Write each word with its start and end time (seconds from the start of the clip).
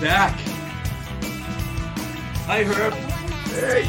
back. 0.00 0.38
Hi, 2.46 2.62
Herb. 2.62 2.94
Hey, 3.58 3.88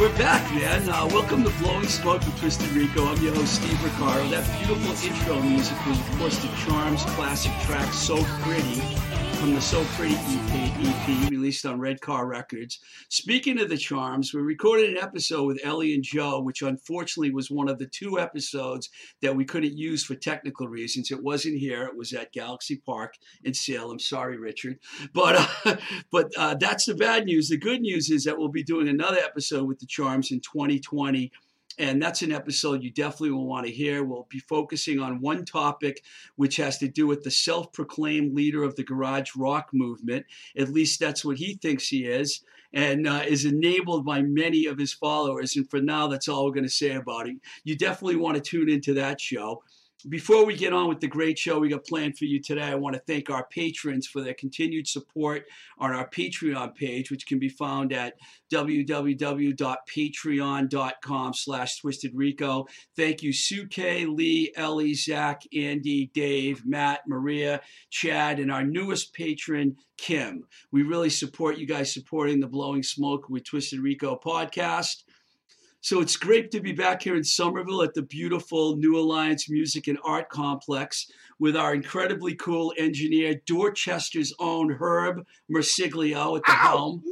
We're 0.00 0.16
back, 0.16 0.42
man. 0.54 0.88
Uh, 0.88 1.06
welcome 1.12 1.44
to 1.44 1.50
Blowing 1.58 1.88
Smoke 1.88 2.20
with 2.20 2.38
Twisted 2.38 2.70
Rico. 2.70 3.04
I'm 3.06 3.22
your 3.22 3.34
host, 3.34 3.56
Steve 3.56 3.82
Ricardo. 3.84 4.28
That 4.28 4.46
beautiful 4.58 4.92
intro 5.06 5.40
music 5.42 5.76
was, 5.86 5.98
of 5.98 6.18
course, 6.18 6.38
the 6.38 6.48
Charms 6.64 7.02
classic 7.16 7.52
track 7.66 7.92
So 7.92 8.22
Pretty 8.42 8.80
from 9.36 9.54
the 9.54 9.60
So 9.60 9.84
Pretty 9.96 10.14
EP, 10.14 10.72
EP 10.80 11.30
released 11.46 11.64
on 11.64 11.78
Red 11.78 12.00
Car 12.00 12.26
Records. 12.26 12.80
Speaking 13.08 13.60
of 13.60 13.68
the 13.68 13.76
Charms, 13.76 14.34
we 14.34 14.40
recorded 14.40 14.90
an 14.90 14.96
episode 14.96 15.44
with 15.44 15.60
Ellie 15.62 15.94
and 15.94 16.02
Joe, 16.02 16.40
which 16.40 16.62
unfortunately 16.62 17.30
was 17.30 17.52
one 17.52 17.68
of 17.68 17.78
the 17.78 17.86
two 17.86 18.18
episodes 18.18 18.90
that 19.22 19.36
we 19.36 19.44
couldn't 19.44 19.78
use 19.78 20.02
for 20.02 20.16
technical 20.16 20.66
reasons. 20.66 21.12
It 21.12 21.22
wasn't 21.22 21.58
here, 21.58 21.84
it 21.84 21.96
was 21.96 22.12
at 22.12 22.32
Galaxy 22.32 22.82
Park 22.84 23.14
in 23.44 23.54
Salem. 23.54 24.00
Sorry, 24.00 24.36
Richard. 24.36 24.80
But 25.14 25.48
uh, 25.64 25.76
but 26.10 26.32
uh, 26.36 26.56
that's 26.56 26.86
the 26.86 26.96
bad 26.96 27.26
news. 27.26 27.48
The 27.48 27.58
good 27.58 27.80
news 27.80 28.10
is 28.10 28.24
that 28.24 28.36
we'll 28.36 28.48
be 28.48 28.64
doing 28.64 28.88
another 28.88 29.18
episode 29.18 29.68
with 29.68 29.78
the 29.78 29.86
Charms 29.86 30.32
in 30.32 30.40
2020. 30.40 31.30
And 31.78 32.02
that's 32.02 32.22
an 32.22 32.32
episode 32.32 32.82
you 32.82 32.90
definitely 32.90 33.32
will 33.32 33.46
want 33.46 33.66
to 33.66 33.72
hear. 33.72 34.02
We'll 34.02 34.26
be 34.30 34.38
focusing 34.38 34.98
on 34.98 35.20
one 35.20 35.44
topic, 35.44 36.02
which 36.36 36.56
has 36.56 36.78
to 36.78 36.88
do 36.88 37.06
with 37.06 37.22
the 37.22 37.30
self 37.30 37.72
proclaimed 37.72 38.34
leader 38.34 38.62
of 38.62 38.76
the 38.76 38.84
garage 38.84 39.32
rock 39.36 39.70
movement. 39.72 40.26
At 40.56 40.70
least 40.70 41.00
that's 41.00 41.24
what 41.24 41.36
he 41.36 41.54
thinks 41.54 41.88
he 41.88 42.06
is, 42.06 42.42
and 42.72 43.06
uh, 43.06 43.22
is 43.26 43.44
enabled 43.44 44.06
by 44.06 44.22
many 44.22 44.66
of 44.66 44.78
his 44.78 44.92
followers. 44.92 45.56
And 45.56 45.68
for 45.68 45.80
now, 45.80 46.06
that's 46.06 46.28
all 46.28 46.46
we're 46.46 46.52
going 46.52 46.64
to 46.64 46.70
say 46.70 46.92
about 46.92 47.28
it. 47.28 47.36
You 47.64 47.76
definitely 47.76 48.16
want 48.16 48.36
to 48.36 48.42
tune 48.42 48.70
into 48.70 48.94
that 48.94 49.20
show. 49.20 49.62
Before 50.08 50.44
we 50.44 50.56
get 50.56 50.72
on 50.72 50.88
with 50.88 51.00
the 51.00 51.08
great 51.08 51.36
show 51.38 51.58
we 51.58 51.68
got 51.68 51.84
planned 51.84 52.16
for 52.16 52.26
you 52.26 52.40
today, 52.40 52.62
I 52.62 52.76
want 52.76 52.94
to 52.94 53.02
thank 53.06 53.28
our 53.28 53.44
patrons 53.46 54.06
for 54.06 54.20
their 54.20 54.34
continued 54.34 54.86
support 54.86 55.46
on 55.78 55.92
our 55.92 56.08
Patreon 56.08 56.76
page, 56.76 57.10
which 57.10 57.26
can 57.26 57.40
be 57.40 57.48
found 57.48 57.92
at 57.92 58.14
www.patreon.com 58.52 61.34
slash 61.34 61.82
twistedrico. 61.82 62.68
Thank 62.94 63.22
you, 63.22 63.32
Sue 63.32 63.56
Suke, 63.56 64.06
Lee, 64.08 64.52
Ellie, 64.54 64.94
Zach, 64.94 65.42
Andy, 65.56 66.10
Dave, 66.14 66.64
Matt, 66.66 67.00
Maria, 67.08 67.62
Chad, 67.90 68.38
and 68.38 68.52
our 68.52 68.64
newest 68.64 69.14
patron, 69.14 69.76
Kim. 69.96 70.44
We 70.72 70.82
really 70.82 71.10
support 71.10 71.58
you 71.58 71.66
guys 71.66 71.92
supporting 71.92 72.40
the 72.40 72.46
Blowing 72.46 72.82
Smoke 72.82 73.28
with 73.28 73.44
Twisted 73.44 73.80
Rico 73.80 74.18
podcast. 74.22 75.04
So 75.80 76.00
it's 76.00 76.16
great 76.16 76.50
to 76.50 76.60
be 76.60 76.72
back 76.72 77.02
here 77.02 77.14
in 77.14 77.22
Somerville 77.22 77.82
at 77.82 77.94
the 77.94 78.02
beautiful 78.02 78.76
New 78.76 78.98
Alliance 78.98 79.48
Music 79.48 79.86
and 79.86 79.98
Art 80.04 80.28
Complex 80.28 81.06
with 81.38 81.56
our 81.56 81.74
incredibly 81.74 82.34
cool 82.34 82.72
engineer, 82.78 83.40
Dorchester's 83.46 84.32
own 84.38 84.72
Herb 84.72 85.24
Mersiglio 85.50 86.36
at 86.36 86.44
the 86.44 86.52
helm. 86.52 87.02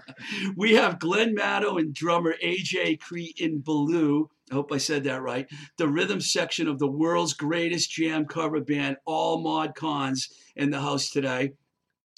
we 0.56 0.74
have 0.74 0.98
Glenn 1.00 1.34
Maddow 1.34 1.78
and 1.78 1.94
drummer 1.94 2.34
AJ 2.42 3.00
Cretin 3.00 3.58
Ballou. 3.58 4.30
I 4.50 4.54
hope 4.54 4.72
I 4.72 4.78
said 4.78 5.04
that 5.04 5.22
right. 5.22 5.48
The 5.78 5.88
rhythm 5.88 6.20
section 6.20 6.68
of 6.68 6.78
the 6.78 6.90
world's 6.90 7.34
greatest 7.34 7.90
jam 7.90 8.26
cover 8.26 8.60
band, 8.60 8.96
All 9.04 9.40
Mod 9.40 9.74
Cons, 9.74 10.28
in 10.56 10.70
the 10.70 10.80
house 10.80 11.10
today. 11.10 11.52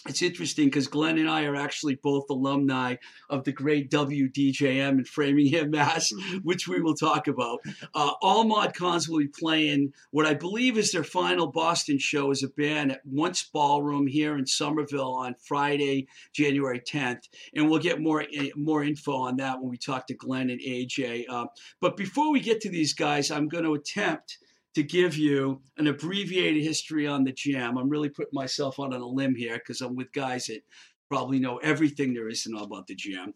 It's 0.06 0.20
interesting 0.20 0.66
because 0.66 0.86
Glenn 0.86 1.16
and 1.16 1.30
I 1.30 1.44
are 1.44 1.56
actually 1.56 1.94
both 1.94 2.28
alumni 2.28 2.96
of 3.30 3.44
the 3.44 3.52
great 3.52 3.90
WDJM 3.90 4.98
in 4.98 5.04
Framingham, 5.04 5.70
Mass, 5.70 6.12
which 6.42 6.68
we 6.68 6.82
will 6.82 6.94
talk 6.94 7.26
about. 7.26 7.60
Uh, 7.94 8.12
all 8.20 8.44
Mod 8.44 8.74
Cons 8.74 9.08
will 9.08 9.20
be 9.20 9.28
playing 9.28 9.94
what 10.10 10.26
I 10.26 10.34
believe 10.34 10.76
is 10.76 10.92
their 10.92 11.04
final 11.04 11.46
Boston 11.46 11.98
show 11.98 12.30
as 12.30 12.42
a 12.42 12.48
band 12.48 12.92
at 12.92 13.00
Once 13.06 13.44
Ballroom 13.44 14.06
here 14.06 14.36
in 14.36 14.46
Somerville 14.46 15.14
on 15.14 15.36
Friday, 15.38 16.06
January 16.34 16.80
10th, 16.80 17.28
and 17.54 17.70
we'll 17.70 17.80
get 17.80 17.98
more 17.98 18.22
eh, 18.22 18.50
more 18.56 18.84
info 18.84 19.12
on 19.12 19.36
that 19.38 19.58
when 19.58 19.70
we 19.70 19.78
talk 19.78 20.06
to 20.08 20.14
Glenn 20.14 20.50
and 20.50 20.60
AJ. 20.60 21.24
Uh, 21.30 21.46
but 21.80 21.96
before 21.96 22.30
we 22.30 22.40
get 22.40 22.60
to 22.60 22.68
these 22.68 22.92
guys, 22.92 23.30
I'm 23.30 23.48
going 23.48 23.64
to 23.64 23.72
attempt 23.72 24.36
to 24.74 24.82
give 24.82 25.16
you 25.16 25.60
an 25.78 25.86
abbreviated 25.86 26.62
history 26.62 27.06
on 27.06 27.24
the 27.24 27.32
jam. 27.32 27.78
I'm 27.78 27.88
really 27.88 28.08
putting 28.08 28.34
myself 28.34 28.80
out 28.80 28.92
on 28.92 29.00
a 29.00 29.06
limb 29.06 29.34
here 29.34 29.54
because 29.54 29.80
I'm 29.80 29.94
with 29.94 30.12
guys 30.12 30.46
that 30.46 30.62
probably 31.08 31.38
know 31.38 31.58
everything 31.58 32.12
there 32.12 32.28
is 32.28 32.42
to 32.42 32.50
know 32.50 32.62
about 32.62 32.86
the 32.86 32.94
jam. 32.94 33.34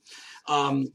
Um, 0.49 0.88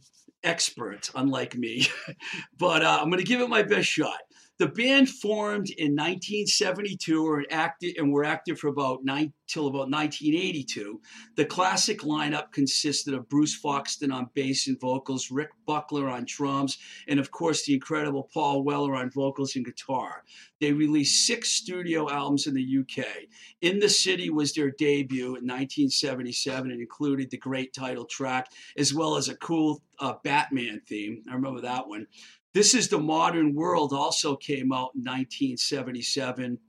experts, 0.43 1.11
unlike 1.15 1.55
me. 1.55 1.87
but 2.57 2.83
uh, 2.83 2.99
I'm 3.01 3.09
going 3.09 3.19
to 3.19 3.25
give 3.25 3.41
it 3.41 3.49
my 3.49 3.63
best 3.63 3.87
shot. 3.87 4.19
The 4.59 4.67
band 4.67 5.09
formed 5.09 5.71
in 5.71 5.95
1972 5.95 7.27
or 7.27 7.43
active, 7.49 7.93
and 7.97 8.11
were 8.11 8.23
active 8.23 8.59
for 8.59 8.67
about 8.67 9.03
nine 9.03 9.33
till 9.47 9.67
about 9.67 9.89
1982. 9.89 11.01
The 11.35 11.45
classic 11.45 12.01
lineup 12.01 12.51
consisted 12.51 13.15
of 13.15 13.27
Bruce 13.29 13.59
Foxton 13.59 14.13
on 14.13 14.29
bass 14.35 14.67
and 14.67 14.79
vocals, 14.79 15.31
Rick 15.31 15.49
Buckler 15.65 16.07
on 16.07 16.25
drums, 16.27 16.77
and 17.07 17.19
of 17.19 17.31
course 17.31 17.65
the 17.65 17.73
incredible 17.73 18.29
Paul 18.31 18.63
Weller 18.63 18.95
on 18.95 19.09
vocals 19.09 19.55
and 19.55 19.65
guitar. 19.65 20.23
They 20.61 20.71
released 20.71 21.25
six 21.25 21.49
studio 21.49 22.09
albums 22.09 22.45
in 22.45 22.53
the 22.53 22.77
UK. 22.79 23.05
In 23.61 23.79
the 23.79 23.89
City 23.89 24.29
was 24.29 24.53
their 24.53 24.71
debut 24.71 25.35
in 25.35 25.47
1977 25.47 26.71
and 26.71 26.79
included 26.79 27.31
the 27.31 27.37
great 27.37 27.73
title 27.73 28.05
track 28.05 28.51
as 28.77 28.93
well 28.93 29.17
as 29.17 29.29
a 29.29 29.37
cool 29.37 29.81
uh, 29.99 30.13
Batman 30.23 30.81
theme. 30.87 31.23
I 31.29 31.33
remember 31.33 31.61
that 31.61 31.87
one. 31.87 32.07
This 32.53 32.75
is 32.75 32.87
the 32.87 32.99
Modern 32.99 33.55
World 33.55 33.93
also 33.93 34.35
came 34.35 34.71
out 34.71 34.91
in 34.93 35.01
1977. 35.01 36.59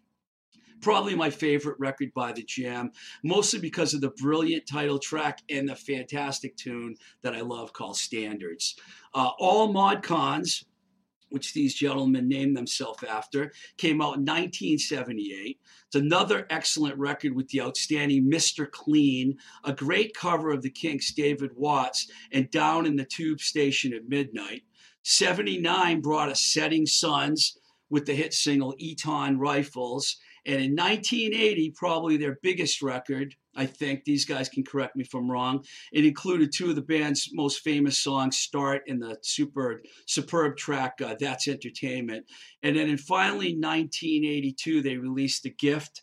Probably 0.81 1.15
my 1.15 1.29
favorite 1.29 1.79
record 1.79 2.13
by 2.15 2.33
the 2.33 2.43
Jam, 2.43 2.91
mostly 3.23 3.61
because 3.61 3.93
of 3.93 4.01
the 4.01 4.09
brilliant 4.11 4.67
title 4.67 4.99
track 4.99 5.43
and 5.51 5.69
the 5.69 5.77
fantastic 5.77 6.57
tune 6.57 6.97
that 7.23 7.35
I 7.35 7.43
love 7.43 7.75
called 7.75 7.99
Standards. 7.99 8.77
Uh, 9.15 9.31
all 9.39 9.73
Mod 9.75 10.03
Cons, 10.03 10.65
which 11.29 11.53
these 11.53 11.75
gentlemen 11.75 12.29
named 12.29 12.57
themselves 12.57 13.03
after, 13.05 13.53
came 13.77 14.01
out 14.01 14.17
in 14.17 14.25
1978. 14.25 15.59
It's 15.87 15.97
another 15.97 16.47
excellent 16.49 16.97
record 16.97 17.35
with 17.35 17.49
the 17.49 17.61
outstanding 17.61 18.31
Mr. 18.31 18.71
Clean, 18.71 19.37
a 19.65 19.73
great 19.73 20.15
cover 20.15 20.51
of 20.51 20.63
the 20.63 20.71
Kinks' 20.71 21.13
David 21.13 21.51
Watts, 21.57 22.11
and 22.33 22.51
Down 22.51 22.87
in 22.87 22.97
the 22.97 23.05
Tube 23.05 23.41
Station 23.41 23.93
at 23.93 24.09
Midnight. 24.09 24.63
79 25.05 26.01
brought 26.01 26.31
us 26.31 26.43
Setting 26.43 26.87
Sons 26.87 27.57
with 27.91 28.07
the 28.07 28.15
hit 28.15 28.35
single 28.35 28.75
Eton 28.79 29.39
Rifles. 29.39 30.17
And 30.47 30.57
in 30.57 30.73
1980, 30.73 31.71
probably 31.71 32.17
their 32.17 32.39
biggest 32.43 32.83
record, 32.83 33.35
I 33.57 33.67
think, 33.67 34.05
these 34.05 34.25
guys 34.25 34.49
can 34.49 34.65
correct 34.65 34.97
me 34.97 35.05
if 35.05 35.15
I'm 35.15 35.31
wrong, 35.31 35.65
it 35.93 36.05
included 36.05 36.53
two 36.53 36.71
of 36.71 36.75
the 36.75 36.83
band's 36.83 37.31
most 37.33 37.61
famous 37.61 37.99
songs, 37.99 38.37
Start 38.37 38.83
and 38.87 39.01
the 39.01 39.17
super, 39.23 39.83
superb 40.07 40.57
track, 40.57 41.01
uh, 41.03 41.17
That's 41.19 41.49
Entertainment. 41.49 42.27
And 42.63 42.77
then 42.77 42.89
in 42.89 42.99
finally 42.99 43.55
1982, 43.57 44.83
they 44.83 44.97
released 44.97 45.45
The 45.45 45.51
Gift. 45.51 46.03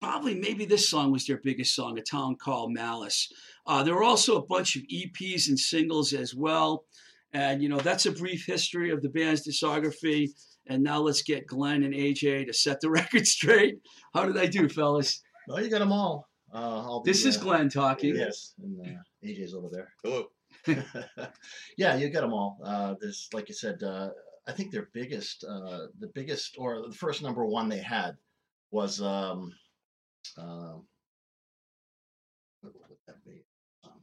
Probably, 0.00 0.34
maybe 0.34 0.64
this 0.64 0.88
song 0.88 1.12
was 1.12 1.26
their 1.26 1.40
biggest 1.44 1.76
song, 1.76 1.98
A 1.98 2.02
Town 2.02 2.34
Called 2.34 2.72
Malice. 2.72 3.32
Uh, 3.66 3.84
there 3.84 3.94
were 3.94 4.02
also 4.02 4.36
a 4.36 4.46
bunch 4.46 4.74
of 4.74 4.82
EPs 4.82 5.48
and 5.48 5.58
singles 5.58 6.12
as 6.12 6.34
well. 6.34 6.84
And, 7.32 7.62
you 7.62 7.68
know, 7.68 7.78
that's 7.78 8.06
a 8.06 8.12
brief 8.12 8.44
history 8.46 8.90
of 8.90 9.02
the 9.02 9.08
band's 9.08 9.46
discography. 9.46 10.28
And 10.66 10.82
now 10.82 11.00
let's 11.00 11.22
get 11.22 11.46
Glenn 11.46 11.82
and 11.82 11.94
AJ 11.94 12.46
to 12.46 12.52
set 12.52 12.80
the 12.80 12.90
record 13.00 13.26
straight. 13.26 13.78
How 14.14 14.26
did 14.26 14.38
I 14.38 14.46
do, 14.46 14.68
fellas? 14.68 15.22
well, 15.48 15.62
you 15.62 15.70
got 15.70 15.80
them 15.80 15.92
all. 15.92 16.28
Uh, 16.52 16.82
I'll 16.82 17.02
be, 17.02 17.10
This 17.10 17.24
is 17.24 17.38
uh, 17.38 17.40
Glenn 17.40 17.68
talking. 17.68 18.14
Yes, 18.14 18.54
and 18.62 18.80
uh, 18.80 19.26
AJ's 19.26 19.54
over 19.54 19.68
there. 19.72 19.88
Hello. 20.04 20.26
yeah, 21.78 21.96
you 21.96 22.10
got 22.10 22.20
them 22.20 22.34
all. 22.34 22.58
Uh, 22.62 22.94
this, 23.00 23.28
like 23.32 23.48
you 23.48 23.54
said, 23.54 23.82
uh, 23.82 24.10
I 24.46 24.52
think 24.52 24.70
their 24.70 24.88
biggest, 24.92 25.44
uh, 25.44 25.86
the 25.98 26.10
biggest, 26.14 26.56
or 26.58 26.82
the 26.86 26.94
first 26.94 27.22
number 27.22 27.46
one 27.46 27.68
they 27.68 27.78
had 27.78 28.16
was, 28.70 29.00
um, 29.00 29.52
uh, 30.36 30.74
what 32.60 32.74
would 32.74 32.98
that 33.06 33.24
be? 33.24 33.44
Um, 33.84 34.00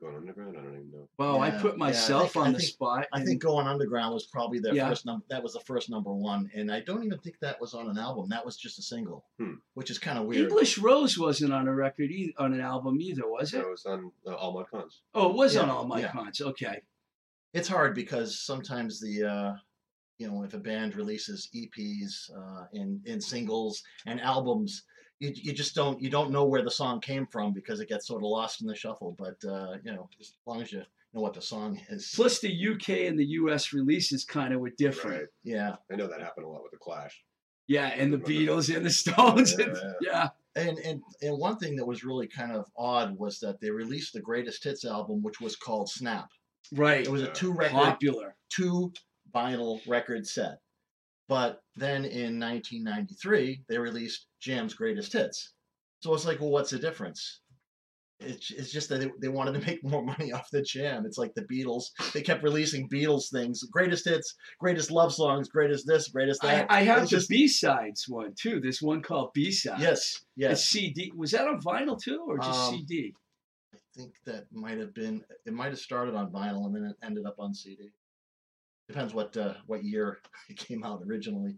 Going 0.00 0.14
underground? 0.16 0.56
I 0.58 0.62
don't 0.62 0.74
even 0.74 0.90
know. 0.90 1.08
Wow, 1.18 1.38
I 1.38 1.48
Yeah, 1.48 1.60
put 1.62 1.70
yeah, 1.78 1.84
I 1.84 1.88
myself 1.88 2.32
think- 2.34 2.42
on 2.44 2.48
I 2.50 2.52
the 2.52 2.58
think- 2.58 2.72
spot. 2.72 3.06
I 3.14 3.24
think 3.24 3.40
Going 3.42 3.66
Underground 3.66 4.12
was 4.12 4.26
probably 4.26 4.58
their 4.58 4.74
Yeah. 4.74 4.88
first 4.90 5.06
number. 5.06 5.24
That 5.30 5.42
was 5.42 5.54
the 5.54 5.60
first 5.60 5.88
number 5.88 6.12
one, 6.12 6.50
and 6.54 6.70
I 6.70 6.80
don't 6.80 7.02
even 7.02 7.18
think 7.20 7.38
that 7.40 7.58
was 7.60 7.72
on 7.72 7.88
an 7.88 7.96
album. 7.96 8.28
That 8.28 8.44
was 8.44 8.58
just 8.58 8.78
a 8.78 8.82
single, 8.82 9.24
Hmm. 9.38 9.54
which 9.72 9.90
is 9.90 9.98
kind 9.98 10.18
of 10.18 10.26
weird. 10.26 10.50
English 10.50 10.76
Rose 10.76 11.18
wasn't 11.18 11.54
on 11.54 11.66
a 11.66 11.74
record, 11.74 12.10
e- 12.10 12.34
on 12.38 12.52
an 12.52 12.60
album 12.60 13.00
either, 13.00 13.26
was 13.26 13.54
it? 13.54 13.58
That 13.62 13.70
was 13.70 13.86
on 13.86 14.12
uh, 14.26 14.34
All 14.34 14.52
Mod 14.52 14.68
Cons. 14.70 15.00
Oh, 15.14 15.30
it 15.30 15.36
was 15.36 15.56
on 15.56 15.70
All 15.70 15.86
My 15.86 16.00
yeah. 16.00 16.12
Cons. 16.12 16.40
Okay. 16.42 16.82
it's 17.54 17.68
hard 17.68 17.94
because 17.94 18.38
sometimes 18.38 19.00
the 19.00 19.22
uh, 19.24 19.56
you 20.18 20.28
know 20.28 20.42
if 20.42 20.52
a 20.52 20.58
band 20.58 20.94
releases 20.94 21.48
EPs 21.54 22.30
uh, 22.36 22.66
and 22.74 23.00
and 23.06 23.22
singles 23.24 23.82
and 24.04 24.20
albums, 24.20 24.82
you, 25.20 25.32
you 25.34 25.52
just 25.52 25.74
don't 25.74 26.00
you 26.00 26.10
don't 26.10 26.30
know 26.30 26.44
where 26.44 26.62
the 26.62 26.70
song 26.70 27.00
came 27.00 27.26
from 27.26 27.52
because 27.52 27.80
it 27.80 27.88
gets 27.88 28.06
sort 28.06 28.22
of 28.22 28.28
lost 28.28 28.60
in 28.60 28.66
the 28.66 28.74
shuffle. 28.74 29.14
But 29.18 29.36
uh, 29.48 29.76
you 29.84 29.92
know 29.92 30.08
as 30.20 30.34
long 30.46 30.62
as 30.62 30.72
you 30.72 30.82
know 31.12 31.20
what 31.20 31.34
the 31.34 31.42
song 31.42 31.80
is, 31.88 32.12
Plus, 32.14 32.40
the 32.40 32.68
UK 32.68 32.88
and 33.08 33.18
the 33.18 33.24
US 33.26 33.72
releases 33.72 34.24
kind 34.24 34.52
of 34.52 34.60
were 34.60 34.72
different. 34.76 35.18
Right. 35.20 35.28
yeah. 35.44 35.76
I 35.90 35.96
know 35.96 36.06
that 36.08 36.20
happened 36.20 36.46
a 36.46 36.48
lot 36.48 36.62
with 36.62 36.72
the 36.72 36.78
Clash. 36.78 37.22
Yeah, 37.68 37.86
and 37.86 38.12
the 38.12 38.18
Beatles 38.18 38.74
and 38.74 38.86
the 38.86 38.90
Stones. 38.90 39.54
Yeah, 39.58 39.64
and- 39.66 39.76
yeah. 39.76 39.88
yeah. 40.12 40.28
And, 40.54 40.78
and 40.78 41.02
and 41.20 41.38
one 41.38 41.58
thing 41.58 41.76
that 41.76 41.84
was 41.86 42.02
really 42.02 42.26
kind 42.26 42.50
of 42.52 42.64
odd 42.78 43.18
was 43.18 43.38
that 43.40 43.60
they 43.60 43.70
released 43.70 44.14
the 44.14 44.20
greatest 44.22 44.64
hits 44.64 44.86
album, 44.86 45.22
which 45.22 45.38
was 45.38 45.54
called 45.54 45.90
Snap. 45.90 46.28
Right. 46.72 47.02
It 47.04 47.10
was 47.10 47.22
a 47.22 47.30
two 47.32 47.52
record, 47.52 47.72
Popular. 47.74 48.36
two 48.48 48.90
vinyl 49.34 49.80
record 49.86 50.26
set. 50.26 50.60
But 51.28 51.60
then 51.76 52.04
in 52.04 52.38
1993, 52.38 53.64
they 53.68 53.78
released 53.78 54.26
Jam's 54.40 54.74
greatest 54.74 55.12
hits. 55.12 55.52
So 56.00 56.14
it's 56.14 56.24
like, 56.26 56.40
well, 56.40 56.50
what's 56.50 56.70
the 56.70 56.78
difference? 56.78 57.40
It's, 58.20 58.50
it's 58.50 58.70
just 58.72 58.88
that 58.88 59.00
they, 59.00 59.10
they 59.20 59.28
wanted 59.28 59.60
to 59.60 59.66
make 59.66 59.82
more 59.84 60.02
money 60.04 60.32
off 60.32 60.48
the 60.50 60.62
Jam. 60.62 61.04
It's 61.04 61.18
like 61.18 61.34
the 61.34 61.42
Beatles. 61.42 61.86
They 62.14 62.22
kept 62.22 62.42
releasing 62.44 62.88
Beatles 62.88 63.30
things, 63.30 63.62
greatest 63.64 64.04
hits, 64.06 64.34
greatest 64.60 64.90
love 64.90 65.12
songs, 65.12 65.48
greatest 65.48 65.86
this, 65.86 66.08
greatest 66.08 66.42
that. 66.42 66.66
I 66.70 66.82
have 66.82 67.02
It's 67.02 67.10
the 67.10 67.16
just- 67.18 67.28
B 67.28 67.48
sides 67.48 68.06
one 68.08 68.32
too. 68.34 68.60
There's 68.60 68.80
one 68.80 69.02
called 69.02 69.32
B 69.34 69.50
sides. 69.50 69.82
yes, 69.82 70.14
A 70.38 70.40
yes. 70.40 70.64
CD. 70.64 71.12
Was 71.16 71.32
that 71.32 71.46
on 71.48 71.60
vinyl 71.60 72.00
too, 72.00 72.24
or 72.26 72.38
just 72.38 72.58
Um, 72.58 72.74
CD? 72.76 73.14
I 73.74 73.78
think 73.94 74.14
that 74.24 74.44
might 74.52 74.78
have 74.78 74.94
been. 74.94 75.24
It 75.44 75.52
might 75.52 75.68
have 75.70 75.78
started 75.78 76.14
on 76.14 76.30
vinyl 76.30 76.66
and 76.66 76.74
then 76.74 76.84
it 76.84 76.96
ended 77.02 77.26
up 77.26 77.36
on 77.38 77.52
CD. 77.52 77.90
Depends 78.88 79.14
what 79.14 79.36
uh, 79.36 79.54
what 79.66 79.84
year 79.84 80.18
it 80.48 80.56
came 80.56 80.84
out 80.84 81.02
originally. 81.06 81.56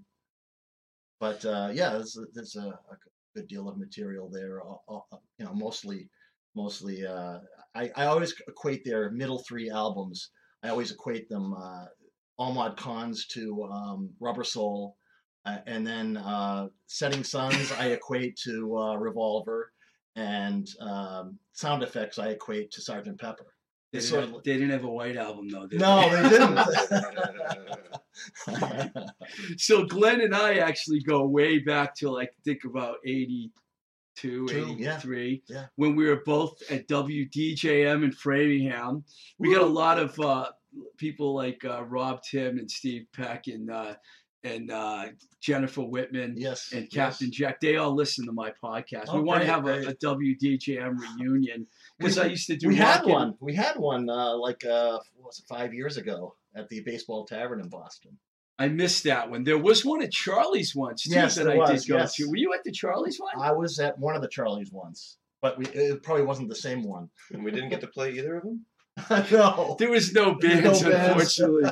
But 1.20 1.44
uh, 1.44 1.70
yeah, 1.72 1.90
there's, 1.90 2.16
a- 2.16 2.26
there's 2.32 2.56
a, 2.56 2.68
a 2.68 2.96
good 3.34 3.48
deal 3.48 3.68
of 3.68 3.76
material 3.78 4.30
there. 4.32 4.62
all- 4.62 4.84
all- 4.88 5.22
You 5.38 5.44
know, 5.46 5.54
mostly, 5.54 6.08
mostly. 6.54 7.06
Uh, 7.06 7.38
I 7.74 7.90
I 7.96 8.06
always 8.06 8.34
equate 8.48 8.84
their 8.84 9.10
middle 9.10 9.42
three 9.48 9.68
albums. 9.70 10.30
I 10.62 10.68
always 10.70 10.90
equate 10.92 11.28
them. 11.28 11.52
Uh, 11.54 11.86
All 12.38 12.52
Mod 12.54 12.76
Cons 12.76 13.26
to 13.34 13.64
um, 13.64 14.10
Rubber 14.20 14.44
Soul, 14.44 14.96
uh, 15.44 15.58
and 15.66 15.84
then 15.86 16.16
uh, 16.16 16.68
Setting 16.86 17.24
Sons 17.24 17.72
I 17.72 17.86
equate 17.98 18.36
to 18.44 18.78
uh, 18.78 18.94
Revolver, 18.96 19.72
and 20.14 20.66
um, 20.80 21.36
Sound 21.52 21.82
Affects 21.82 22.18
I 22.18 22.28
equate 22.28 22.70
to 22.72 22.80
Sergeant 22.80 23.18
Pepper. 23.20 23.46
They 23.92 24.00
didn't, 24.00 24.32
have, 24.34 24.42
they 24.44 24.52
didn't 24.54 24.70
have 24.70 24.84
a 24.84 24.90
white 24.90 25.16
album 25.16 25.48
though. 25.48 25.66
Did 25.66 25.80
No, 25.80 26.10
they? 26.10 26.22
they 26.22 26.28
didn't. 26.28 26.58
so 29.56 29.84
Glenn 29.86 30.20
and 30.20 30.34
I 30.34 30.58
actually 30.58 31.00
go 31.00 31.26
way 31.26 31.58
back 31.58 31.94
to 31.96 32.10
like 32.10 32.34
think 32.44 32.64
about 32.64 32.96
82, 33.06 33.50
Two, 34.16 34.46
83, 34.50 35.42
yeah. 35.48 35.66
when 35.76 35.96
we 35.96 36.06
were 36.06 36.22
both 36.26 36.60
at 36.70 36.88
WDJM 36.88 38.04
in 38.04 38.12
Framingham. 38.12 39.04
We 39.38 39.54
got 39.54 39.62
a 39.62 39.66
lot 39.66 39.98
of 39.98 40.18
uh, 40.20 40.50
people 40.96 41.34
like 41.34 41.64
uh, 41.64 41.84
Rob 41.84 42.22
Tim 42.22 42.58
and 42.58 42.70
Steve 42.70 43.06
Peck 43.14 43.46
and 43.46 43.70
uh, 43.70 43.94
and 44.44 44.70
uh, 44.70 45.06
Jennifer 45.40 45.82
Whitman 45.82 46.34
yes, 46.36 46.72
and 46.72 46.82
yes. 46.84 46.92
Captain 46.92 47.32
Jack. 47.32 47.60
They 47.60 47.76
all 47.76 47.94
listen 47.94 48.26
to 48.26 48.32
my 48.32 48.52
podcast. 48.62 49.06
Oh, 49.08 49.16
we 49.16 49.22
want 49.22 49.42
to 49.42 49.46
have 49.46 49.66
a, 49.66 49.88
a 49.88 49.94
WDJM 49.94 50.96
reunion 51.18 51.66
because 51.98 52.18
I 52.18 52.26
used 52.26 52.46
to 52.48 52.56
do. 52.56 52.68
We 52.68 52.76
had 52.76 53.04
in- 53.04 53.10
one. 53.10 53.34
We 53.40 53.54
had 53.54 53.76
one 53.76 54.08
uh, 54.08 54.36
like 54.36 54.64
uh, 54.64 54.98
what 55.16 55.26
was 55.26 55.38
it, 55.38 55.44
five 55.48 55.74
years 55.74 55.96
ago 55.96 56.34
at 56.54 56.68
the 56.68 56.80
Baseball 56.80 57.24
Tavern 57.24 57.60
in 57.60 57.68
Boston. 57.68 58.18
I 58.60 58.68
missed 58.68 59.04
that 59.04 59.30
one. 59.30 59.44
There 59.44 59.58
was 59.58 59.84
one 59.84 60.02
at 60.02 60.10
Charlie's 60.10 60.74
once 60.74 61.04
too 61.04 61.10
Yes, 61.10 61.36
that 61.36 61.44
there 61.44 61.54
I 61.54 61.56
was, 61.70 61.84
did 61.84 61.92
go 61.92 61.98
yes. 61.98 62.14
to. 62.16 62.28
Were 62.28 62.36
you 62.36 62.54
at 62.54 62.64
the 62.64 62.72
Charlie's 62.72 63.20
one? 63.20 63.30
I 63.40 63.52
was 63.52 63.78
at 63.78 63.98
one 63.98 64.16
of 64.16 64.22
the 64.22 64.28
Charlies 64.28 64.72
once, 64.72 65.16
but 65.40 65.58
we, 65.58 65.66
it 65.66 66.02
probably 66.02 66.24
wasn't 66.24 66.48
the 66.48 66.56
same 66.56 66.82
one. 66.82 67.08
and 67.32 67.44
we 67.44 67.52
didn't 67.52 67.68
get 67.68 67.80
to 67.82 67.86
play 67.86 68.12
either 68.12 68.36
of 68.36 68.42
them. 68.42 68.64
no. 69.30 69.76
There 69.78 69.90
was 69.90 70.12
no 70.12 70.34
bands, 70.34 70.82
no 70.82 70.90
bands. 70.90 71.38
unfortunately. 71.38 71.70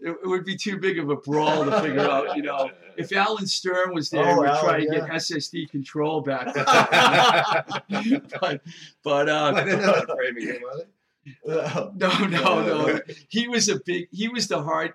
It, 0.00 0.10
it 0.22 0.26
would 0.26 0.44
be 0.44 0.56
too 0.56 0.78
big 0.78 0.98
of 0.98 1.10
a 1.10 1.16
brawl 1.16 1.64
to 1.64 1.80
figure 1.80 2.00
out. 2.00 2.36
You 2.36 2.42
know, 2.42 2.70
if 2.96 3.12
Alan 3.12 3.46
Stern 3.46 3.94
was 3.94 4.10
there, 4.10 4.24
Oh, 4.24 4.40
we'd 4.40 4.46
try 4.48 4.74
Alan, 4.74 4.80
to 4.80 4.86
yeah. 4.86 5.00
get 5.00 5.10
SSD 5.10 5.70
control 5.70 6.20
back. 6.20 6.54
but 8.40 8.60
but 9.02 9.28
uh, 9.28 9.52
I 9.54 9.64
didn't 9.64 9.82
know 9.82 9.92
that 9.92 10.10
framing 10.16 10.46
him, 10.46 10.62
was 10.62 10.80
it? 10.80 10.88
Uh, 11.48 11.90
no, 11.94 12.10
no, 12.26 12.62
no. 12.86 13.00
He 13.28 13.46
was 13.48 13.68
a 13.68 13.80
big. 13.84 14.08
He 14.10 14.28
was 14.28 14.48
the 14.48 14.62
hard. 14.62 14.94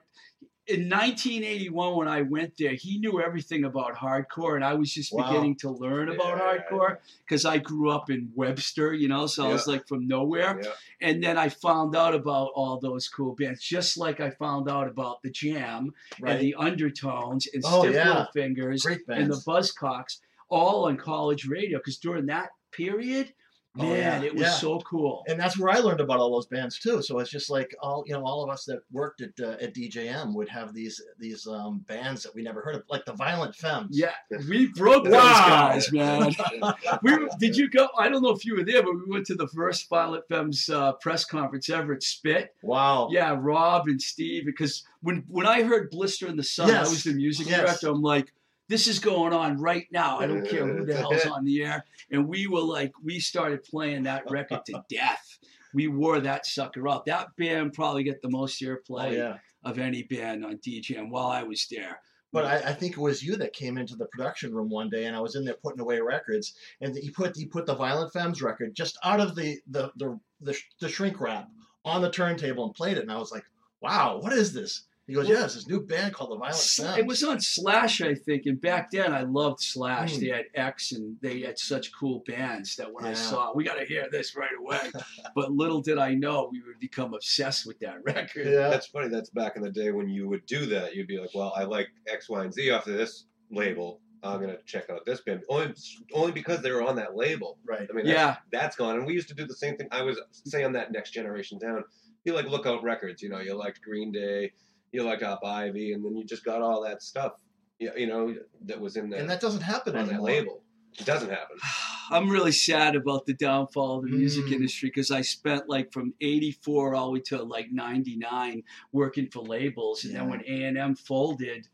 In 0.68 0.90
1981, 0.90 1.96
when 1.96 2.08
I 2.10 2.24
went 2.24 2.58
there, 2.58 2.74
he 2.74 3.00
knew 3.00 3.22
everything 3.22 3.64
about 3.64 3.96
hardcore, 3.96 4.56
and 4.56 4.66
I 4.66 4.74
was 4.74 4.94
just 4.94 5.14
Wow. 5.14 5.28
beginning 5.28 5.56
to 5.58 5.70
learn 5.70 6.10
about 6.10 6.38
hardcore 6.40 6.98
because 7.26 7.46
I 7.46 7.58
grew 7.58 7.90
up 7.90 8.10
in 8.10 8.32
Webster, 8.36 8.94
you 8.94 9.08
know, 9.08 9.28
so 9.28 9.48
I 9.50 9.54
was 9.54 9.66
like 9.66 9.88
from 9.88 10.08
nowhere. 10.10 10.60
Yeah. 10.62 10.72
And 11.00 11.24
then 11.24 11.38
I 11.38 11.48
found 11.48 11.96
out 11.96 12.14
about 12.14 12.52
all 12.54 12.80
those 12.82 13.08
cool 13.08 13.34
bands, 13.34 13.62
just 13.64 13.98
like 13.98 14.20
I 14.20 14.32
found 14.32 14.70
out 14.70 14.88
about 14.90 15.22
the 15.24 15.30
Jam 15.30 15.94
and 16.26 16.40
the 16.42 16.56
Undertones 16.56 17.48
and 17.54 17.64
Oh, 17.66 17.84
Stiff 17.84 17.96
yeah. 17.96 18.08
Little 18.10 18.28
Fingers 18.34 18.86
and 18.86 19.32
the. 19.32 19.42
Buzzcocks, 19.48 20.20
all 20.50 20.88
on 20.88 20.98
college 20.98 21.46
radio. 21.48 21.78
Because 21.80 21.98
during 21.98 22.26
that 22.26 22.50
period, 22.72 23.34
Oh, 23.80 23.84
man, 23.84 24.22
yeah, 24.22 24.28
it 24.28 24.34
was 24.34 24.44
yeah. 24.44 24.52
so 24.52 24.80
cool. 24.82 25.24
and 25.28 25.40
that's 25.40 25.58
where 25.58 25.70
I 25.70 25.80
learned 25.80 26.00
about 26.02 26.20
all 26.20 26.32
those 26.32 26.48
bands 26.48 26.80
too. 26.80 27.02
So 27.02 27.20
it's 27.20 27.30
just 27.30 27.50
like 27.50 27.76
all 27.82 28.04
you 28.08 28.14
know, 28.14 28.26
all 28.26 28.44
of 28.44 28.50
us 28.50 28.66
that 28.66 28.80
worked 28.92 29.22
at 29.22 29.32
uh, 29.42 29.58
at 29.62 29.74
DJM 29.74 30.34
would 30.34 30.50
have 30.50 30.74
these 30.74 31.02
these 31.20 31.48
um, 31.48 31.80
bands 31.88 32.24
that 32.24 32.34
we 32.36 32.42
never 32.44 32.62
heard 32.62 32.76
of, 32.76 32.84
like 32.90 33.06
the 33.06 33.14
Violent 33.14 33.56
Femmes. 33.56 33.98
Yeah, 33.98 34.12
we 34.50 34.68
broke 34.68 35.06
those 35.06 35.14
guys, 35.14 35.92
man. 35.92 36.34
we 37.04 37.28
did 37.40 37.56
you 37.56 37.70
go? 37.70 37.88
I 37.98 38.10
don't 38.10 38.22
know 38.22 38.32
if 38.32 38.46
you 38.46 38.56
were 38.56 38.64
there, 38.64 38.84
but 38.84 38.94
we 38.94 39.04
went 39.08 39.26
to 39.28 39.36
the 39.36 39.48
first 39.48 39.88
Violent 39.90 40.24
Femmes 40.28 40.70
uh, 40.70 40.94
press 40.94 41.26
conference 41.26 41.70
ever 41.70 41.94
at 41.94 42.04
Spit. 42.04 42.54
Wow. 42.62 43.10
Yeah, 43.12 43.36
Rob 43.40 43.88
and 43.88 44.02
Steve. 44.02 44.46
Because 44.46 44.84
when 45.02 45.24
when 45.28 45.46
I 45.46 45.64
heard 45.64 45.90
Blister 45.90 46.28
in 46.28 46.38
the 46.38 46.44
Sun, 46.44 46.72
I 46.72 46.82
was 46.82 47.04
the 47.04 47.14
music 47.14 47.48
Yes. 47.50 47.62
director. 47.62 47.90
I'm 47.90 48.02
like, 48.02 48.34
this 48.70 48.88
is 48.88 49.00
going 49.00 49.34
on 49.34 49.60
right 49.62 49.88
now. 49.92 50.20
I 50.20 50.28
don't 50.28 50.48
care 50.48 50.66
who 50.68 50.86
the 50.86 50.96
hell's 50.98 51.26
on 51.26 51.46
the 51.46 51.64
air. 51.64 51.86
And 52.12 52.28
we 52.28 52.48
were 52.48 52.62
like, 52.62 52.92
we 53.04 53.20
started 53.20 53.64
playing 53.64 54.04
that 54.04 54.30
record 54.30 54.66
to 54.68 54.84
death. 54.90 55.40
We 55.74 55.88
wore 55.88 56.20
that 56.22 56.46
sucker 56.46 56.88
up. 56.88 57.06
That 57.06 57.36
band 57.38 57.74
probably 57.74 58.04
get 58.04 58.22
the 58.22 58.30
most 58.30 58.62
Oh, 58.64 58.66
airplay 58.68 59.16
yeah. 59.18 59.38
of 59.64 59.78
any 59.80 60.04
band 60.04 60.46
on 60.46 60.58
DJM 60.58 61.10
while 61.10 61.28
I 61.28 61.44
was 61.44 61.68
there. 61.70 62.00
But 62.34 62.46
I, 62.46 62.56
I 62.70 62.74
think 62.74 62.94
it 62.94 63.00
was 63.00 63.24
you 63.24 63.38
that 63.38 63.54
came 63.54 63.78
into 63.78 63.96
the 63.96 64.06
production 64.08 64.54
room 64.54 64.70
one 64.70 64.90
day, 64.90 65.06
and 65.06 65.16
I 65.16 65.22
was 65.22 65.36
in 65.36 65.46
there 65.46 65.56
putting 65.64 65.80
away 65.80 66.00
records, 66.02 66.54
and 66.82 66.94
you 66.96 67.12
put 67.12 67.38
you 67.38 67.48
put 67.48 67.66
the 67.66 67.74
Violent 67.74 68.12
Femmes 68.12 68.42
record 68.42 68.76
just 68.76 68.98
out 69.04 69.22
of 69.22 69.34
the 69.36 69.60
the 69.68 69.92
the, 69.96 70.20
the, 70.42 70.58
the 70.82 70.90
shrink 70.90 71.22
wrap 71.22 71.48
on 71.86 72.02
the 72.02 72.12
turntable 72.12 72.66
and 72.66 72.76
played 72.76 72.98
it, 72.98 73.04
and 73.04 73.12
I 73.12 73.18
was 73.18 73.32
like, 73.32 73.46
"Wow, 73.82 74.20
what 74.22 74.34
is 74.34 74.54
this?" 74.54 74.84
He 75.08 75.14
goes, 75.14 75.28
Well- 75.30 75.38
"Yeah, 75.38 75.46
it's 75.46 75.56
this 75.56 75.68
new 75.68 75.80
band 75.80 76.14
called 76.14 76.32
the 76.32 76.36
Violent 76.36 76.56
S- 76.56 76.76
Femmes." 76.78 76.98
It 76.98 77.06
was 77.08 77.24
on 77.24 77.40
Slash, 77.40 78.02
I 78.02 78.14
think, 78.14 78.46
and 78.46 78.60
back 78.60 78.92
then 78.92 79.14
I 79.14 79.22
loved 79.22 79.62
Slash. 79.62 80.16
Hmm. 80.16 80.20
They 80.20 80.28
had 80.28 80.46
X, 80.54 80.92
and 80.92 81.18
they 81.22 81.42
had 81.42 81.58
such 81.58 81.94
cool 81.94 82.24
bands 82.28 82.76
that 82.76 82.92
when 82.94 83.06
I 83.06 83.10
Yeah. 83.10 83.14
saw, 83.16 83.54
we 83.56 83.64
got 83.64 83.76
to 83.76 83.86
hear 83.86 84.08
this 84.12 84.36
right 84.36 84.52
away. 84.60 84.92
but 85.36 85.52
little 85.54 85.82
did 85.82 85.98
I 85.98 86.14
know 86.14 86.50
we 86.52 86.62
would 86.62 86.80
become 86.80 87.14
obsessed 87.14 87.66
with 87.66 87.80
that 87.80 88.04
record. 88.04 88.48
yeah. 88.48 88.70
That's 88.70 88.88
funny. 88.88 89.08
That's 89.08 89.30
back 89.30 89.56
in 89.56 89.62
the 89.64 89.72
day 89.72 89.92
when 89.92 90.10
you 90.10 90.28
would 90.28 90.46
do 90.46 90.66
that. 90.68 90.94
You'd 90.94 91.08
be 91.08 91.18
like, 91.20 91.34
"Well, 91.34 91.54
I 91.56 91.64
like 91.64 91.88
X, 92.08 92.28
Y, 92.30 92.44
and 92.44 92.54
Z 92.54 92.70
off 92.72 92.86
of 92.88 92.94
this 92.94 93.26
label. 93.50 94.02
I'm 94.24 94.42
gonna 94.42 94.58
check 94.66 94.90
out 94.90 95.06
this 95.06 95.22
band 95.22 95.44
only 95.48 95.74
only 96.12 96.32
because 96.34 96.62
they 96.62 96.72
were 96.72 96.82
on 96.84 96.98
that 96.98 97.16
label." 97.16 97.60
Right. 97.66 97.88
I 97.90 97.94
mean, 97.94 98.06
that's, 98.08 98.18
Yeah, 98.18 98.36
that's 98.52 98.76
gone. 98.76 98.98
And 98.98 99.06
we 99.06 99.14
used 99.14 99.30
to 99.30 99.36
do 99.36 99.46
the 99.46 99.56
same 99.56 99.78
thing. 99.78 99.88
I 99.92 100.02
was 100.02 100.20
say 100.32 100.66
on 100.66 100.74
that 100.74 100.92
Next 100.92 101.12
Generation 101.12 101.60
Down. 101.60 101.84
You 102.26 102.34
like 102.34 102.48
Lookout 102.48 102.84
Records. 102.84 103.22
You 103.22 103.30
know, 103.30 103.40
you 103.40 103.54
liked 103.54 103.82
Green 103.82 104.12
Day. 104.12 104.52
You 104.92 105.04
liked 105.04 105.24
Op 105.24 105.44
Ivy, 105.44 105.94
and 105.94 106.04
then 106.04 106.16
you 106.16 106.24
just 106.26 106.44
got 106.46 106.62
all 106.62 106.84
that 106.84 107.04
stuff. 107.04 107.34
You 107.80 107.92
you 107.96 108.08
know 108.08 108.36
that 108.66 108.80
was 108.80 108.96
in 108.98 109.10
that, 109.12 109.20
And 109.20 109.30
that 109.30 109.42
doesn't 109.42 109.62
happen 109.62 109.96
on 109.96 110.08
that 110.08 110.22
label. 110.22 110.64
It 111.00 111.06
doesn't 111.06 111.30
happen. 111.30 111.58
I'm 112.10 112.30
really 112.30 112.54
sad 112.54 112.96
about 112.96 113.26
the 113.26 113.34
downfall 113.34 113.98
of 113.98 114.06
the 114.06 114.12
music 114.12 114.46
Mm. 114.46 114.54
industry 114.54 114.90
because 114.90 115.12
I 115.12 115.22
spent 115.22 115.68
like 115.68 115.92
from 115.92 116.14
'84 116.22 116.96
all 116.96 117.08
the 117.08 117.12
way 117.12 117.20
to 117.28 117.44
like 117.44 117.68
'99 117.72 118.64
working 118.94 119.28
for 119.30 119.44
labels, 119.44 120.06
and 120.06 120.16
then 120.16 120.30
when 120.30 120.42
A 120.48 120.64
and 120.64 120.78
M 120.78 120.96
folded, 120.96 121.68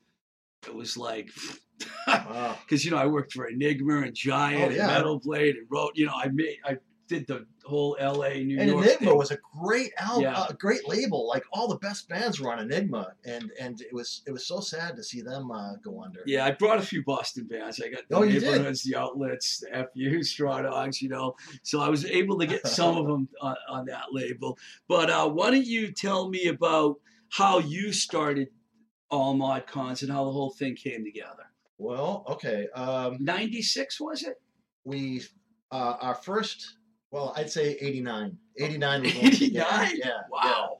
it 0.68 0.76
was 0.76 0.98
like. 0.98 1.30
Wow. 2.08 2.58
because 2.64 2.86
you 2.86 2.92
know 2.92 2.98
I 2.98 3.08
worked 3.08 3.34
for 3.34 3.48
Enigma 3.48 4.04
and 4.04 4.16
Giant 4.16 4.72
Oh, 4.72 4.76
yeah. 4.76 4.84
and 4.84 4.94
Metal 4.94 5.20
Blade 5.20 5.56
and 5.56 5.66
wrote 5.70 5.94
you 5.96 6.06
know 6.06 6.14
I 6.16 6.28
made 6.30 6.58
I 6.64 6.78
did 7.14 7.28
the 7.28 7.46
whole 7.64 7.96
L.A. 8.00 8.44
New 8.44 8.60
And 8.60 8.70
York 8.72 8.86
Enigma 8.86 9.08
thing. 9.12 9.18
was 9.18 9.32
a 9.32 9.38
great 9.62 9.92
album, 9.98 10.24
Yeah. 10.24 10.46
a 10.50 10.54
great 10.54 10.88
label. 10.88 11.28
Like 11.34 11.44
all 11.54 11.68
the 11.68 11.78
best 11.88 12.10
bands 12.10 12.40
were 12.40 12.52
on 12.52 12.60
Enigma, 12.60 13.14
and 13.26 13.52
and 13.60 13.80
it 13.82 13.94
was 13.94 14.22
it 14.28 14.32
was 14.32 14.46
so 14.48 14.60
sad 14.60 14.96
to 14.98 15.04
see 15.04 15.22
them 15.22 15.52
uh, 15.52 15.76
go 15.84 16.02
under. 16.06 16.22
yeah 16.26 16.46
I 16.46 16.52
brought 16.52 16.80
a 16.80 16.88
few 16.92 17.04
Boston 17.04 17.46
bands 17.48 17.82
I 17.86 17.90
got 17.90 18.04
the 18.10 18.16
Oh, 18.18 18.24
neighborhoods 18.24 18.84
the 18.84 18.96
outlets 18.96 19.60
the 19.60 19.88
FU 19.94 20.24
Straw 20.32 20.62
Dogs 20.64 21.02
you 21.02 21.10
know 21.10 21.36
so 21.64 21.80
I 21.80 21.90
was 21.90 22.04
able 22.06 22.38
to 22.40 22.46
get 22.54 22.66
some 22.68 22.98
of 22.98 23.06
them 23.12 23.24
on, 23.42 23.56
on 23.70 23.86
that 23.94 24.08
label 24.12 24.58
but 24.88 25.10
uh, 25.10 25.28
why 25.30 25.52
don't 25.52 25.66
you 25.78 25.92
tell 25.92 26.30
me 26.30 26.48
about 26.48 26.96
how 27.30 27.60
you 27.60 27.92
started 27.94 28.48
all 29.10 29.34
mod 29.36 29.68
cons 29.68 30.02
and 30.04 30.12
how 30.12 30.24
the 30.26 30.32
whole 30.32 30.52
thing 30.60 30.76
came 30.76 31.04
together 31.06 31.46
Well, 31.78 32.26
okay. 32.34 32.68
Um, 32.76 33.18
96 33.20 34.00
was 34.02 34.24
it 34.24 34.36
we 34.84 35.22
uh, 35.72 35.96
our 36.02 36.16
first 36.16 36.60
well 37.14 37.34
i'd 37.38 37.50
say 37.50 37.78
89 37.80 38.38
89 38.58 39.02
was 39.04 39.14
when 39.16 39.24
we 39.24 39.30
began. 39.30 39.86
89 39.86 39.98
yeah 40.04 40.10
wow 40.30 40.80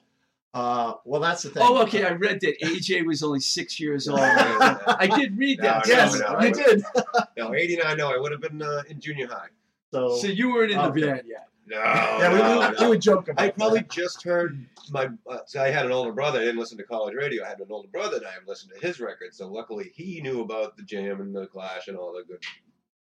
Uh, 0.56 0.94
well, 1.04 1.20
that's 1.20 1.42
the 1.42 1.50
thing. 1.50 1.64
Oh, 1.66 1.82
okay. 1.82 2.06
I 2.06 2.12
read 2.12 2.40
that 2.42 2.62
AJ 2.62 3.08
was 3.08 3.24
only 3.24 3.40
six 3.40 3.80
years 3.80 4.08
old. 4.08 4.20
I 5.06 5.08
did 5.18 5.36
read 5.36 5.58
that. 5.62 5.88
No, 5.88 5.94
no, 5.94 6.00
yes, 6.00 6.14
no, 6.20 6.30
you 6.30 6.36
I- 6.36 6.52
did. 6.52 6.84
no, 7.38 7.56
89, 7.56 7.98
no, 7.98 8.14
I 8.14 8.18
would 8.20 8.32
have 8.32 8.40
been 8.42 8.62
uh, 8.62 8.84
in 8.88 9.00
junior 9.00 9.26
high. 9.28 9.48
So, 9.92 10.16
So 10.18 10.28
you 10.28 10.54
weren't 10.54 10.70
in 10.72 10.78
the 10.78 10.84
Okay. 10.90 11.02
band 11.08 11.22
yet. 11.26 11.48
No, 11.66 11.78
yeah, 11.80 12.32
we, 12.34 12.38
no, 12.38 12.60
we, 12.70 12.76
no. 12.76 12.82
we 12.82 12.88
would 12.90 13.02
joke 13.02 13.30
about 13.30 13.44
I 13.44 13.50
probably 13.50 13.80
that. 13.80 13.90
just 13.90 14.22
heard 14.22 14.64
my. 14.92 15.10
Uh, 15.28 15.40
so 15.48 15.60
I 15.60 15.70
had 15.70 15.88
an 15.88 15.92
older 15.92 16.12
brother. 16.12 16.38
I 16.40 16.44
didn't 16.44 16.60
listen 16.60 16.78
to 16.78 16.84
college 16.84 17.16
radio. 17.16 17.44
I 17.44 17.48
had 17.50 17.60
an 17.60 17.66
older 17.72 17.88
brother, 17.88 18.18
and 18.18 18.28
I 18.28 18.34
listened 18.46 18.74
to 18.80 18.86
his 18.88 19.00
records. 19.00 19.38
So 19.40 19.48
luckily, 19.52 19.92
he 19.96 20.22
knew 20.22 20.42
about 20.42 20.78
the 20.78 20.84
Jam 20.84 21.20
and 21.20 21.34
the 21.36 21.48
Clash 21.48 21.88
and 21.88 21.98
all 21.98 22.14
the 22.14 22.26
good, 22.32 22.44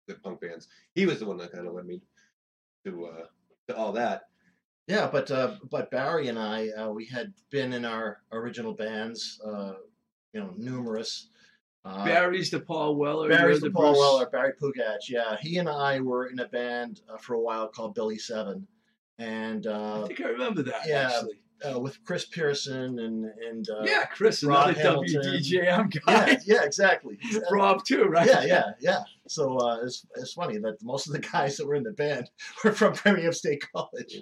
good 0.08 0.22
punk 0.22 0.40
bands. 0.40 0.68
He 0.94 1.04
was 1.04 1.18
the 1.18 1.26
one 1.26 1.36
that 1.36 1.52
kind 1.52 1.66
of 1.68 1.74
led 1.74 1.84
me 1.84 2.00
to 2.84 3.06
uh, 3.06 3.24
to 3.68 3.76
all 3.76 3.92
that. 3.92 4.22
Yeah, 4.86 5.08
but 5.10 5.30
uh, 5.30 5.56
but 5.70 5.90
Barry 5.90 6.28
and 6.28 6.38
I, 6.38 6.68
uh, 6.70 6.90
we 6.90 7.06
had 7.06 7.32
been 7.50 7.72
in 7.72 7.84
our 7.84 8.20
original 8.32 8.74
bands, 8.74 9.40
uh, 9.44 9.74
you 10.32 10.40
know, 10.40 10.52
numerous. 10.56 11.28
Uh, 11.86 12.04
Barry's 12.04 12.50
the 12.50 12.60
Paul 12.60 12.96
Weller. 12.96 13.28
Barry's 13.28 13.60
you're 13.60 13.70
the 13.70 13.74
Paul 13.74 13.92
Bruce- 13.92 13.98
Weller, 13.98 14.26
Barry 14.30 14.52
Pugatch. 14.60 15.08
Yeah, 15.08 15.36
he 15.40 15.58
and 15.58 15.68
I 15.68 16.00
were 16.00 16.26
in 16.26 16.38
a 16.40 16.48
band 16.48 17.00
uh, 17.12 17.16
for 17.18 17.34
a 17.34 17.40
while 17.40 17.68
called 17.68 17.94
Billy 17.94 18.18
Seven, 18.18 18.66
and 19.18 19.66
I 19.66 19.70
uh, 19.70 20.06
think 20.06 20.20
I 20.20 20.28
remember 20.28 20.62
that 20.62 20.86
Yeah. 20.86 21.10
actually. 21.12 21.40
Uh, 21.64 21.78
with 21.78 22.02
Chris 22.04 22.24
Pearson 22.24 22.98
and 22.98 23.24
and 23.48 23.68
uh, 23.70 23.82
yeah, 23.84 24.04
Chris, 24.06 24.42
Rob 24.42 24.68
another 24.68 24.82
Hamilton. 24.82 25.22
WDJM 25.22 26.04
guy. 26.04 26.28
yeah, 26.30 26.36
yeah, 26.46 26.62
exactly. 26.64 27.18
Rob 27.50 27.84
too, 27.84 28.04
right? 28.04 28.26
Yeah, 28.26 28.44
yeah, 28.44 28.64
yeah. 28.80 29.00
So 29.28 29.56
uh, 29.58 29.78
it's 29.82 30.06
it's 30.16 30.32
funny 30.32 30.58
that 30.58 30.82
most 30.82 31.06
of 31.06 31.12
the 31.12 31.20
guys 31.20 31.56
that 31.56 31.66
were 31.66 31.74
in 31.74 31.84
the 31.84 31.92
band 31.92 32.30
were 32.64 32.72
from 32.72 32.94
Framingham 32.94 33.32
State 33.32 33.64
College. 33.74 34.18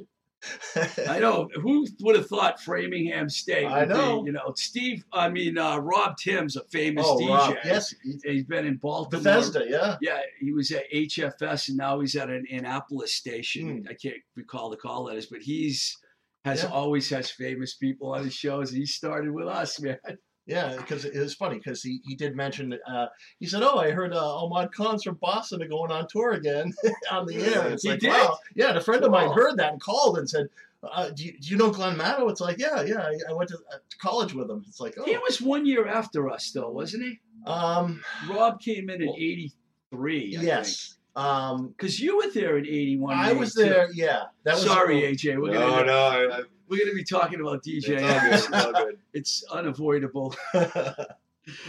I 1.07 1.21
know. 1.21 1.49
Who 1.55 1.87
would 2.01 2.17
have 2.17 2.27
thought 2.27 2.61
Framingham 2.61 3.29
State? 3.29 3.67
I 3.67 3.81
would 3.81 3.89
be, 3.91 3.95
know. 3.95 4.27
you 4.27 4.33
know, 4.33 4.53
Steve. 4.57 5.05
I 5.13 5.29
mean, 5.29 5.57
uh, 5.57 5.79
Rob 5.79 6.17
Tim's 6.17 6.57
a 6.57 6.65
famous 6.65 7.07
oh, 7.09 7.19
DJ. 7.19 7.29
Rob, 7.29 7.57
yes, 7.65 7.95
he- 8.03 8.19
He's 8.25 8.45
been 8.45 8.67
in 8.67 8.77
Baltimore. 8.77 9.23
Bethesda, 9.23 9.65
yeah. 9.69 9.97
Yeah, 10.01 10.21
he 10.41 10.53
was 10.53 10.73
at 10.73 10.91
HFS 10.93 11.69
and 11.69 11.77
now 11.77 12.01
he's 12.01 12.17
at 12.17 12.29
an 12.29 12.45
Annapolis 12.51 13.15
station. 13.15 13.83
Hmm. 13.83 13.89
I 13.89 13.95
can't 13.95 14.17
recall 14.35 14.71
the 14.71 14.77
call 14.77 15.05
letters, 15.05 15.27
but 15.27 15.43
he's 15.43 15.97
has 16.45 16.63
Yeah. 16.63 16.71
always 16.71 17.09
has 17.11 17.31
famous 17.31 17.75
people 17.75 18.13
on 18.15 18.25
his 18.25 18.35
shows. 18.35 18.71
He 18.71 18.87
started 18.87 19.31
with 19.33 19.47
us, 19.49 19.81
man. 19.83 19.99
Yeah, 20.45 20.75
because 20.77 21.05
it 21.05 21.17
was 21.17 21.35
funny 21.35 21.59
because 21.59 21.85
he, 21.85 22.01
he 22.05 22.17
did 22.17 22.35
mention 22.35 22.77
uh, 22.89 23.07
he 23.39 23.47
said, 23.47 23.63
"Oh, 23.63 23.79
I 23.79 23.93
heard 23.93 24.13
uh, 24.13 24.19
All 24.19 24.49
Mod 24.49 24.75
Cons 24.75 25.05
from 25.05 25.15
Boston 25.15 25.63
are 25.63 25.69
going 25.69 25.93
on 25.93 26.09
tour 26.09 26.33
again 26.33 26.73
on 27.13 27.27
the 27.27 27.37
air." 27.37 27.63
And 27.63 27.75
it's 27.75 27.85
He 27.85 27.91
like, 27.91 28.01
did? 28.01 28.09
wow, 28.09 28.39
yeah. 28.57 28.71
And 28.71 28.79
a 28.79 28.81
friend 28.81 29.05
of 29.05 29.13
mine 29.13 29.31
heard 29.31 29.57
that 29.59 29.71
and 29.73 29.81
called 29.81 30.19
and 30.19 30.29
said, 30.29 30.49
uh, 30.83 31.11
do, 31.11 31.27
you, 31.27 31.39
"Do 31.39 31.49
you 31.49 31.57
know 31.57 31.71
Glenn 31.71 31.97
Maddow?" 31.97 32.29
It's 32.29 32.41
like, 32.41 32.59
yeah, 32.59 32.83
yeah. 32.83 33.03
I, 33.03 33.17
I 33.31 33.33
went 33.35 33.51
to, 33.51 33.57
uh, 33.73 33.77
to 33.89 33.99
college 33.99 34.35
with 34.35 34.51
him. 34.51 34.65
It's 34.67 34.81
like, 34.81 34.97
He 35.05 35.15
oh, 35.17 35.21
was 35.21 35.41
one 35.41 35.65
year 35.65 35.87
after 35.87 36.29
us, 36.29 36.51
though, 36.51 36.71
wasn't 36.71 37.05
he? 37.05 37.21
um, 37.47 38.03
Rob 38.29 38.61
came 38.61 38.91
in 38.91 39.01
in 39.01 39.11
'83. 39.11 40.39
yes. 40.41 40.97
Um, 41.15 41.69
because 41.69 42.01
you 42.01 42.17
were 42.17 42.31
there 42.33 42.57
in 42.59 42.67
'81. 42.67 43.15
I 43.17 43.33
was 43.33 43.55
there. 43.55 43.89
Yeah, 43.93 44.25
that 44.45 44.55
was 44.55 44.65
Sorry, 44.65 45.03
AJ. 45.03 45.41
We're 45.41 45.53
no, 45.53 45.71
gonna 45.71 45.87
no, 45.87 45.99
I, 45.99 46.39
I, 46.39 46.43
we're 46.69 46.79
gonna 46.79 46.95
be 46.95 47.05
talking 47.05 47.41
about 47.41 47.63
DJ. 47.63 47.99
It's 48.33 48.51
all 48.51 48.73
good. 48.73 48.99
It's 49.13 49.45
unavoidable. 49.53 50.35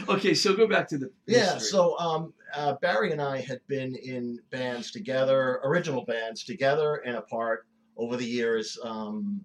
Okay, 0.07 0.35
so 0.35 0.55
go 0.55 0.67
back 0.67 0.87
to 0.89 0.97
the 0.99 1.11
Yeah, 1.25 1.53
history. 1.55 1.59
so 1.61 1.97
um, 1.97 2.33
uh, 2.55 2.73
Barry 2.73 3.11
and 3.11 3.21
I 3.21 3.41
had 3.41 3.59
been 3.67 3.95
in 3.95 4.39
bands 4.51 4.91
together, 4.91 5.59
original 5.63 6.05
bands 6.05 6.43
together 6.43 6.97
and 7.05 7.15
apart 7.15 7.65
over 7.97 8.15
the 8.15 8.25
years. 8.25 8.77
Um, 8.83 9.43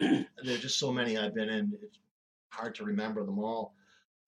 there 0.00 0.26
are 0.44 0.58
just 0.58 0.78
so 0.78 0.90
many 0.92 1.16
I've 1.16 1.34
been 1.34 1.48
in; 1.48 1.72
it's 1.82 1.98
hard 2.50 2.74
to 2.76 2.84
remember 2.84 3.24
them 3.24 3.38
all. 3.38 3.74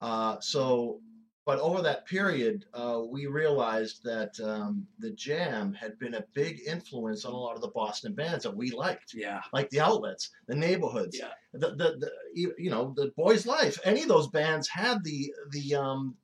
Uh, 0.01 0.37
so, 0.41 1.01
but 1.47 1.59
over 1.59 1.83
that 1.83 2.07
period, 2.07 2.65
uh, 2.75 3.01
we 3.09 3.27
realized 3.27 4.03
that 4.05 4.39
um, 4.41 4.87
the 4.99 5.11
Jam 5.13 5.73
had 5.73 5.99
been 5.99 6.15
a 6.15 6.25
big 6.35 6.61
influence 6.67 7.25
on 7.25 7.33
a 7.33 7.37
lot 7.37 7.57
of 7.57 7.63
the 7.63 7.69
Boston 7.69 8.15
bands 8.15 8.45
that 8.45 8.55
we 8.57 8.71
liked, 8.71 9.13
yeah, 9.15 9.41
like 9.53 9.71
the 9.71 9.81
Outlets, 9.81 10.31
the 10.47 10.55
Neighborhoods, 10.55 11.19
yeah, 11.19 11.33
the, 11.55 11.71
the, 11.71 11.97
the 11.99 12.11
you 12.35 12.71
know 12.71 12.93
the 12.97 13.11
boys 13.17 13.47
life 13.47 13.79
any 13.85 14.03
of 14.03 14.09
those 14.09 14.29
bands 14.29 14.69
had 14.69 15.03
the 15.03 15.33
the 15.51 15.75
um 15.75 16.15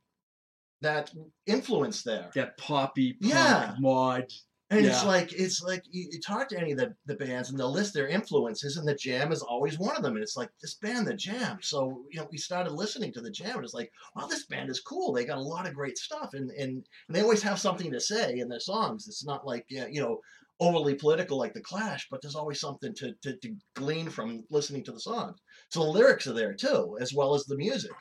that 0.82 1.10
influence 1.46 2.02
there 2.02 2.30
that 2.34 2.56
poppy 2.58 3.14
punk 3.14 3.32
Yeah. 3.34 3.74
mod. 3.80 4.26
And 4.68 4.84
it's 4.84 5.04
like 5.04 5.32
it's 5.32 5.62
like 5.62 5.84
you, 5.90 6.08
you 6.10 6.20
talk 6.20 6.48
to 6.48 6.58
any 6.58 6.72
of 6.72 6.78
the, 6.78 6.92
the 7.06 7.14
bands 7.14 7.50
and 7.50 7.58
they'll 7.58 7.70
list 7.70 7.94
their 7.94 8.08
influences 8.08 8.76
and 8.76 8.86
the 8.86 8.96
jam 8.96 9.30
is 9.30 9.40
always 9.40 9.78
one 9.78 9.96
of 9.96 10.02
them. 10.02 10.14
And 10.14 10.22
it's 10.22 10.36
like 10.36 10.50
this 10.60 10.74
band 10.74 11.06
the 11.06 11.14
jam. 11.14 11.58
So 11.62 12.02
you 12.10 12.18
know 12.18 12.28
we 12.32 12.38
started 12.38 12.72
listening 12.72 13.12
to 13.12 13.20
the 13.20 13.30
jam 13.30 13.56
and 13.56 13.64
it's 13.64 13.74
like 13.74 13.92
wow 14.16 14.26
this 14.26 14.46
band 14.46 14.68
is 14.68 14.80
cool. 14.80 15.12
They 15.12 15.24
got 15.24 15.38
a 15.38 15.42
lot 15.42 15.68
of 15.68 15.74
great 15.74 15.96
stuff. 15.96 16.30
And 16.32 16.50
and, 16.50 16.84
and 17.06 17.16
they 17.16 17.22
always 17.22 17.42
have 17.42 17.60
something 17.60 17.92
to 17.92 18.00
say 18.00 18.38
in 18.38 18.48
their 18.48 18.60
songs. 18.60 19.06
It's 19.06 19.24
not 19.24 19.46
like 19.46 19.66
yeah, 19.68 19.86
you 19.88 20.00
know 20.00 20.18
overly 20.58 20.94
political 20.94 21.36
like 21.36 21.52
the 21.52 21.60
clash 21.60 22.08
but 22.10 22.22
there's 22.22 22.34
always 22.34 22.58
something 22.58 22.94
to, 22.94 23.12
to, 23.20 23.36
to 23.36 23.54
glean 23.74 24.08
from 24.08 24.42
listening 24.50 24.82
to 24.82 24.92
the 24.92 25.00
songs. 25.00 25.38
So 25.68 25.80
the 25.80 25.90
lyrics 25.90 26.26
are 26.26 26.32
there 26.32 26.54
too 26.54 26.96
as 27.00 27.14
well 27.14 27.34
as 27.34 27.44
the 27.44 27.56
music 27.56 27.92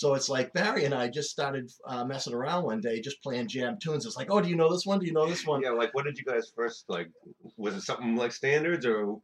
so 0.00 0.14
it's 0.14 0.30
like 0.30 0.52
Barry 0.54 0.86
and 0.86 0.94
I 0.94 1.08
just 1.08 1.28
started 1.30 1.70
uh, 1.86 2.04
messing 2.06 2.32
around 2.32 2.64
one 2.64 2.80
day, 2.80 3.02
just 3.02 3.22
playing 3.22 3.48
jam 3.48 3.76
tunes. 3.82 4.06
It's 4.06 4.16
like, 4.16 4.30
oh, 4.30 4.40
do 4.40 4.48
you 4.48 4.56
know 4.56 4.72
this 4.72 4.86
one? 4.86 4.98
Do 4.98 5.04
you 5.06 5.12
know 5.12 5.28
this 5.28 5.46
one? 5.46 5.60
Yeah, 5.62 5.72
like 5.82 5.92
what 5.94 6.06
did 6.06 6.16
you 6.16 6.24
guys 6.24 6.50
first 6.56 6.84
like? 6.88 7.08
Was 7.58 7.74
it 7.74 7.82
something 7.82 8.16
like 8.16 8.32
standards 8.32 8.86
or 8.86 9.16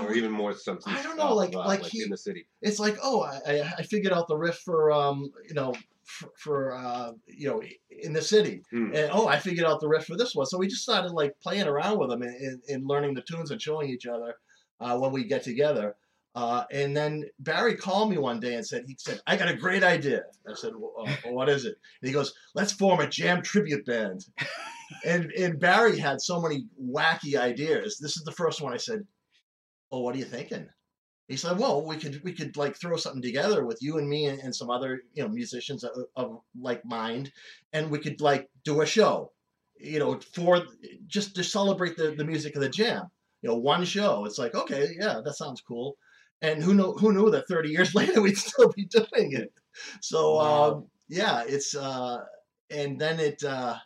or 0.00 0.14
even 0.14 0.30
more 0.32 0.54
something? 0.54 0.90
I 0.94 1.02
don't 1.02 1.18
know, 1.18 1.34
like- 1.34 1.54
off, 1.54 1.66
like 1.66 1.84
he- 1.84 2.02
in 2.02 2.08
the 2.08 2.16
city. 2.16 2.46
it's 2.62 2.78
like, 2.80 2.96
oh, 3.02 3.20
I, 3.20 3.36
I- 3.52 3.72
I 3.80 3.82
figured 3.82 4.14
out 4.14 4.26
the 4.28 4.36
riff 4.38 4.58
for, 4.64 4.90
um, 4.92 5.30
you 5.46 5.54
know, 5.54 5.74
for, 6.04 6.30
for 6.44 6.74
uh, 6.74 7.12
you 7.26 7.46
know, 7.50 7.62
in 7.90 8.14
the 8.14 8.22
city, 8.22 8.62
Hmm. 8.70 8.94
and 8.94 9.10
oh, 9.12 9.26
I 9.28 9.38
figured 9.38 9.66
out 9.66 9.80
the 9.80 9.88
riff 9.88 10.06
for 10.06 10.16
this 10.16 10.34
one. 10.34 10.46
So 10.46 10.56
we 10.56 10.68
just 10.68 10.82
started 10.84 11.12
like 11.12 11.32
playing 11.42 11.66
around 11.68 11.98
with 11.98 12.08
them 12.08 12.22
and, 12.22 12.34
and, 12.46 12.62
and 12.70 12.86
learning 12.86 13.12
the 13.14 13.22
tunes 13.30 13.50
and 13.50 13.60
showing 13.60 13.90
each 13.90 14.06
other 14.06 14.34
uh, 14.80 14.96
when 14.98 15.12
we 15.12 15.24
get 15.24 15.42
together. 15.42 15.96
Uh, 16.34 16.64
and 16.72 16.96
then 16.96 17.24
Barry 17.38 17.76
called 17.76 18.10
me 18.10 18.18
one 18.18 18.40
day 18.40 18.54
and 18.54 18.66
said, 18.66 18.84
he 18.88 18.96
said, 18.98 19.20
I 19.26 19.36
got 19.36 19.48
a 19.48 19.56
great 19.56 19.84
idea. 19.84 20.22
I 20.48 20.54
said, 20.54 20.72
well, 20.76 21.06
uh, 21.06 21.30
what 21.30 21.48
is 21.48 21.64
it? 21.64 21.76
And 22.02 22.08
he 22.08 22.12
goes, 22.12 22.34
let's 22.54 22.72
form 22.72 23.00
a 23.00 23.08
jam 23.08 23.40
tribute 23.40 23.86
band. 23.86 24.24
and 25.04 25.30
and 25.32 25.58
Barry 25.58 25.98
had 25.98 26.20
so 26.20 26.40
many 26.40 26.66
wacky 26.82 27.36
ideas. 27.36 27.98
This 27.98 28.16
is 28.16 28.24
the 28.24 28.32
first 28.32 28.60
one. 28.60 28.72
I 28.72 28.78
said, 28.78 29.06
"Oh, 29.90 30.00
what 30.00 30.14
are 30.14 30.18
you 30.18 30.24
thinking?" 30.24 30.68
He 31.28 31.36
said, 31.36 31.58
"Well, 31.58 31.84
we 31.84 31.96
could 31.96 32.22
we 32.24 32.32
could 32.32 32.56
like 32.56 32.76
throw 32.76 32.96
something 32.96 33.22
together 33.22 33.64
with 33.64 33.78
you 33.80 33.98
and 33.98 34.08
me 34.08 34.26
and, 34.26 34.40
and 34.40 34.54
some 34.54 34.70
other 34.70 35.02
you 35.14 35.22
know 35.22 35.28
musicians 35.28 35.84
of, 35.84 35.92
of 36.16 36.40
like 36.58 36.84
mind, 36.84 37.32
and 37.72 37.90
we 37.90 37.98
could 37.98 38.20
like 38.20 38.48
do 38.64 38.80
a 38.80 38.86
show, 38.86 39.32
you 39.76 39.98
know, 39.98 40.20
for 40.34 40.62
just 41.06 41.34
to 41.36 41.44
celebrate 41.44 41.96
the 41.96 42.12
the 42.12 42.24
music 42.24 42.54
of 42.56 42.62
the 42.62 42.68
jam. 42.68 43.04
You 43.42 43.50
know, 43.50 43.56
one 43.56 43.84
show. 43.84 44.24
It's 44.24 44.38
like 44.38 44.54
okay, 44.54 44.96
yeah, 44.98 45.20
that 45.24 45.34
sounds 45.34 45.60
cool." 45.60 45.96
And 46.44 46.62
who 46.62 46.74
know 46.74 46.92
who 46.92 47.12
knew 47.12 47.30
that 47.30 47.48
30 47.48 47.70
years 47.70 47.94
later 48.00 48.20
we'd 48.20 48.36
still 48.38 48.70
be 48.76 48.84
doing 48.84 49.32
it. 49.32 49.52
So 50.00 50.36
Wow. 50.36 50.70
um, 50.72 50.86
yeah, 51.08 51.44
it's 51.46 51.74
uh, 51.74 52.18
and 52.70 52.98
then 53.00 53.20
it. 53.20 53.42
Uh, 53.42 53.76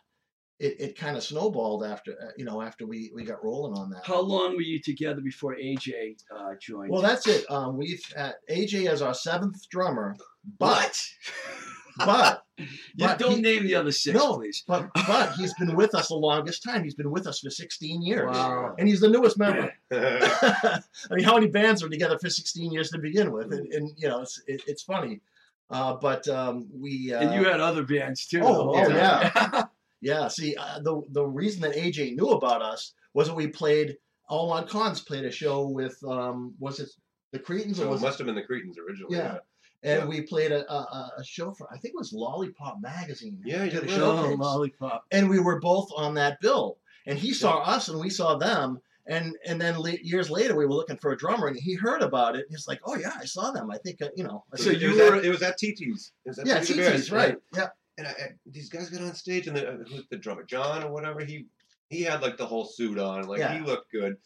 it, 0.59 0.75
it 0.81 0.97
kind 0.97 1.15
of 1.15 1.23
snowballed 1.23 1.85
after 1.85 2.11
uh, 2.21 2.31
you 2.37 2.43
know 2.43 2.61
after 2.61 2.85
we 2.85 3.11
we 3.15 3.23
got 3.23 3.41
rolling 3.43 3.79
on 3.79 3.89
that. 3.91 4.05
How 4.05 4.19
long 4.19 4.55
were 4.55 4.61
you 4.61 4.81
together 4.81 5.21
before 5.21 5.55
AJ 5.55 6.17
uh, 6.35 6.49
joined? 6.61 6.91
Well, 6.91 7.01
that's 7.01 7.27
it. 7.27 7.49
Um, 7.49 7.77
we've 7.77 8.01
AJ 8.51 8.87
as 8.87 9.01
our 9.01 9.13
seventh 9.13 9.69
drummer, 9.69 10.17
but? 10.59 11.01
but 11.99 12.43
you 12.57 12.65
but 12.97 13.19
don't 13.19 13.35
he- 13.37 13.41
name 13.41 13.63
the 13.67 13.75
other 13.75 13.91
six, 13.91 14.17
No. 14.17 14.35
please. 14.37 14.63
but 14.67 14.89
but 15.07 15.33
he's 15.33 15.53
been 15.55 15.75
with 15.75 15.93
us 15.95 16.07
the 16.09 16.15
longest 16.15 16.63
time. 16.63 16.83
He's 16.83 16.95
been 16.95 17.11
with 17.11 17.27
us 17.27 17.39
for 17.39 17.49
16 17.49 18.01
years, 18.01 18.29
Wow. 18.35 18.75
and 18.77 18.87
he's 18.87 18.99
the 18.99 19.09
newest 19.09 19.37
member. 19.37 19.71
I 19.91 20.81
mean, 21.11 21.23
how 21.23 21.35
many 21.35 21.47
bands 21.47 21.83
are 21.83 21.89
together 21.89 22.17
for 22.19 22.29
16 22.29 22.71
years 22.71 22.89
to 22.91 22.97
begin 22.97 23.31
with? 23.31 23.51
And, 23.53 23.71
and 23.73 23.91
you 23.97 24.07
know, 24.07 24.21
it's 24.21 24.41
it, 24.47 24.61
it's 24.67 24.83
funny. 24.83 25.21
Uh, 25.69 25.93
but 25.95 26.27
um, 26.27 26.67
we 26.73 27.13
uh, 27.13 27.21
and 27.21 27.33
you 27.35 27.47
had 27.47 27.59
other 27.59 27.83
bands 27.83 28.25
too. 28.27 28.41
Oh, 28.43 28.71
oh, 28.75 28.83
time. 28.83 28.95
yeah. 28.95 29.63
Yeah, 30.01 30.29
see, 30.29 30.55
uh, 30.55 30.79
the 30.79 31.01
the 31.09 31.25
reason 31.25 31.61
that 31.63 31.75
AJ 31.75 32.15
knew 32.15 32.29
about 32.29 32.61
us 32.61 32.93
was 33.13 33.27
that 33.27 33.35
we 33.35 33.47
played. 33.47 33.97
All 34.29 34.47
Mod 34.47 34.69
Cons 34.69 35.01
played 35.01 35.25
a 35.25 35.31
show 35.31 35.67
with, 35.67 35.97
um, 36.07 36.53
was 36.57 36.79
it 36.79 36.89
the 37.33 37.39
Cretans 37.39 37.79
or 37.79 37.83
so 37.83 37.87
it 37.89 37.91
was 37.91 38.01
must 38.01 38.17
have 38.19 38.25
been 38.27 38.35
the 38.35 38.43
Cretans 38.43 38.77
originally. 38.77 39.17
Yeah. 39.17 39.39
And 39.83 39.99
Yeah. 40.01 40.05
we 40.07 40.21
played 40.21 40.51
a, 40.51 40.69
a, 40.71 41.11
a 41.19 41.23
show 41.23 41.51
for, 41.53 41.67
I 41.71 41.77
think 41.77 41.93
it 41.93 41.97
was 41.97 42.11
Lollipop 42.13 42.81
Magazine. 42.81 43.41
Yeah, 43.45 43.63
you 43.63 43.71
did 43.71 43.83
a 43.83 43.87
did. 43.87 44.01
Oh, 44.01 44.33
lollipop. 44.37 45.05
And 45.11 45.29
we 45.29 45.39
were 45.39 45.59
both 45.59 45.89
on 45.95 46.15
that 46.15 46.41
bill. 46.41 46.77
And 47.05 47.17
he 47.17 47.33
saw 47.33 47.59
us 47.59 47.87
and 47.87 47.99
we 47.99 48.09
saw 48.09 48.35
them. 48.37 48.79
And 49.07 49.35
and 49.47 49.59
then 49.59 49.77
la- 49.79 49.91
years 50.03 50.29
later, 50.29 50.55
we 50.55 50.65
were 50.67 50.73
looking 50.73 50.97
for 50.97 51.11
a 51.11 51.17
drummer 51.17 51.47
and 51.47 51.57
he 51.57 51.73
heard 51.75 52.01
about 52.03 52.35
it. 52.35 52.45
He's 52.49 52.67
like, 52.67 52.79
oh, 52.85 52.95
yeah, 52.95 53.13
I 53.19 53.25
saw 53.25 53.49
them. 53.51 53.71
I 53.71 53.77
think, 53.79 54.01
uh, 54.01 54.09
you 54.15 54.23
know. 54.23 54.43
I 54.53 54.57
So 54.57 54.69
it 54.71 54.81
you 54.81 54.89
was 54.89 54.97
were- 54.97 55.15
at, 55.15 55.25
it 55.25 55.29
was 55.29 55.41
at 55.41 55.57
TT's. 55.57 56.11
It 56.25 56.29
was 56.29 56.39
at 56.39 56.45
yeah, 56.45 56.59
TT's 56.59 56.75
Bears, 56.75 57.11
right. 57.11 57.37
Yeah. 57.55 57.67
And 57.97 58.05
I, 58.07 58.11
I, 58.11 58.27
these 58.45 58.69
guys 58.69 58.89
got 58.89 59.01
on 59.01 59.13
stage, 59.15 59.47
and 59.47 59.57
the, 59.57 59.67
uh, 59.67 59.77
who's 59.89 60.05
the 60.11 60.17
drummer, 60.17 60.43
John 60.43 60.83
or 60.83 60.91
whatever, 60.91 61.23
he 61.25 61.47
he 61.89 62.03
had 62.03 62.21
like 62.21 62.37
the 62.37 62.45
whole 62.45 62.65
suit 62.65 62.99
on, 62.99 63.27
like 63.27 63.39
Yeah. 63.39 63.57
he 63.57 63.61
looked 63.65 63.91
good. 63.91 64.17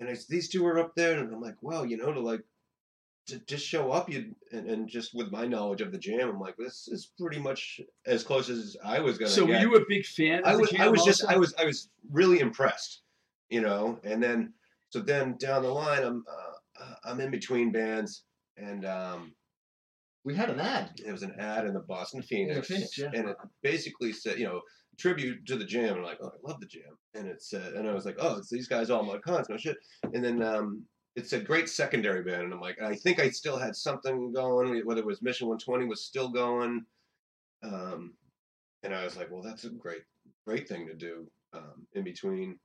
And 0.00 0.08
I, 0.10 0.16
these 0.28 0.48
two 0.50 0.62
were 0.62 0.78
up 0.78 0.94
there, 0.96 1.18
and 1.18 1.32
I'm 1.32 1.40
like, 1.40 1.56
wow, 1.62 1.84
you 1.84 1.96
know, 1.96 2.12
to 2.12 2.20
like 2.20 2.42
to 3.26 3.38
just 3.46 3.66
show 3.66 3.90
up, 3.90 4.08
you 4.08 4.34
and, 4.52 4.68
and 4.68 4.88
just 4.88 5.14
with 5.14 5.30
my 5.32 5.46
knowledge 5.46 5.80
of 5.80 5.90
the 5.92 5.98
jam, 5.98 6.28
I'm 6.28 6.40
like, 6.40 6.56
this 6.56 6.88
is 6.88 7.10
pretty 7.18 7.40
much 7.40 7.80
as 8.06 8.22
close 8.22 8.48
as 8.48 8.76
I 8.84 9.00
was 9.00 9.18
gonna. 9.18 9.30
So 9.30 9.44
were 9.44 9.58
you 9.58 9.74
a 9.76 9.84
big 9.88 10.04
fan? 10.04 10.40
Of 10.40 10.46
I 10.46 10.56
was, 10.56 10.74
I 10.78 10.88
was 10.88 11.04
just. 11.04 11.24
I 11.24 11.36
was, 11.36 11.54
I 11.58 11.64
was 11.64 11.88
really 12.10 12.40
impressed, 12.40 13.02
you 13.50 13.60
know. 13.60 13.98
And 14.04 14.22
then, 14.22 14.52
so 14.90 15.00
then 15.00 15.36
down 15.38 15.62
the 15.62 15.68
line, 15.68 16.04
I'm, 16.04 16.24
uh, 16.28 16.82
uh, 16.84 16.94
I'm 17.04 17.20
in 17.20 17.30
between 17.30 17.72
bands, 17.72 18.24
and 18.56 18.84
um, 18.84 19.32
We 20.24 20.34
had 20.34 20.50
an 20.50 20.60
ad. 20.60 20.90
it 21.06 21.12
was 21.12 21.22
an 21.22 21.34
ad 21.38 21.66
in 21.66 21.74
the 21.74 21.80
Boston 21.80 22.22
Phoenix, 22.22 22.66
Phoenix, 22.66 22.98
yeah. 22.98 23.10
and 23.14 23.28
it 23.28 23.36
basically 23.62 24.12
said, 24.12 24.38
you 24.38 24.44
know, 24.44 24.60
tribute 24.98 25.46
to 25.46 25.56
the 25.56 25.64
Jam. 25.64 25.90
And 25.90 25.98
I'm 25.98 26.04
like, 26.04 26.18
oh, 26.22 26.28
I 26.28 26.48
love 26.48 26.60
the 26.60 26.66
Jam, 26.66 26.98
and 27.14 27.26
it 27.26 27.42
said, 27.42 27.74
and 27.74 27.88
I 27.88 27.94
was 27.94 28.04
like, 28.04 28.16
oh, 28.18 28.38
it's 28.38 28.50
these 28.50 28.68
guys 28.68 28.90
all 28.90 29.02
mod 29.04 29.22
cons, 29.22 29.48
no 29.48 29.56
shit. 29.56 29.76
And 30.14 30.24
then 30.24 30.42
um, 30.42 30.84
it's 31.16 31.32
a 31.32 31.40
great 31.40 31.68
secondary 31.68 32.22
band, 32.22 32.42
and 32.42 32.52
I'm 32.52 32.60
like, 32.60 32.80
I 32.80 32.94
think 32.94 33.18
I 33.18 33.30
still 33.30 33.56
had 33.56 33.74
something 33.74 34.32
going, 34.32 34.80
whether 34.84 35.00
it 35.00 35.06
was 35.06 35.22
Mission 35.22 35.48
120 35.48 35.86
was 35.86 36.04
still 36.04 36.28
going, 36.28 36.84
um, 37.62 38.12
and 38.82 38.94
I 38.94 39.02
was 39.02 39.16
like, 39.16 39.30
well, 39.30 39.42
that's 39.42 39.64
a 39.64 39.70
great, 39.70 40.02
great 40.46 40.68
thing 40.68 40.86
to 40.86 40.94
do 40.94 41.26
um, 41.54 41.86
in 41.94 42.04
between 42.04 42.58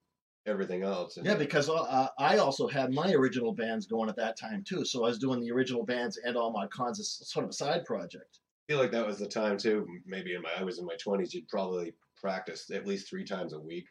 everything 0.46 0.84
else. 0.84 1.18
And 1.18 1.26
Yeah, 1.26 1.36
because 1.36 1.70
uh, 1.70 2.08
I 2.20 2.38
also 2.38 2.68
had 2.68 2.92
my 2.92 3.14
original 3.14 3.54
bands 3.54 3.86
going 3.86 4.10
at 4.10 4.18
that 4.18 4.38
time 4.38 4.64
too. 4.64 4.84
So 4.86 5.04
I 5.06 5.08
was 5.08 5.20
doing 5.20 5.40
the 5.40 5.52
original 5.52 5.84
bands 5.84 6.18
and 6.18 6.36
all 6.36 6.52
mod 6.52 6.72
cons 6.72 7.00
as 7.00 7.22
sort 7.30 7.46
of 7.46 7.52
a 7.52 7.54
side 7.54 7.86
project. 7.86 8.40
I 8.68 8.74
feel 8.74 8.82
like 8.82 8.92
that 8.92 9.06
was 9.06 9.20
the 9.20 9.28
time 9.28 9.58
too. 9.58 9.88
Maybe 10.06 10.36
in 10.36 10.42
my 10.42 10.50
I 10.58 10.64
was 10.64 10.80
in 10.80 10.86
my 10.86 10.96
twenties, 10.96 11.34
you'd 11.34 11.48
probably 11.48 11.94
practice 12.16 12.70
at 12.72 12.88
least 12.88 13.10
three 13.10 13.24
times 13.24 13.54
a 13.54 13.60
week, 13.60 13.86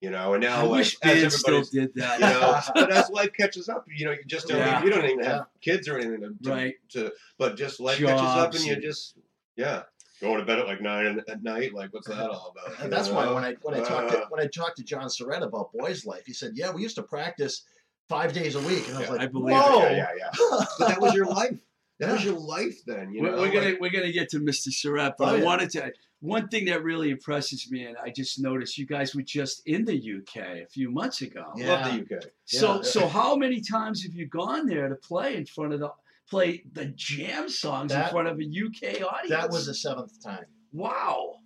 you 0.00 0.10
know. 0.10 0.34
And 0.34 0.42
now, 0.42 0.60
I 0.60 0.62
like, 0.62 0.70
wish 0.78 0.96
as 1.02 1.20
bands 1.22 1.36
still 1.36 1.62
did 1.62 1.94
that. 1.94 2.18
you 2.20 2.26
know, 2.26 2.60
but 2.74 2.92
as 2.92 3.10
life 3.10 3.32
catches 3.32 3.68
up, 3.68 3.86
you 3.94 4.04
know, 4.06 4.12
you 4.12 4.24
just 4.26 4.48
don't. 4.48 4.58
Yeah. 4.58 4.82
You 4.84 4.90
don't 4.90 5.04
even 5.04 5.20
Yeah. 5.20 5.32
have 5.32 5.46
kids 5.60 5.88
or 5.88 5.96
anything 5.98 6.20
to, 6.20 6.34
to, 6.42 6.50
Right. 6.50 6.74
to 6.90 7.12
but 7.38 7.56
just 7.56 7.80
life 7.80 7.98
catches 7.98 8.20
up, 8.20 8.54
and 8.54 8.64
you 8.64 8.76
just 8.76 9.16
yeah, 9.56 9.82
going 10.20 10.38
to 10.38 10.44
bed 10.44 10.58
at 10.58 10.66
like 10.66 10.80
nine 10.80 11.20
at 11.28 11.42
night. 11.42 11.72
Like, 11.74 11.92
what's 11.94 12.08
that 12.08 12.28
all 12.30 12.54
about? 12.56 12.74
And 12.80 12.84
you 12.90 12.90
that's 12.90 13.08
why 13.08 13.30
when 13.32 13.44
I 13.44 13.54
when 13.62 13.74
I 13.74 13.80
talked 13.80 14.10
to 14.12 14.22
Uh, 14.22 14.26
when 14.28 14.40
I 14.40 14.46
talked 14.46 14.76
to 14.78 14.84
John 14.84 15.06
Surrett 15.06 15.42
about 15.42 15.72
Boys 15.72 16.04
Life, 16.04 16.24
he 16.26 16.32
said, 16.32 16.52
"Yeah, 16.54 16.70
we 16.72 16.82
used 16.82 16.96
to 16.96 17.02
practice 17.02 17.62
five 18.08 18.32
days 18.32 18.54
a 18.56 18.60
week," 18.60 18.86
and 18.88 18.96
I 18.96 19.00
was 19.00 19.08
Yeah, 19.08 19.12
like, 19.14 19.20
I 19.22 19.26
believe 19.26 19.56
it. 19.56 19.60
Yeah, 19.60 19.90
yeah, 19.92 20.08
yeah. 20.18 20.64
But 20.78 20.88
that 20.88 21.00
was 21.00 21.14
your 21.14 21.26
life. 21.26 21.58
That 22.00 22.12
was 22.12 22.24
your 22.24 22.38
life 22.38 22.76
then. 22.86 23.12
You 23.12 23.22
we're, 23.22 23.30
know, 23.32 23.38
we're 23.42 23.52
gonna 23.52 23.74
we're 23.80 23.90
gonna 23.90 24.12
get 24.12 24.28
to 24.30 24.40
Mr. 24.40 24.72
Surratt, 24.72 25.14
but 25.18 25.28
Oh, 25.28 25.34
I 25.34 25.38
yeah. 25.38 25.44
wanted 25.44 25.70
to. 25.70 25.92
One 26.20 26.48
thing 26.48 26.64
that 26.66 26.82
really 26.82 27.10
impresses 27.10 27.70
me, 27.70 27.84
and 27.84 27.96
I 28.02 28.08
just 28.10 28.40
noticed 28.40 28.78
you 28.78 28.86
guys 28.86 29.14
were 29.14 29.22
just 29.22 29.62
in 29.66 29.84
the 29.84 29.94
UK 29.94 30.36
a 30.62 30.66
few 30.66 30.90
months 30.90 31.20
ago. 31.20 31.44
Yeah. 31.56 31.72
love 31.72 31.84
the 32.08 32.16
UK. 32.16 32.22
So 32.46 32.76
Yeah. 32.76 32.82
so 32.82 33.06
how 33.08 33.36
many 33.36 33.60
times 33.60 34.02
have 34.04 34.14
you 34.14 34.26
gone 34.26 34.66
there 34.66 34.88
to 34.88 34.94
play 34.96 35.36
in 35.36 35.44
front 35.46 35.72
of 35.74 35.80
the 35.80 35.90
play 36.28 36.64
the 36.72 36.86
jam 36.86 37.48
songs 37.48 37.92
in 37.92 38.02
front 38.08 38.26
of 38.28 38.38
a 38.40 38.44
UK 38.44 39.02
audience? 39.02 39.28
That 39.30 39.50
was 39.50 39.66
the 39.66 39.74
seventh 39.74 40.22
time. 40.22 40.46
wow. 40.72 41.36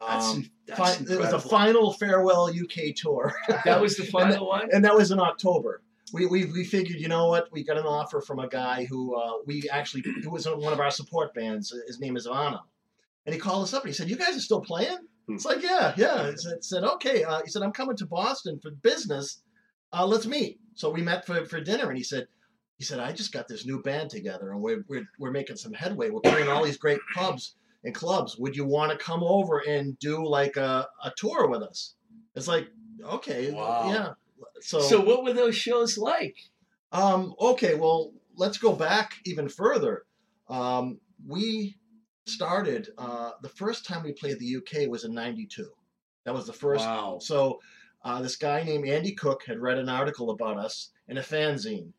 That's, 0.00 0.26
Um, 0.26 0.50
that's 0.68 0.78
fi- 0.78 1.12
it 1.12 1.18
was 1.18 1.30
the 1.32 1.40
final 1.40 1.92
farewell 1.92 2.48
UK 2.48 2.94
tour. 2.94 3.34
That 3.64 3.80
was 3.80 3.96
the 3.96 4.04
final 4.16 4.46
one. 4.46 4.68
and 4.72 4.84
that 4.84 4.94
was 4.94 5.10
in 5.10 5.18
October. 5.18 5.82
We, 6.12 6.26
we, 6.26 6.44
we 6.46 6.64
figured, 6.64 7.00
you 7.00 7.08
know 7.08 7.28
what? 7.28 7.48
We 7.52 7.64
got 7.64 7.76
an 7.76 7.86
offer 7.86 8.20
from 8.20 8.38
a 8.38 8.48
guy 8.48 8.84
who 8.84 9.14
uh, 9.16 9.32
we 9.46 9.68
actually 9.70 10.04
who 10.22 10.30
was 10.30 10.46
one 10.48 10.72
of 10.72 10.80
our 10.80 10.90
support 10.90 11.34
bands. 11.34 11.74
His 11.86 12.00
name 12.00 12.16
is 12.16 12.26
Ivano, 12.26 12.60
and 13.26 13.34
he 13.34 13.40
called 13.40 13.62
us 13.62 13.74
up 13.74 13.82
and 13.84 13.90
he 13.90 13.94
said, 13.94 14.08
"You 14.08 14.16
guys 14.16 14.36
are 14.36 14.40
still 14.40 14.60
playing?" 14.60 14.98
Hmm. 15.26 15.34
It's 15.34 15.44
like, 15.44 15.62
"Yeah, 15.62 15.94
yeah." 15.96 16.30
He 16.30 16.36
said, 16.36 16.64
said 16.64 16.84
"Okay." 16.84 17.24
Uh, 17.24 17.40
he 17.44 17.50
said, 17.50 17.62
"I'm 17.62 17.72
coming 17.72 17.96
to 17.96 18.06
Boston 18.06 18.58
for 18.60 18.70
business. 18.70 19.42
Uh, 19.92 20.06
let's 20.06 20.26
meet." 20.26 20.60
So 20.74 20.90
we 20.90 21.02
met 21.02 21.26
for, 21.26 21.44
for 21.44 21.60
dinner, 21.60 21.88
and 21.88 21.96
he 21.96 22.04
said, 22.04 22.26
"He 22.78 22.84
said 22.84 23.00
I 23.00 23.12
just 23.12 23.32
got 23.32 23.48
this 23.48 23.66
new 23.66 23.82
band 23.82 24.10
together, 24.10 24.52
and 24.52 24.60
we're 24.60 24.84
we're, 24.88 25.08
we're 25.18 25.30
making 25.30 25.56
some 25.56 25.72
headway. 25.72 26.10
We're 26.10 26.20
playing 26.20 26.48
all 26.48 26.64
these 26.64 26.78
great 26.78 27.00
pubs 27.14 27.56
and 27.84 27.94
clubs. 27.94 28.36
Would 28.38 28.56
you 28.56 28.64
want 28.64 28.92
to 28.92 28.98
come 28.98 29.22
over 29.22 29.58
and 29.66 29.98
do 29.98 30.26
like 30.26 30.56
a, 30.56 30.86
a 31.04 31.12
tour 31.16 31.48
with 31.48 31.62
us?" 31.62 31.94
It's 32.34 32.46
like, 32.48 32.68
okay, 33.02 33.50
Wow. 33.50 33.90
yeah. 33.90 34.12
So, 34.62 34.80
So 34.80 35.00
what 35.00 35.24
were 35.24 35.32
those 35.32 35.56
shows 35.56 35.98
like? 35.98 36.36
um, 36.92 37.34
okay, 37.38 37.74
well, 37.74 38.12
let's 38.36 38.58
go 38.58 38.72
back 38.72 39.14
even 39.24 39.48
further. 39.48 40.04
Um, 40.48 41.00
we 41.26 41.76
started 42.26 42.88
uh, 42.96 43.32
the 43.42 43.48
first 43.48 43.84
time 43.86 44.02
we 44.02 44.12
played 44.12 44.38
the 44.38 44.56
UK 44.56 44.88
was 44.88 45.04
in 45.04 45.12
'92. 45.14 45.68
That 46.24 46.34
was 46.34 46.46
the 46.46 46.52
first. 46.52 46.84
Wow. 46.84 47.18
So 47.20 47.60
uh, 48.04 48.22
this 48.22 48.36
guy 48.36 48.62
named 48.62 48.88
Andy 48.88 49.12
Cook 49.12 49.44
had 49.46 49.58
read 49.58 49.78
an 49.78 49.88
article 49.88 50.30
about 50.30 50.58
us 50.58 50.90
in 51.08 51.18
a 51.18 51.22
fanzine, 51.22 51.92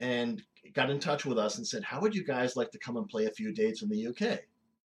and 0.00 0.42
got 0.74 0.90
in 0.90 0.98
touch 0.98 1.24
with 1.24 1.38
us 1.38 1.58
and 1.58 1.66
said, 1.66 1.84
"How 1.84 2.00
would 2.00 2.14
you 2.14 2.24
guys 2.24 2.56
like 2.56 2.70
to 2.72 2.78
come 2.78 2.96
and 2.96 3.08
play 3.08 3.26
a 3.26 3.30
few 3.30 3.52
dates 3.52 3.82
in 3.82 3.88
the 3.88 4.06
UK?" 4.08 4.40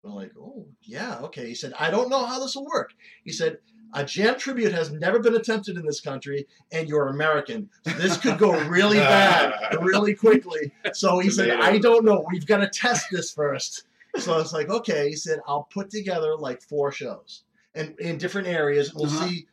We're 0.04 0.12
like, 0.12 0.32
"Oh, 0.38 0.68
yeah, 0.82 1.20
okay." 1.20 1.48
He 1.48 1.56
said, 1.56 1.74
"I 1.80 1.90
don't 1.92 2.10
know 2.10 2.26
how 2.26 2.40
this 2.40 2.56
will 2.56 2.66
work." 2.66 2.92
He 3.24 3.32
said. 3.32 3.60
A 3.94 4.06
jam 4.06 4.38
tribute 4.40 4.72
has 4.72 4.92
never 4.92 5.20
been 5.20 5.36
attempted 5.36 5.78
in 5.78 5.86
this 5.86 6.00
country, 6.02 6.48
and 6.72 6.88
you're 6.88 7.08
American. 7.10 7.70
So 7.86 7.92
this 7.94 8.18
could 8.18 8.38
go 8.38 8.52
really 8.68 8.98
bad 9.16 9.54
really 9.82 10.16
quickly. 10.16 10.72
So 10.94 11.20
he 11.20 11.30
said, 11.30 11.50
I 11.60 11.78
don't 11.78 12.06
know. 12.06 12.26
We've 12.32 12.46
got 12.46 12.58
to 12.58 12.70
test 12.70 13.08
this 13.12 13.32
first. 13.32 13.86
So 14.18 14.34
I 14.34 14.38
was 14.38 14.54
like, 14.54 14.70
okay. 14.70 15.10
He 15.10 15.16
said, 15.16 15.40
I'll 15.48 15.68
put 15.74 15.90
together 15.90 16.36
like 16.38 16.62
four 16.62 16.92
shows 16.92 17.44
and 17.76 17.98
in 18.00 18.18
different 18.18 18.48
areas. 18.48 18.94
We'll 18.94 19.06
Uh-huh. 19.08 19.28
see 19.28 19.48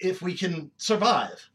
if 0.00 0.22
we 0.22 0.34
can 0.34 0.70
survive. 0.78 1.50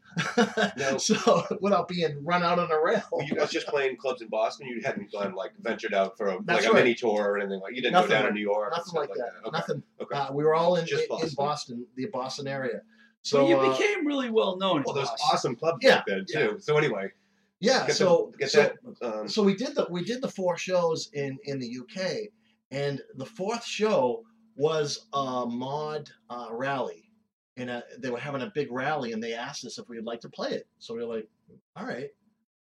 Now- 0.78 0.98
so 0.98 1.44
without 1.62 1.88
being 1.88 2.24
run 2.24 2.44
out 2.44 2.60
on 2.60 2.72
a 2.72 2.80
rail. 2.82 3.02
Were 3.12 3.24
you 3.24 3.36
guys 3.36 3.52
just 3.52 3.68
playing 3.68 3.98
clubs 3.98 4.22
in 4.22 4.28
Boston? 4.30 4.68
You 4.68 4.82
hadn't 4.84 5.12
gone 5.12 5.34
like 5.34 5.52
ventured 5.60 5.94
out 5.94 6.18
for 6.18 6.28
a, 6.28 6.36
like 6.36 6.46
That's 6.46 6.66
a 6.66 6.74
mini 6.74 6.96
tour 6.96 7.32
or 7.32 7.38
anything 7.40 7.60
like. 7.62 7.76
You 7.76 7.82
didn't 7.82 7.94
Nothing 7.94 8.10
go 8.10 8.16
down 8.16 8.26
to 8.26 8.32
New 8.34 8.42
York. 8.42 8.72
Nothing 8.72 8.86
stuff 8.86 8.96
like 9.00 9.10
that. 9.16 9.32
Okay. 9.48 9.58
Nothing. 9.58 9.84
Okay. 10.02 10.18
Uh, 10.18 10.34
we 10.34 10.44
were 10.44 10.54
all 10.56 10.76
in, 10.76 10.86
Just 10.86 11.04
in, 11.04 11.12
in 11.12 11.18
Boston. 11.18 11.36
Boston, 11.36 11.86
the 11.96 12.06
Boston 12.08 12.48
area. 12.48 12.82
So 13.24 13.38
So 13.40 13.48
you 13.50 13.56
uh, 13.58 13.72
became 13.78 14.06
really 14.06 14.30
well 14.30 14.58
known. 14.58 14.78
in 14.78 14.84
well, 14.86 14.96
there's 14.96 15.10
awesome 15.32 15.56
clubs 15.56 15.80
Yeah, 15.82 15.98
back 15.98 16.06
then 16.08 16.26
too. 16.32 16.58
So 16.60 16.78
anyway, 16.78 17.10
yeah. 17.60 17.86
get 17.88 17.96
So 17.96 18.30
the, 18.32 18.38
get 18.40 18.52
so, 18.52 18.72
that. 19.02 19.20
Um, 19.20 19.28
so 19.28 19.44
we 19.44 19.56
did 19.56 19.76
the 19.76 19.88
we 19.90 20.04
did 20.04 20.22
the 20.22 20.28
four 20.30 20.58
shows 20.58 21.10
in 21.14 21.38
in 21.46 21.60
the 21.60 21.78
UK, 21.82 22.30
and 22.72 23.00
the 23.16 23.26
fourth 23.26 23.64
show 23.66 24.24
was 24.56 25.06
a 25.14 25.46
mod 25.48 26.10
uh, 26.30 26.48
rally, 26.52 27.11
and 27.58 27.70
uh 27.70 27.82
they 28.00 28.10
were 28.10 28.20
having 28.20 28.42
a 28.42 28.52
big 28.54 28.72
rally, 28.72 29.12
and 29.12 29.24
they 29.24 29.34
asked 29.34 29.66
us 29.66 29.78
if 29.78 29.88
we'd 29.90 30.04
like 30.04 30.22
to 30.22 30.30
play 30.30 30.52
it. 30.52 30.68
So 30.80 30.94
we 30.94 31.06
were 31.06 31.16
like, 31.16 31.28
all 31.76 31.86
right. 31.86 32.10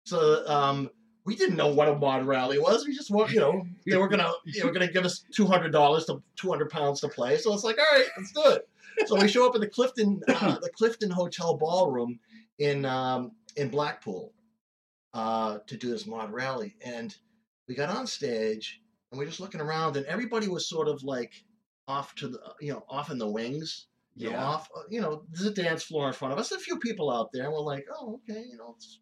So 0.05 0.47
um, 0.49 0.91
we 1.25 1.37
didn't 1.37 1.57
know 1.57 1.69
what 1.69 1.89
a 1.89 1.95
mod 1.95 2.27
rally 2.27 2.59
was. 2.59 2.85
We 2.87 2.95
just 2.95 3.11
want 3.11 3.31
you 3.31 3.41
know 3.41 3.67
they 3.87 3.97
were 3.97 4.09
gonna 4.09 4.31
they 4.55 4.65
were 4.65 4.73
gonna 4.73 4.91
give 4.91 5.05
us 5.05 5.25
two 5.33 5.47
hundred 5.47 5.73
dollars 5.73 6.07
to 6.07 6.23
two 6.37 6.51
hundred 6.51 6.71
pounds 6.71 7.01
to 7.01 7.09
play. 7.09 7.37
So 7.39 7.55
it's 7.55 7.65
like, 7.65 7.79
all 7.79 7.99
right, 7.99 8.09
let's 8.17 8.33
do 8.33 8.43
it. 8.47 8.69
So 9.07 9.17
we 9.17 9.29
show 9.29 9.49
up 9.49 9.55
at 9.55 9.61
the 9.61 9.69
Clifton 9.69 10.21
uh, 10.29 10.59
the 10.59 10.71
Clifton 10.71 11.11
Hotel 11.11 11.57
ballroom 11.57 12.19
in 12.59 12.85
um, 12.85 13.33
in 13.57 13.69
Blackpool 13.69 14.33
uh, 15.15 15.59
to 15.67 15.77
do 15.77 15.91
this 15.91 16.07
mod 16.07 16.33
rally. 16.33 16.77
And 16.85 17.15
we 17.69 17.75
got 17.75 17.89
on 17.89 18.07
stage 18.07 18.81
and 19.11 19.19
we're 19.19 19.27
just 19.27 19.41
looking 19.41 19.61
around, 19.61 19.97
and 19.97 20.07
everybody 20.07 20.49
was 20.49 20.69
sort 20.69 20.89
of 20.89 21.03
like 21.03 21.33
off 21.87 22.15
to 22.17 22.29
the, 22.29 22.41
you 22.61 22.73
know, 22.73 22.85
off 22.89 23.11
in 23.11 23.19
the 23.19 23.29
wings. 23.29 23.87
You 24.15 24.31
know, 24.31 24.37
Yeah. 24.37 24.45
off, 24.45 24.69
uh, 24.77 24.83
you 24.91 25.01
know, 25.01 25.25
there's 25.31 25.47
a 25.47 25.55
dance 25.55 25.83
floor 25.83 26.07
in 26.09 26.13
front 26.13 26.33
of 26.33 26.39
us, 26.39 26.53
a 26.53 26.59
few 26.59 26.79
people 26.79 27.11
out 27.11 27.31
there, 27.33 27.45
and 27.45 27.53
we're 27.53 27.61
like, 27.61 27.87
oh, 27.95 28.21
okay, 28.29 28.43
you 28.51 28.57
know. 28.57 28.75
It's... 28.77 29.01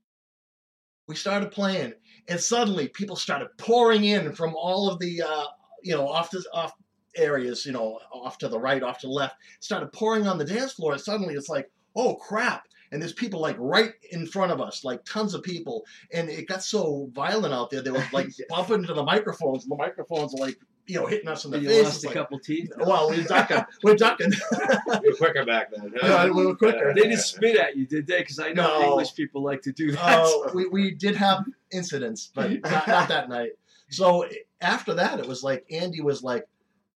We 1.09 1.17
started 1.17 1.51
playing, 1.51 1.95
and 2.29 2.39
suddenly 2.39 2.89
people 2.89 3.17
started 3.17 3.49
pouring 3.59 4.05
in 4.05 4.33
from 4.35 4.55
all 4.55 4.89
of 4.89 5.01
the, 5.01 5.23
uh, 5.23 5.47
you 5.83 5.97
know, 5.97 6.07
off 6.07 6.31
the 6.31 6.45
off 6.55 6.73
areas, 7.17 7.67
you 7.67 7.73
know, 7.73 7.99
off 8.13 8.39
to 8.39 8.49
the 8.49 8.59
right, 8.61 8.83
off 8.83 8.99
to 9.01 9.09
the 9.09 9.13
left, 9.13 9.35
started 9.59 9.93
pouring 9.93 10.29
on 10.29 10.39
the 10.39 10.45
dance 10.45 10.73
floor, 10.73 10.93
and 10.93 11.01
suddenly 11.01 11.35
it's 11.35 11.49
like, 11.49 11.69
oh 11.97 12.15
crap! 12.15 12.63
And 12.93 13.03
there's 13.03 13.13
people 13.13 13.41
like 13.41 13.57
right 13.59 13.93
in 14.13 14.27
front 14.27 14.53
of 14.53 14.61
us, 14.61 14.85
like 14.85 15.05
tons 15.05 15.35
of 15.35 15.43
people, 15.43 15.85
and 16.13 16.29
it 16.29 16.47
got 16.47 16.63
so 16.63 17.09
violent 17.13 17.55
out 17.55 17.71
there. 17.71 17.83
They 17.83 17.91
were 17.91 18.05
like 18.13 18.29
bumping 18.49 18.77
into 18.77 18.95
the 18.95 19.03
microphones, 19.03 19.65
and 19.65 19.73
the 19.73 19.77
microphones 19.77 20.33
were 20.33 20.47
like, 20.47 20.59
you 20.91 20.97
know, 21.01 21.07
hitting 21.07 21.29
us 21.29 21.45
in 21.45 21.51
the 21.53 21.59
you 21.61 21.69
face. 21.69 21.85
lost 21.85 22.05
a 22.05 22.07
like, 22.09 22.17
couple 22.17 22.39
teeth. 22.41 22.71
well, 22.79 23.09
we're 23.09 23.23
ducking. 23.25 23.65
We're 23.83 23.95
ducking. 23.97 24.33
you 24.33 25.01
were 25.11 25.17
quicker 25.17 25.45
back 25.45 25.71
then. 25.73 25.93
huh? 26.01 26.07
Yeah, 26.27 26.31
we 26.31 26.45
were 26.47 26.57
quicker. 26.57 26.93
They 26.95 27.03
didn't 27.03 27.19
spit 27.21 27.57
at 27.57 27.77
you, 27.77 27.87
did 27.87 28.07
they? 28.07 28.19
Because 28.19 28.39
I 28.39 28.53
know 28.53 28.81
No. 28.81 28.89
English 28.91 29.15
people 29.15 29.43
like 29.43 29.63
to 29.63 29.73
do 29.73 29.93
that. 29.93 30.19
Oh, 30.25 30.51
we, 30.55 30.67
we 30.67 30.91
did 30.93 31.17
have 31.17 31.45
incidents, 31.73 32.31
but 32.35 32.51
not, 32.65 32.89
not 32.89 33.09
that 33.09 33.29
night. 33.29 33.51
So 33.91 34.27
after 34.61 34.95
that, 34.95 35.19
it 35.21 35.27
was 35.27 35.43
like 35.43 35.65
Andy 35.71 36.01
was 36.01 36.23
like, 36.23 36.45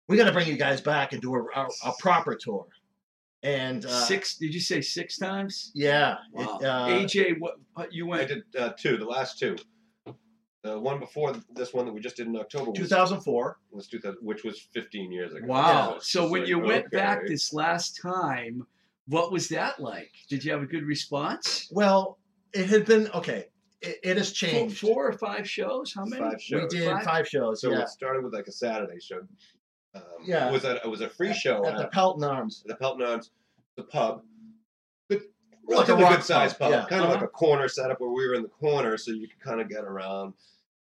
"We 0.08 0.16
got 0.16 0.24
to 0.26 0.32
bring 0.32 0.48
you 0.48 0.56
guys 0.56 0.80
back 0.80 1.12
and 1.12 1.22
do 1.22 1.34
a, 1.34 1.42
a, 1.54 1.68
a 1.86 1.92
proper 1.98 2.34
tour." 2.34 2.66
And 3.44 3.84
uh, 3.84 3.88
six? 4.04 4.36
Did 4.36 4.54
you 4.54 4.60
say 4.60 4.80
six 4.80 5.16
times? 5.18 5.72
yeah, 5.74 6.16
Wow. 6.32 6.58
it, 6.60 6.64
uh, 6.64 6.86
AJ, 6.88 7.40
what, 7.40 7.54
what 7.74 7.92
you 7.92 8.06
I 8.12 8.16
went? 8.18 8.28
did 8.28 8.42
uh, 8.56 8.70
two, 8.78 8.96
the 8.96 9.04
last 9.04 9.38
two. 9.38 9.56
The 10.62 10.78
one 10.78 11.00
before 11.00 11.34
this 11.52 11.74
one 11.74 11.86
that 11.86 11.92
we 11.92 12.00
just 12.00 12.16
did 12.16 12.28
in 12.28 12.36
October 12.36 12.70
was, 12.70 12.78
2004. 12.78 13.58
was 13.72 13.88
2000, 13.88 14.18
which 14.22 14.44
was 14.44 14.60
15 14.72 15.10
years 15.10 15.34
ago. 15.34 15.46
Wow. 15.46 15.94
it's 15.96 16.10
So 16.10 16.28
when 16.28 16.42
like, 16.42 16.48
you 16.48 16.58
went 16.60 16.86
okay. 16.86 16.96
back 16.96 17.26
this 17.26 17.52
last 17.52 18.00
time, 18.00 18.64
what 19.08 19.32
was 19.32 19.48
that 19.48 19.80
like? 19.80 20.12
Did 20.28 20.44
you 20.44 20.52
have 20.52 20.62
a 20.62 20.66
good 20.66 20.84
response? 20.84 21.68
Well, 21.72 22.18
it 22.52 22.66
had 22.66 22.84
been 22.86 23.08
okay. 23.12 23.46
it, 23.80 23.98
it 24.04 24.16
has 24.16 24.28
Four, 24.28 24.48
changed. 24.48 24.78
four 24.78 25.08
or 25.08 25.12
five 25.12 25.48
shows? 25.48 25.92
How 25.94 26.04
many? 26.04 26.22
Five 26.22 26.40
shows. 26.40 26.72
we 26.72 26.78
did 26.78 26.88
Five? 26.88 27.04
five, 27.04 27.28
shows. 27.28 27.60
So 27.60 27.72
yeah, 27.72 27.80
it 27.80 27.88
started 27.88 28.22
with 28.22 28.32
like 28.32 28.46
a 28.46 28.52
Saturday 28.52 29.00
show. 29.00 29.20
Um, 29.94 30.02
Yeah. 30.24 30.48
It 30.48 30.52
was 30.52 30.64
a 30.64 30.76
it 30.76 30.88
was 30.88 31.00
a 31.00 31.08
free 31.08 31.34
show 31.34 31.66
at 31.66 31.74
at 31.74 31.78
the 31.78 31.88
Pelton 31.88 32.22
Arms. 32.22 32.62
the 32.64 32.76
Pelton 32.76 33.02
Arms, 33.04 33.32
the 33.76 33.82
pub. 33.82 34.22
Good, 35.66 35.76
Like 35.78 35.88
a 35.88 35.94
good 35.96 36.24
sized 36.24 36.58
pub, 36.58 36.70
pub. 36.72 36.80
yeah. 36.82 36.86
Kind 36.88 37.02
of 37.02 37.10
Uh-huh. 37.10 37.14
like 37.14 37.24
a 37.24 37.28
corner 37.28 37.68
setup 37.68 38.00
where 38.00 38.10
we 38.10 38.26
were 38.26 38.34
in 38.34 38.42
the 38.42 38.48
corner, 38.48 38.96
so 38.96 39.12
you 39.12 39.28
could 39.28 39.40
kind 39.40 39.60
of 39.60 39.68
get 39.68 39.84
around. 39.84 40.34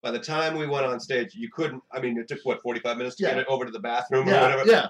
By 0.02 0.10
the 0.10 0.18
time 0.18 0.56
we 0.56 0.66
went 0.66 0.84
on 0.86 1.00
stage, 1.00 1.34
you 1.34 1.50
couldn't. 1.50 1.82
I 1.92 2.00
mean, 2.00 2.16
it 2.18 2.28
took 2.28 2.40
what 2.44 2.62
forty 2.62 2.80
five 2.80 2.96
minutes 2.96 3.16
to 3.16 3.24
Yeah. 3.24 3.30
get 3.30 3.38
it 3.40 3.46
over 3.48 3.64
to 3.64 3.70
the 3.70 3.78
bathroom 3.78 4.28
or 4.28 4.32
whatever. 4.32 4.64
yeah. 4.70 4.88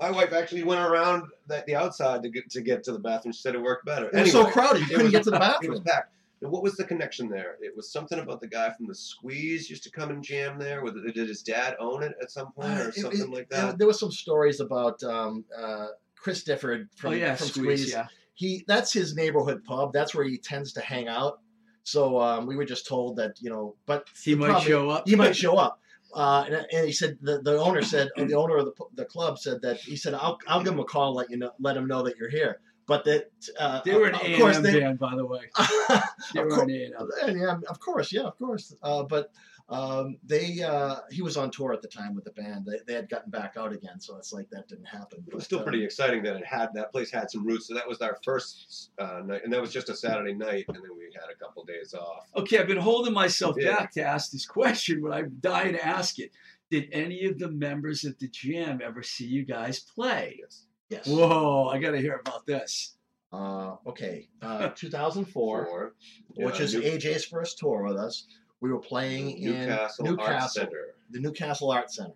My 0.00 0.10
wife 0.10 0.32
actually 0.34 0.62
went 0.62 0.80
around 0.82 1.22
the, 1.46 1.64
the 1.66 1.74
outside 1.74 2.22
to 2.22 2.28
get 2.28 2.50
to 2.50 2.60
get 2.60 2.84
to 2.84 2.92
the 2.92 2.98
bathroom. 2.98 3.32
She 3.32 3.40
said 3.40 3.54
it 3.54 3.62
worked 3.62 3.86
better. 3.86 4.08
It 4.10 4.14
was 4.22 4.32
so 4.32 4.44
crowded 4.46 4.80
you 4.82 4.86
couldn't 4.88 5.04
was- 5.04 5.12
get 5.12 5.22
to 5.24 5.30
the 5.30 5.38
bathroom. 5.38 5.70
It 5.72 5.74
was 5.74 5.80
packed. 5.80 6.12
And 6.42 6.50
what 6.52 6.62
was 6.62 6.76
the 6.76 6.84
connection 6.84 7.30
there? 7.30 7.56
It 7.62 7.74
was 7.74 7.90
something 7.90 8.18
about 8.18 8.42
the 8.42 8.46
guy 8.46 8.70
from 8.74 8.86
the 8.86 8.94
Squeeze 8.94 9.70
used 9.70 9.82
to 9.84 9.90
come 9.90 10.10
and 10.10 10.22
jam 10.22 10.58
there. 10.58 10.82
Was 10.82 10.92
Did 10.92 11.16
his 11.16 11.42
dad 11.42 11.76
own 11.80 12.02
it 12.02 12.12
at 12.20 12.30
some 12.30 12.52
point 12.52 12.68
Uh, 12.78 12.82
or 12.82 12.88
it- 12.90 12.94
something 12.96 13.20
it- 13.22 13.30
like 13.30 13.48
that? 13.48 13.78
There 13.78 13.86
were 13.86 13.94
some 13.94 14.12
stories 14.12 14.60
about 14.60 15.02
um, 15.02 15.46
uh, 15.56 15.86
Chris 16.14 16.44
Difford 16.44 16.88
from, 16.94 17.12
oh 17.14 17.16
yeah, 17.16 17.34
from 17.36 17.46
squeeze. 17.46 17.80
Squeeze. 17.80 17.92
Yeah. 17.92 18.06
He 18.36 18.64
that's 18.68 18.92
his 18.92 19.14
neighborhood 19.16 19.64
pub. 19.64 19.92
That's 19.92 20.14
where 20.14 20.24
he 20.24 20.38
tends 20.38 20.72
to 20.74 20.80
hang 20.80 21.08
out. 21.08 21.40
So 21.82 22.20
um, 22.20 22.46
we 22.46 22.54
were 22.56 22.64
just 22.64 22.86
told 22.86 23.16
that 23.16 23.32
you 23.40 23.50
know, 23.50 23.74
but 23.86 24.06
He 24.22 24.34
might 24.36 24.46
problem- 24.48 24.66
show 24.68 24.90
up. 24.90 25.08
he 25.08 25.16
might 25.16 25.34
show 25.36 25.56
up. 25.56 25.80
Uh, 26.14 26.44
and, 26.46 26.66
and 26.72 26.86
he 26.86 26.92
said 26.92 27.18
the, 27.20 27.42
the 27.42 27.58
owner 27.58 27.82
said 27.82 28.08
the 28.16 28.34
owner 28.34 28.56
of 28.56 28.66
the, 28.66 28.72
the 28.94 29.04
club 29.04 29.38
said 29.38 29.60
that 29.62 29.78
he 29.80 29.96
said 29.96 30.14
I'll, 30.14 30.38
I'll 30.46 30.62
give 30.62 30.72
him 30.72 30.78
a 30.80 30.84
call 30.84 31.14
let 31.14 31.28
you 31.30 31.36
know 31.36 31.50
let 31.58 31.76
him 31.76 31.86
know 31.88 32.02
that 32.04 32.16
you're 32.16 32.30
here 32.30 32.60
but 32.86 33.04
that 33.04 33.24
uh, 33.58 33.80
They 33.84 33.94
were 33.94 34.06
an 34.06 34.14
of 34.14 34.22
A 34.22 34.36
course 34.38 34.56
and 34.56 34.66
M 34.66 34.72
they 34.72 34.80
band, 34.80 34.98
by 35.00 35.14
the 35.16 35.26
way. 35.26 35.50
They 36.34 36.40
were 36.44 36.62
an 36.62 36.70
A 36.70 36.84
and 36.84 36.94
M. 37.28 37.36
yeah, 37.36 37.56
of 37.68 37.80
course, 37.80 38.12
yeah, 38.12 38.22
of 38.22 38.38
course. 38.38 38.72
Uh, 38.82 39.02
but 39.02 39.32
um, 39.68 40.16
they 40.24 40.62
uh, 40.62 40.96
he 41.10 41.22
was 41.22 41.36
on 41.36 41.50
tour 41.50 41.72
at 41.72 41.82
the 41.82 41.88
time 41.88 42.14
with 42.14 42.24
the 42.24 42.30
band. 42.32 42.66
They, 42.66 42.78
they 42.86 42.94
had 42.94 43.08
gotten 43.08 43.30
back 43.30 43.54
out 43.56 43.72
again, 43.72 43.98
so 44.00 44.16
it's 44.16 44.32
like 44.32 44.48
that 44.50 44.68
didn't 44.68 44.84
happen. 44.86 45.24
It 45.26 45.34
was 45.34 45.42
But, 45.42 45.44
still 45.44 45.58
uh, 45.60 45.62
pretty 45.64 45.84
exciting 45.84 46.22
that 46.22 46.36
it 46.36 46.44
had 46.46 46.68
that 46.74 46.92
place 46.92 47.10
had 47.10 47.30
some 47.30 47.44
roots. 47.44 47.66
So 47.68 47.74
that 47.74 47.88
was 47.88 48.00
our 48.00 48.16
first 48.24 48.90
uh, 48.98 49.22
night, 49.24 49.42
and 49.44 49.52
that 49.52 49.60
was 49.60 49.72
just 49.72 49.88
a 49.88 49.96
Saturday 49.96 50.34
night, 50.34 50.66
and 50.68 50.76
then 50.76 50.82
we 50.96 51.04
had 51.14 51.30
a 51.34 51.38
couple 51.44 51.64
days 51.64 51.94
off. 51.94 52.26
Okay, 52.36 52.58
I've 52.58 52.68
been 52.68 52.76
holding 52.76 53.12
myself 53.12 53.56
Yeah. 53.58 53.76
back 53.76 53.92
to 53.92 54.02
ask 54.02 54.30
this 54.30 54.46
question, 54.46 55.00
but 55.02 55.12
I'm 55.12 55.36
dying 55.40 55.72
to 55.72 55.84
ask 55.84 56.18
it. 56.20 56.30
Did 56.70 56.88
any 56.92 57.24
of 57.26 57.38
the 57.38 57.50
members 57.50 58.04
of 58.04 58.18
the 58.18 58.28
Jam 58.28 58.80
ever 58.84 59.02
see 59.02 59.26
you 59.26 59.44
guys 59.44 59.80
play? 59.80 60.36
Yes. 60.40 60.66
Yes. 60.88 61.06
Whoa, 61.08 61.68
I 61.68 61.78
got 61.78 61.90
to 61.92 61.98
hear 62.00 62.20
about 62.24 62.46
this. 62.46 62.94
Uh, 63.32 63.74
okay. 63.86 64.28
Uh, 64.40 64.68
2004, 64.68 65.64
Four, 65.66 65.94
which 66.36 66.60
uh, 66.60 66.62
is 66.64 66.74
New- 66.74 66.82
AJ's 66.82 67.24
first 67.24 67.58
tour 67.58 67.82
with 67.84 67.96
us. 67.96 68.26
We 68.66 68.72
were 68.72 68.80
playing 68.80 69.30
in 69.38 69.52
Newcastle, 69.60 70.04
Newcastle, 70.06 70.66
the 71.10 71.20
Newcastle 71.20 71.70
Art 71.70 71.88
Center, 71.92 72.14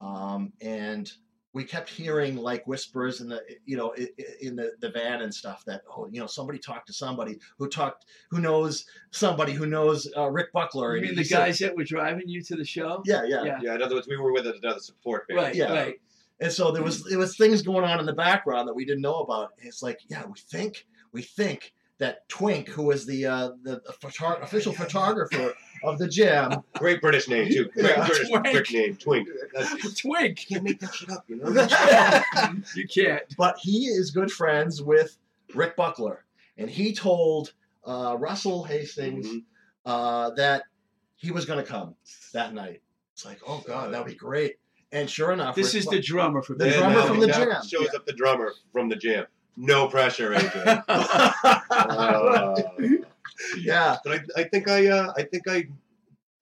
um, 0.00 0.52
and 0.60 1.10
we 1.52 1.64
kept 1.64 1.90
hearing 1.90 2.36
like 2.36 2.64
whispers 2.68 3.20
in 3.20 3.28
the 3.28 3.42
you 3.64 3.76
know 3.76 3.92
i- 3.98 4.08
i- 4.20 4.24
in 4.40 4.54
the, 4.54 4.70
the 4.80 4.90
van 4.90 5.22
and 5.22 5.34
stuff 5.34 5.64
that 5.64 5.82
oh 5.90 6.06
you 6.12 6.20
know 6.20 6.28
somebody 6.28 6.60
talked 6.60 6.86
to 6.86 6.92
somebody 6.92 7.38
who 7.58 7.68
talked 7.68 8.04
who 8.30 8.38
knows 8.40 8.84
somebody 9.10 9.52
who 9.52 9.66
knows 9.66 10.08
uh, 10.16 10.30
Rick 10.30 10.52
Buckler. 10.52 10.94
You 10.94 11.02
mean 11.02 11.10
he 11.10 11.16
the 11.16 11.24
said- 11.24 11.38
guys 11.38 11.58
that 11.58 11.74
were 11.76 11.82
driving 11.82 12.28
you 12.28 12.40
to 12.44 12.54
the 12.54 12.64
show? 12.64 13.02
Yeah, 13.04 13.24
yeah, 13.24 13.42
Yeah. 13.42 13.58
Yeah, 13.60 13.74
in 13.74 13.82
other 13.82 13.96
words, 13.96 14.06
we 14.06 14.16
were 14.16 14.32
with 14.32 14.46
another 14.46 14.78
support 14.78 15.26
band. 15.26 15.40
Right, 15.40 15.54
Yeah. 15.56 15.72
right. 15.72 16.00
And 16.38 16.52
so 16.52 16.70
there 16.70 16.84
was 16.84 17.02
there 17.02 17.18
was 17.18 17.36
things 17.36 17.62
going 17.62 17.82
on 17.84 17.98
in 17.98 18.06
the 18.06 18.12
background 18.12 18.68
that 18.68 18.74
we 18.74 18.84
didn't 18.84 19.02
know 19.02 19.16
about. 19.22 19.54
It's 19.58 19.82
like, 19.82 19.98
yeah, 20.08 20.24
we 20.24 20.38
think 20.38 20.86
we 21.10 21.22
think 21.22 21.72
that 21.98 22.28
Twink, 22.28 22.68
who 22.68 22.84
was 22.84 23.06
the 23.06 23.26
uh, 23.26 23.48
the, 23.62 23.80
the 23.84 23.92
photo- 24.00 24.40
official 24.40 24.72
photographer 24.72 25.52
of 25.84 25.98
the 25.98 26.06
Jam, 26.08 26.62
Great 26.78 27.00
British 27.00 27.28
name 27.28 27.50
too. 27.52 27.66
Great 27.74 27.86
Yeah. 27.96 28.06
British 28.06 28.28
Twink. 28.28 28.42
British 28.44 28.72
name, 28.72 28.96
Twink. 28.96 29.28
That's, 29.52 29.94
Twink. 30.00 30.46
can't 30.48 30.62
make 30.64 30.78
that 30.80 30.94
shit 30.94 31.10
up, 31.10 31.24
you 31.28 31.36
know. 31.36 31.48
you 32.76 32.86
can't. 32.88 33.22
but 33.36 33.58
he 33.58 33.86
is 33.86 34.10
good 34.10 34.30
friends 34.30 34.80
with 34.82 35.16
Rick 35.54 35.76
Buckler, 35.76 36.24
and 36.56 36.70
he 36.70 36.92
told 36.94 37.52
uh, 37.84 38.16
Russell 38.18 38.64
Hastings 38.64 39.26
Mhm. 39.26 39.42
uh, 39.86 40.30
that 40.30 40.64
he 41.16 41.30
was 41.32 41.44
going 41.46 41.58
to 41.58 41.68
come 41.68 41.94
that 42.32 42.54
night. 42.54 42.80
It's 43.14 43.24
like, 43.24 43.40
oh 43.46 43.62
god, 43.66 43.92
that 43.92 44.04
would 44.04 44.10
be 44.12 44.16
great. 44.16 44.56
And 44.92 45.10
sure 45.10 45.32
enough, 45.32 45.54
This 45.56 45.74
Rick 45.74 45.80
is 45.82 45.86
the 45.88 46.00
drummer 46.00 46.42
for 46.42 46.54
The 46.54 46.64
Then 46.66 46.78
drummer 46.78 46.94
now- 46.94 47.06
from 47.06 47.20
the 47.20 47.26
now 47.26 47.44
Jam. 47.44 47.62
Shows 47.66 47.88
up 47.94 48.06
the 48.06 48.12
drummer 48.12 48.52
from 48.72 48.88
the 48.88 48.96
jam. 48.96 49.26
No 49.60 49.88
pressure, 49.88 50.30
AJ. 50.30 50.84
Uh, 51.70 52.54
yeah, 53.58 53.96
but 54.04 54.20
I, 54.36 54.40
I 54.40 54.44
think 54.44 54.68
I, 54.68 54.86
uh, 54.88 55.12
I 55.16 55.22
think 55.22 55.46
I, 55.48 55.66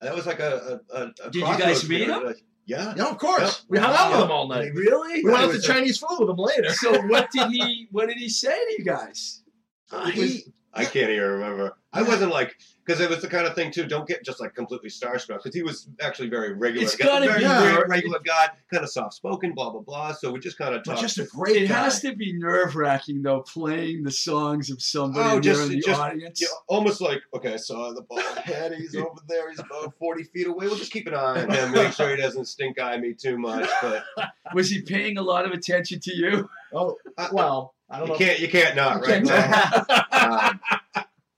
that 0.01 0.15
was 0.15 0.25
like 0.25 0.39
a. 0.39 0.79
a, 0.91 0.97
a 0.97 1.13
a 1.25 1.31
Did 1.31 1.35
you 1.35 1.57
guys 1.57 1.83
for 1.83 1.89
meet 1.89 2.07
me. 2.07 2.13
him? 2.13 2.35
Yeah. 2.65 2.93
yeah, 2.97 3.09
of 3.09 3.17
course. 3.17 3.41
Yep. 3.41 3.69
We 3.69 3.77
hung 3.79 3.93
out 3.95 4.11
with 4.11 4.21
him 4.25 4.31
all 4.31 4.47
night. 4.47 4.73
Really? 4.73 5.23
We 5.23 5.31
went 5.31 5.43
out 5.45 5.51
to 5.53 5.61
Chinese 5.61 5.97
food 5.97 6.19
with 6.19 6.29
him 6.29 6.37
later. 6.37 6.69
So 6.73 7.01
what 7.07 7.31
did 7.31 7.49
he? 7.51 7.87
What 7.91 8.07
did 8.09 8.17
he 8.17 8.29
say 8.29 8.53
to 8.55 8.75
you 8.77 8.85
guys? 8.85 9.41
Uh, 9.89 10.09
he, 10.09 10.43
I 10.73 10.83
can't 10.83 11.09
even 11.11 11.23
remember. 11.29 11.77
I 11.97 12.03
wasn't 12.03 12.31
like 12.31 12.55
because 12.85 13.01
it 13.01 13.09
was 13.09 13.21
the 13.21 13.27
kind 13.27 13.45
of 13.45 13.53
thing 13.55 13.71
too. 13.71 13.85
Don't 13.85 14.07
get 14.07 14.23
just 14.23 14.39
like 14.39 14.55
completely 14.55 14.89
starstruck 14.89 15.37
because 15.43 15.53
he 15.53 15.61
was 15.63 15.87
actually 16.01 16.29
very 16.29 16.53
regular. 16.53 16.85
It's 16.85 16.95
guy, 16.95 17.05
gotta 17.05 17.25
very, 17.27 17.39
be 17.39 17.45
very 17.47 17.83
regular 17.87 18.19
guy, 18.19 18.49
kind 18.71 18.83
of 18.83 18.89
soft 18.89 19.13
spoken, 19.15 19.53
blah 19.53 19.69
blah 19.71 19.81
blah. 19.81 20.13
So 20.13 20.31
we 20.31 20.39
just 20.39 20.57
kind 20.57 20.73
of 20.75 20.83
but 20.83 20.91
talked. 20.91 21.01
just 21.01 21.17
a 21.17 21.25
great 21.25 21.63
It 21.63 21.67
guy. 21.69 21.75
has 21.83 21.99
to 22.01 22.15
be 22.15 22.33
nerve 22.33 22.75
wracking 22.75 23.21
though, 23.23 23.41
playing 23.41 24.03
the 24.03 24.11
songs 24.11 24.69
of 24.69 24.81
somebody 24.81 25.37
Oh, 25.37 25.39
just- 25.39 25.63
in 25.63 25.69
the 25.69 25.81
just- 25.81 25.99
audience. 25.99 26.41
Yeah, 26.41 26.47
almost 26.67 27.01
like 27.01 27.21
okay, 27.35 27.53
I 27.53 27.57
saw 27.57 27.91
the 27.93 28.01
bald 28.03 28.21
head. 28.37 28.73
He's 28.75 28.95
over 28.95 29.19
there. 29.27 29.49
He's 29.49 29.59
about 29.59 29.93
forty 29.99 30.23
feet 30.23 30.47
away. 30.47 30.67
We'll 30.67 30.75
just 30.77 30.91
keep 30.93 31.07
an 31.07 31.13
eye 31.15 31.41
on 31.43 31.49
him, 31.51 31.71
make 31.71 31.91
sure 31.93 32.09
he 32.09 32.15
doesn't 32.15 32.45
stink 32.45 32.79
eye 32.79 32.97
me 32.97 33.13
too 33.13 33.37
much. 33.37 33.69
But 33.81 34.05
Was 34.53 34.69
he 34.69 34.81
paying 34.81 35.17
a 35.17 35.21
lot 35.23 35.45
of 35.45 35.51
attention 35.51 35.99
to 36.01 36.15
you? 36.15 36.49
Oh, 36.73 36.95
I- 37.17 37.29
well, 37.31 37.73
I 37.89 37.99
don't 37.99 38.07
you 38.07 38.13
know. 38.13 38.17
can't, 38.19 38.39
you 38.41 38.47
can't 38.49 38.75
not, 38.75 39.05
You 39.07 39.13
right? 39.13 39.25
can't 39.25 40.13
Um, 40.13 40.59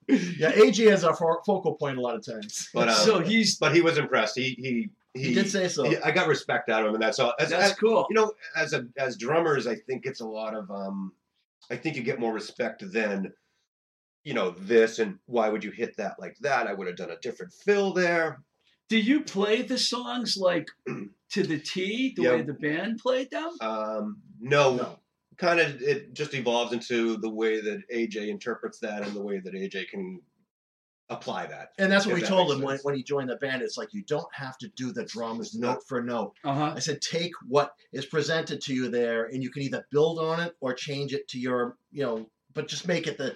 yeah, 0.38 0.52
AG 0.54 0.82
is 0.82 1.04
our 1.04 1.16
fo- 1.16 1.42
focal 1.46 1.76
point 1.76 1.98
a 1.98 2.02
lot 2.02 2.16
of 2.16 2.26
times. 2.26 2.70
But 2.74 2.90
um, 2.90 2.96
so 2.96 3.20
he's 3.20 3.58
but 3.58 3.74
he 3.76 3.82
was 3.82 3.98
impressed. 3.98 4.38
He 4.38 4.56
he 4.58 4.90
he, 5.14 5.30
He 5.30 5.34
did 5.34 5.50
say 5.50 5.68
so. 5.68 5.84
he- 5.84 5.98
I 5.98 6.12
got 6.12 6.28
respect 6.28 6.70
out 6.70 6.82
of 6.82 6.88
him, 6.90 6.94
and 6.96 7.04
that's 7.04 7.20
all. 7.20 7.34
As, 7.40 7.50
that's 7.50 7.72
as- 7.72 7.78
cool. 7.78 8.06
you 8.10 8.16
know, 8.16 8.32
as 8.56 8.74
a 8.74 8.88
as 8.98 9.18
drummers, 9.18 9.68
I 9.68 9.76
think 9.76 10.06
it's 10.06 10.22
a 10.22 10.28
lot 10.28 10.56
of 10.56 10.70
um, 10.72 11.14
I 11.72 11.76
think 11.76 11.96
you 11.96 12.04
get 12.04 12.20
more 12.20 12.34
respect 12.34 12.84
than, 12.92 13.32
you 14.24 14.34
know, 14.34 14.52
this 14.60 15.00
and 15.00 15.20
why 15.26 15.50
would 15.50 15.64
you 15.64 15.72
hit 15.72 15.96
that 15.98 16.16
like 16.20 16.38
that? 16.42 16.68
I 16.68 16.74
would 16.74 16.88
have 16.88 16.96
done 16.98 17.12
a 17.12 17.18
different 17.18 17.54
fill 17.54 17.94
there. 17.94 18.42
Do 18.88 18.98
you 18.98 19.22
play 19.22 19.62
the 19.62 19.78
songs 19.78 20.36
like 20.38 20.68
to 21.34 21.44
the 21.44 21.60
T, 21.60 22.14
the 22.16 22.24
Yeah. 22.24 22.30
way 22.32 22.42
the 22.42 22.54
band 22.54 22.98
played 23.00 23.30
them? 23.30 23.52
Um, 23.62 24.18
no, 24.40 24.76
No. 24.76 25.00
Kind 25.40 25.60
of 25.60 25.82
it 25.82 26.14
just 26.14 26.34
evolves 26.34 26.74
into 26.74 27.18
the 27.18 27.30
way 27.30 27.62
that 27.62 27.84
AJ 27.94 28.28
interprets 28.28 28.80
that 28.80 29.04
and 29.04 29.16
the 29.16 29.22
way 29.22 29.40
that 29.40 29.54
AJ 29.54 29.90
can 29.90 30.22
apply 31.10 31.48
that. 31.48 31.70
And 31.80 31.92
that's 31.92 32.06
what 32.06 32.16
we 32.16 32.22
that 32.22 32.28
told 32.28 32.52
him 32.52 32.62
when, 32.62 32.76
sense. 32.76 32.86
when 32.86 32.96
he 32.96 33.04
joined 33.04 33.30
the 33.30 33.38
band. 33.38 33.62
It's 33.62 33.78
like 33.78 33.94
you 33.94 34.04
don't 34.04 34.28
have 34.34 34.58
to 34.60 34.68
do 34.76 34.92
the 34.92 35.06
drums 35.06 35.56
note 35.56 35.84
for 35.88 36.04
note. 36.04 36.34
Uh 36.44 36.54
huh. 36.54 36.74
I 36.76 36.80
said 36.80 37.02
take 37.02 37.32
what 37.48 37.74
is 37.92 38.06
presented 38.06 38.62
to 38.62 38.74
you 38.74 38.90
there, 38.90 39.26
and 39.26 39.42
you 39.42 39.50
can 39.50 39.64
either 39.64 39.88
build 39.92 40.20
on 40.20 40.40
it 40.40 40.56
or 40.60 40.74
change 40.74 41.14
it 41.14 41.28
to 41.30 41.40
your, 41.40 41.78
you 41.92 42.04
know, 42.04 42.30
but 42.54 42.68
just 42.68 42.88
make 42.88 43.08
it 43.08 43.18
the 43.18 43.36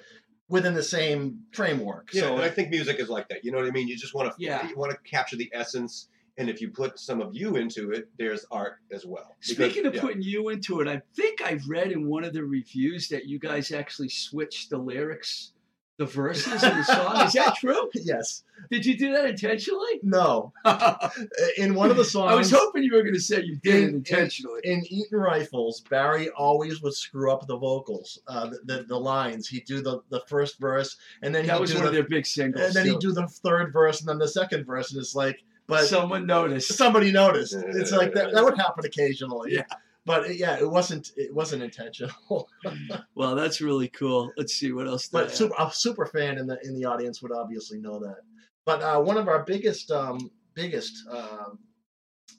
within 0.49 0.73
the 0.73 0.83
same 0.83 1.39
framework. 1.53 2.09
Yeah, 2.13 2.21
so 2.21 2.33
and 2.35 2.43
I 2.43 2.49
think 2.49 2.69
music 2.69 2.99
is 2.99 3.09
like 3.09 3.29
that. 3.29 3.43
You 3.43 3.51
know 3.51 3.57
what 3.57 3.67
I 3.67 3.71
mean? 3.71 3.87
You 3.87 3.97
just 3.97 4.13
want 4.13 4.29
to 4.29 4.35
Yeah. 4.37 4.67
you 4.67 4.77
want 4.77 4.91
to 4.91 4.97
capture 5.09 5.35
the 5.35 5.49
essence, 5.53 6.09
and 6.37 6.49
if 6.49 6.61
you 6.61 6.69
put 6.69 6.99
some 6.99 7.21
of 7.21 7.35
you 7.35 7.55
into 7.57 7.91
it, 7.91 8.09
there's 8.17 8.45
art 8.51 8.77
as 8.91 9.05
well. 9.05 9.35
Because- 9.47 9.55
Speaking 9.71 9.85
of 9.85 9.95
yeah. 9.95 10.01
putting 10.01 10.21
you 10.21 10.49
into 10.49 10.79
it, 10.81 10.87
I 10.87 11.01
think 11.15 11.41
I've 11.41 11.67
read 11.67 11.91
in 11.91 12.07
one 12.07 12.23
of 12.23 12.33
the 12.33 12.43
reviews 12.43 13.07
that 13.09 13.25
you 13.25 13.39
guys 13.39 13.71
actually 13.71 14.09
switched 14.09 14.69
the 14.71 14.77
lyrics, 14.77 15.53
the 15.97 16.05
verses 16.07 16.63
in 16.63 16.75
the 16.75 16.83
song. 16.83 17.21
Is 17.27 17.33
that 17.33 17.55
true? 17.59 17.87
yes, 17.93 18.43
Did 18.71 18.83
you 18.83 18.97
do 18.97 19.11
that 19.13 19.25
intentionally? 19.29 19.99
no. 20.01 20.51
In 21.57 21.75
one 21.75 21.91
of 21.91 21.97
the 21.97 22.03
songs, 22.05 22.31
I 22.31 22.35
was 22.35 22.49
hoping 22.51 22.81
you 22.83 22.93
were 22.95 23.03
going 23.03 23.13
to 23.13 23.19
say 23.21 23.41
you 23.43 23.57
did 23.57 23.75
In- 23.75 23.81
it 23.83 23.87
in- 23.89 23.95
intentionally. 23.97 24.61
in 24.63 24.83
Eton 24.87 25.19
Rifles, 25.19 25.81
Barry 25.81 26.29
always 26.31 26.81
would 26.81 26.93
screw 26.95 27.31
up 27.31 27.45
the 27.45 27.57
vocals, 27.57 28.19
uh, 28.27 28.47
the, 28.49 28.59
the 28.65 28.83
the 28.89 28.99
lines. 28.99 29.47
He'd 29.47 29.65
do 29.65 29.81
the, 29.81 29.99
the 30.09 30.21
first 30.27 30.59
verse, 30.59 30.97
and 31.21 31.33
then 31.33 31.45
that 31.45 31.53
he'd 31.53 31.61
was 31.61 31.69
do 31.71 31.75
one 31.77 31.83
the, 31.83 31.89
of 31.89 31.93
their 31.93 32.07
big 32.09 32.25
singles. 32.25 32.65
and 32.65 32.73
then 32.73 32.87
he'd 32.87 32.99
do 32.99 33.11
the 33.11 33.27
third 33.27 33.71
verse, 33.71 33.99
and 33.99 34.09
then 34.09 34.17
the 34.17 34.27
second 34.27 34.65
verse, 34.65 34.91
and 34.91 34.99
it's 34.99 35.13
like, 35.13 35.43
but 35.67 35.85
Someone 35.85 36.25
noticed. 36.25 36.73
somebody 36.73 37.11
noticed. 37.11 37.55
It's 37.55 37.91
like 37.91 38.13
that. 38.13 38.33
That 38.33 38.43
would 38.43 38.57
happen 38.57 38.85
occasionally. 38.85 39.53
Yeah. 39.53 39.63
But 40.05 40.25
it- 40.29 40.37
yeah, 40.37 40.57
it 40.59 40.69
wasn't. 40.69 41.11
It 41.15 41.33
wasn't 41.33 41.63
intentional. 41.63 42.49
Well, 43.15 43.35
that's 43.35 43.61
really 43.61 43.87
cool. 43.89 44.31
Let's 44.37 44.53
see 44.53 44.71
what 44.73 44.87
else. 44.87 45.07
but 45.07 45.29
they 45.29 45.35
super, 45.35 45.55
a 45.59 45.71
super 45.71 46.05
fan 46.05 46.37
in 46.37 46.47
the 46.47 46.59
in 46.63 46.73
the 46.75 46.85
audience 46.85 47.21
would 47.21 47.31
obviously 47.31 47.79
know 47.79 47.99
that. 47.99 48.17
But 48.65 48.81
uh, 48.81 48.99
one 49.01 49.17
of 49.17 49.27
our 49.27 49.43
biggest 49.43 49.91
um, 49.91 50.31
biggest 50.55 51.07
um, 51.09 51.59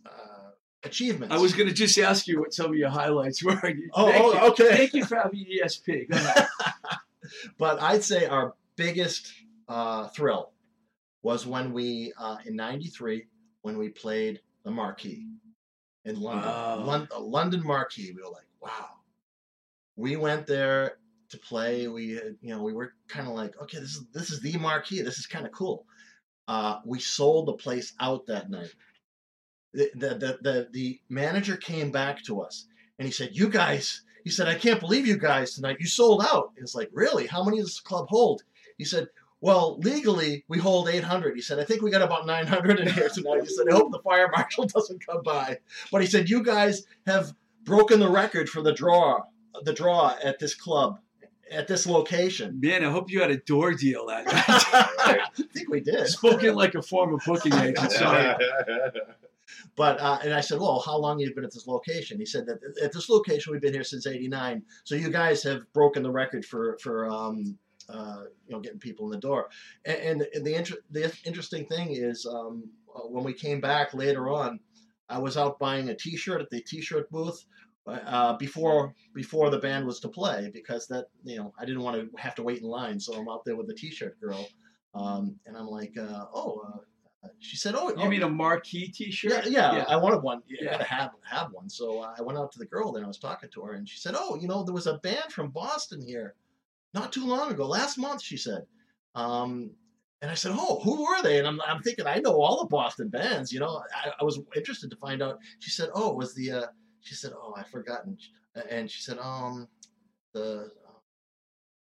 uh, 0.04 0.50
achievements. 0.82 1.34
I 1.34 1.38
was 1.38 1.52
going 1.54 1.68
to 1.68 1.74
just 1.74 1.96
ask 1.98 2.26
you 2.26 2.40
what 2.40 2.52
some 2.52 2.66
of 2.66 2.74
your 2.74 2.90
highlights 2.90 3.42
were. 3.44 3.52
Oh, 3.94 4.10
thank 4.10 4.24
oh, 4.24 4.48
okay. 4.50 4.76
Thank 4.76 4.94
you 4.94 5.04
for 5.04 5.16
having 5.16 5.46
ESP. 5.46 6.10
Go 6.10 6.16
ahead. 6.16 6.48
but 7.58 7.80
I'd 7.80 8.02
say 8.04 8.26
our 8.26 8.54
biggest 8.76 9.32
uh, 9.68 10.08
thrill 10.08 10.50
was 11.24 11.46
when 11.46 11.72
we 11.72 12.12
uh, 12.18 12.36
in 12.46 12.54
'93 12.54 13.26
when 13.62 13.76
we 13.78 13.88
played 13.88 14.40
the 14.62 14.70
Marquee 14.70 15.26
in 16.04 16.20
London, 16.20 16.44
Wow. 16.48 16.84
Lon- 16.84 17.08
the 17.10 17.18
London 17.18 17.66
Marquee. 17.66 18.12
We 18.14 18.22
were 18.22 18.28
like, 18.30 18.46
wow. 18.60 18.90
We 19.96 20.16
went 20.16 20.46
there 20.46 20.98
to 21.30 21.38
play. 21.38 21.88
We 21.88 22.04
you 22.12 22.36
know 22.42 22.62
we 22.62 22.74
were 22.74 22.92
kind 23.08 23.26
of 23.26 23.34
like, 23.34 23.60
okay, 23.62 23.78
this 23.78 23.96
is 23.96 24.04
this 24.12 24.30
is 24.30 24.40
the 24.40 24.56
Marquee. 24.58 25.00
This 25.02 25.18
is 25.18 25.26
kind 25.26 25.46
of 25.46 25.52
cool. 25.52 25.86
Uh, 26.46 26.80
we 26.84 27.00
sold 27.00 27.46
the 27.48 27.54
place 27.54 27.94
out 28.00 28.26
that 28.26 28.50
night. 28.50 28.74
The, 29.72 29.90
the 29.94 30.08
the 30.14 30.38
the 30.42 30.68
the 30.72 31.00
manager 31.08 31.56
came 31.56 31.90
back 31.90 32.22
to 32.24 32.42
us 32.42 32.66
and 32.98 33.06
he 33.06 33.12
said, 33.12 33.30
"You 33.32 33.48
guys," 33.48 34.02
he 34.24 34.30
said, 34.30 34.46
"I 34.46 34.56
can't 34.56 34.78
believe 34.78 35.06
you 35.06 35.16
guys 35.16 35.54
tonight. 35.54 35.78
You 35.80 35.86
sold 35.86 36.22
out." 36.22 36.52
It's 36.56 36.74
like, 36.74 36.90
really? 36.92 37.26
How 37.26 37.42
many 37.42 37.58
does 37.58 37.76
the 37.76 37.88
club 37.88 38.06
hold? 38.10 38.42
He 38.78 38.84
said, 38.84 39.06
"Well, 39.44 39.76
legally 39.80 40.42
we 40.48 40.58
hold 40.58 40.88
800." 40.88 41.34
He 41.34 41.42
said, 41.42 41.58
"I 41.58 41.64
think 41.64 41.82
we 41.82 41.90
got 41.90 42.00
about 42.00 42.26
900 42.26 42.80
in 42.80 42.88
here 42.88 43.10
tonight." 43.10 43.42
He 43.42 43.48
said, 43.48 43.66
"I 43.68 43.74
hope 43.74 43.92
the 43.92 43.98
fire 43.98 44.30
marshal 44.34 44.64
doesn't 44.74 45.04
come 45.06 45.22
by." 45.22 45.58
But 45.92 46.00
he 46.00 46.06
said, 46.06 46.30
"You 46.30 46.42
guys 46.42 46.86
have 47.06 47.34
broken 47.64 48.00
the 48.00 48.08
record 48.08 48.48
for 48.48 48.62
the 48.62 48.72
draw, 48.72 49.20
the 49.62 49.74
draw 49.74 50.16
at 50.24 50.38
this 50.38 50.54
club, 50.54 50.98
at 51.50 51.68
this 51.68 51.86
location." 51.86 52.58
Man, 52.58 52.82
I 52.82 52.90
hope 52.90 53.10
you 53.10 53.20
had 53.20 53.30
a 53.30 53.36
door 53.36 53.74
deal 53.74 54.06
that 54.06 54.24
night. 54.24 54.44
I 54.48 55.28
think 55.52 55.68
we 55.68 55.80
did. 55.80 56.08
Spoken 56.08 56.54
like 56.54 56.74
a 56.74 56.80
former 56.80 57.18
booking 57.26 57.52
agent. 57.52 57.92
Sorry. 57.92 58.34
But 59.76 60.00
uh, 60.00 60.18
and 60.22 60.32
I 60.32 60.40
said, 60.40 60.58
well, 60.58 60.80
how 60.80 60.96
long 60.96 61.18
have 61.18 61.28
you 61.28 61.34
been 61.34 61.44
at 61.44 61.52
this 61.52 61.66
location? 61.66 62.18
He 62.18 62.26
said 62.26 62.46
that 62.46 62.60
at 62.82 62.92
this 62.92 63.08
location 63.08 63.52
we've 63.52 63.60
been 63.60 63.74
here 63.74 63.84
since 63.84 64.06
'89. 64.06 64.62
So 64.84 64.94
you 64.94 65.10
guys 65.10 65.42
have 65.42 65.70
broken 65.72 66.02
the 66.02 66.10
record 66.10 66.44
for 66.44 66.78
for 66.80 67.10
um, 67.10 67.58
uh, 67.88 68.22
you 68.46 68.52
know 68.52 68.60
getting 68.60 68.78
people 68.78 69.06
in 69.06 69.12
the 69.12 69.18
door. 69.20 69.48
And, 69.84 69.98
and, 69.98 70.26
and 70.34 70.46
the 70.46 70.54
inter- 70.54 70.82
the 70.90 71.12
interesting 71.24 71.66
thing 71.66 71.92
is 71.92 72.26
um, 72.26 72.64
uh, 72.94 73.00
when 73.00 73.24
we 73.24 73.32
came 73.32 73.60
back 73.60 73.94
later 73.94 74.30
on, 74.30 74.60
I 75.08 75.18
was 75.18 75.36
out 75.36 75.58
buying 75.58 75.88
a 75.88 75.94
T-shirt 75.94 76.40
at 76.40 76.50
the 76.50 76.60
T-shirt 76.60 77.10
booth. 77.10 77.44
Uh, 77.86 78.34
before 78.38 78.94
before 79.14 79.50
the 79.50 79.58
band 79.58 79.84
was 79.84 80.00
to 80.00 80.08
play 80.08 80.50
because 80.54 80.86
that 80.86 81.04
you 81.22 81.36
know 81.36 81.52
I 81.58 81.66
didn't 81.66 81.82
want 81.82 82.00
to 82.00 82.08
have 82.16 82.34
to 82.36 82.42
wait 82.42 82.62
in 82.62 82.66
line 82.66 82.98
so 82.98 83.12
I'm 83.12 83.28
out 83.28 83.44
there 83.44 83.56
with 83.56 83.66
the 83.66 83.74
T-shirt 83.74 84.18
girl 84.22 84.48
um, 84.94 85.38
and 85.44 85.54
I'm 85.54 85.66
like 85.66 85.92
uh, 85.98 86.24
oh 86.32 86.62
uh, 86.66 86.78
she 87.38 87.56
said 87.56 87.74
oh 87.76 87.90
You 87.90 87.96
oh, 87.98 88.08
mean 88.08 88.22
a 88.22 88.28
marquee 88.28 88.88
T-shirt? 88.88 89.46
yeah, 89.46 89.76
yeah, 89.76 89.84
I 89.88 89.96
wanted 89.96 90.22
one. 90.22 90.42
Yeah. 90.48 90.72
gotta 90.72 90.84
have 90.84 91.10
have 91.30 91.52
one. 91.52 91.68
So 91.68 92.00
uh, 92.00 92.14
I 92.18 92.22
went 92.22 92.38
out 92.38 92.52
to 92.52 92.58
the 92.58 92.66
girl 92.66 92.92
there. 92.92 93.00
and 93.00 93.06
I 93.06 93.08
was 93.08 93.18
talking 93.18 93.48
to 93.54 93.62
her, 93.62 93.74
and 93.74 93.88
she 93.88 93.98
said, 93.98 94.14
"Oh, 94.16 94.36
you 94.36 94.48
know, 94.48 94.62
there 94.64 94.74
was 94.74 94.86
a 94.86 94.98
band 94.98 95.30
from 95.30 95.50
Boston 95.50 96.00
here, 96.02 96.34
not 96.94 97.12
too 97.12 97.26
long 97.26 97.50
ago, 97.50 97.66
last 97.66 97.98
month." 97.98 98.22
She 98.22 98.36
said, 98.36 98.62
um, 99.14 99.70
and 100.22 100.30
I 100.30 100.34
said, 100.34 100.52
"Oh, 100.54 100.80
who 100.82 101.02
were 101.02 101.22
they?" 101.22 101.38
And 101.38 101.46
I'm, 101.46 101.60
I'm 101.66 101.82
thinking, 101.82 102.06
I 102.06 102.18
know 102.20 102.40
all 102.40 102.60
the 102.62 102.68
Boston 102.68 103.08
bands. 103.08 103.52
You 103.52 103.60
know, 103.60 103.82
I, 103.94 104.12
I 104.20 104.24
was 104.24 104.40
interested 104.56 104.90
to 104.90 104.96
find 104.96 105.22
out. 105.22 105.38
She 105.58 105.70
said, 105.70 105.90
"Oh, 105.94 106.10
it 106.10 106.16
was 106.16 106.34
the?" 106.34 106.50
Uh, 106.52 106.66
she 107.00 107.14
said, 107.14 107.32
"Oh, 107.34 107.54
I've 107.56 107.68
forgotten." 107.68 108.16
And 108.70 108.90
she 108.90 109.02
said, 109.02 109.18
"Um, 109.18 109.68
the." 110.32 110.70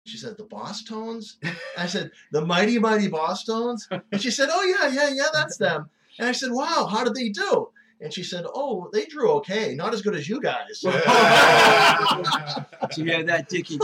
She 0.06 0.18
said, 0.18 0.38
the 0.38 0.46
Bosstones? 0.46 1.36
I 1.78 1.86
said, 1.86 2.12
the 2.32 2.40
Mighty 2.40 2.80
Mighty 2.80 3.10
Bosstones? 3.10 3.82
And 3.92 4.22
she 4.22 4.32
said, 4.32 4.48
oh, 4.50 4.64
yeah, 4.64 4.88
yeah, 4.88 5.10
yeah, 5.14 5.28
that's 5.34 5.58
them. 5.58 5.90
And 6.18 6.30
I 6.30 6.32
said, 6.32 6.52
wow, 6.54 6.88
how 6.90 7.04
did 7.04 7.14
they 7.14 7.28
do? 7.28 7.68
And 8.00 8.14
she 8.14 8.24
said, 8.24 8.46
oh, 8.54 8.90
they 8.94 9.06
drew 9.06 9.32
okay, 9.38 9.74
not 9.74 9.94
as 9.94 10.02
good 10.02 10.16
as 10.16 10.30
you 10.30 10.40
guys. 10.42 10.84
So 12.92 13.02
you 13.02 13.12
had 13.12 13.28
that, 13.28 13.50
Dickie. 13.50 13.80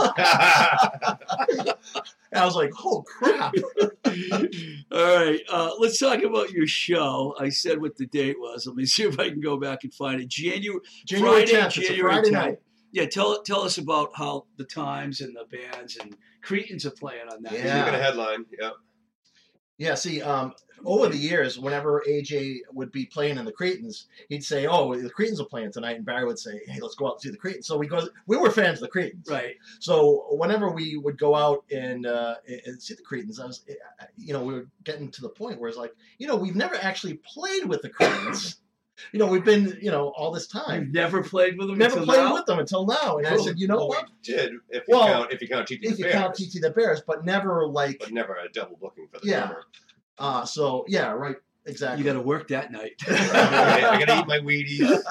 And 2.34 2.42
I 2.42 2.46
was 2.46 2.56
like, 2.56 2.70
oh, 2.84 3.02
crap. 3.02 3.54
All 4.92 5.16
right, 5.16 5.40
uh, 5.48 5.70
let's 5.78 5.98
talk 5.98 6.22
about 6.22 6.50
your 6.50 6.66
show. 6.66 7.34
I 7.38 7.48
said 7.48 7.80
what 7.80 7.96
the 7.96 8.06
date 8.06 8.40
was. 8.40 8.66
Let 8.66 8.76
me 8.76 8.86
see 8.86 9.04
if 9.04 9.20
I 9.20 9.30
can 9.30 9.40
go 9.40 9.56
back 9.56 9.84
and 9.84 9.94
find 9.94 10.20
it. 10.20 10.28
January. 10.28 10.80
January 11.06 11.46
Friday, 11.46 11.52
10th, 11.52 11.66
it's 11.66 11.76
a 11.76 11.80
January 11.82 12.12
Friday 12.14 12.30
10th. 12.30 12.32
night. 12.32 12.58
Yeah, 12.92 13.06
tell 13.06 13.42
tell 13.42 13.62
us 13.62 13.78
about 13.78 14.10
how 14.14 14.46
the 14.56 14.64
times 14.64 15.20
and 15.20 15.36
the 15.36 15.44
bands 15.56 15.96
and 15.96 16.16
Cretans 16.42 16.86
are 16.86 16.92
playing 16.92 17.28
on 17.32 17.42
that. 17.42 17.52
Yeah. 17.52 17.76
You're 17.76 17.86
gonna 17.86 18.02
headline. 18.02 18.46
Yeah. 18.58 18.70
Yeah, 19.78 19.94
see, 19.94 20.22
um, 20.22 20.54
over 20.84 21.08
the 21.08 21.16
years, 21.16 21.58
whenever 21.58 22.02
AJ 22.06 22.58
would 22.72 22.92
be 22.92 23.06
playing 23.06 23.38
in 23.38 23.44
the 23.44 23.52
Cretans, 23.52 24.06
he'd 24.28 24.44
say, 24.44 24.66
"Oh, 24.66 24.94
the 24.94 25.10
Cretans 25.10 25.40
are 25.40 25.46
playing 25.46 25.72
tonight," 25.72 25.96
and 25.96 26.04
Barry 26.04 26.24
would 26.26 26.38
say, 26.38 26.60
"Hey, 26.66 26.78
let's 26.80 26.94
go 26.94 27.06
out 27.06 27.14
and 27.14 27.22
see 27.22 27.30
the 27.30 27.36
Cretans." 27.36 27.66
So 27.66 27.76
we 27.76 27.86
go. 27.86 28.06
We 28.26 28.36
were 28.36 28.50
fans 28.50 28.78
of 28.78 28.82
the 28.82 28.88
Cretans, 28.88 29.28
Right. 29.28 29.56
So 29.80 30.26
whenever 30.30 30.70
we 30.70 30.96
would 30.96 31.18
go 31.18 31.34
out 31.34 31.64
and 31.72 32.06
uh, 32.06 32.36
and 32.66 32.80
see 32.82 32.94
the 32.94 33.02
Cretans, 33.02 33.40
I 33.40 33.46
was, 33.46 33.64
you 34.16 34.32
know, 34.32 34.44
we 34.44 34.54
were 34.54 34.68
getting 34.84 35.10
to 35.10 35.22
the 35.22 35.28
point 35.28 35.58
where 35.58 35.68
it's 35.68 35.78
like, 35.78 35.94
you 36.18 36.26
know, 36.26 36.36
we've 36.36 36.56
never 36.56 36.76
actually 36.76 37.14
played 37.14 37.66
with 37.66 37.82
the 37.82 37.88
Cretans. 37.88 38.56
You 39.12 39.18
know, 39.18 39.26
we've 39.26 39.44
been, 39.44 39.78
you 39.80 39.90
know, 39.90 40.08
all 40.16 40.30
this 40.30 40.46
time, 40.46 40.84
You've 40.84 40.94
never 40.94 41.22
played 41.22 41.58
with 41.58 41.68
them 41.68 41.78
never 41.78 41.98
until 41.98 42.06
played 42.06 42.24
now? 42.24 42.34
with 42.34 42.46
them 42.46 42.58
until 42.58 42.86
now. 42.86 43.18
And 43.18 43.26
I 43.26 43.36
said, 43.38 43.58
you 43.58 43.66
know 43.68 43.76
Well, 43.76 43.88
what? 43.88 44.06
we 44.08 44.32
did 44.32 44.52
if 44.70 44.84
you 44.88 44.96
Well, 44.96 45.06
count 45.08 45.32
if 45.32 45.42
you 45.42 45.48
count 45.48 45.66
TT 45.66 45.78
If 45.82 45.96
the 45.96 46.04
you 46.06 46.12
count 46.12 46.36
Bears, 46.36 46.52
TT 46.52 46.60
the 46.62 46.70
Bears, 46.70 47.02
but 47.06 47.24
never 47.24 47.66
like, 47.66 47.98
but 48.00 48.12
never 48.12 48.34
a 48.34 48.48
double 48.52 48.76
booking 48.80 49.08
for 49.12 49.20
the 49.20 49.26
Yeah. 49.28 49.46
drummer. 49.46 49.64
uh, 50.18 50.44
so 50.44 50.84
yeah, 50.88 51.10
right, 51.10 51.36
exactly. 51.66 51.98
You 51.98 52.04
got 52.04 52.14
to 52.18 52.20
work 52.26 52.48
that 52.48 52.70
night. 52.72 52.94
I 53.08 54.04
gotta 54.04 54.20
eat 54.20 54.26
my 54.26 54.38
Wheaties. 54.38 55.02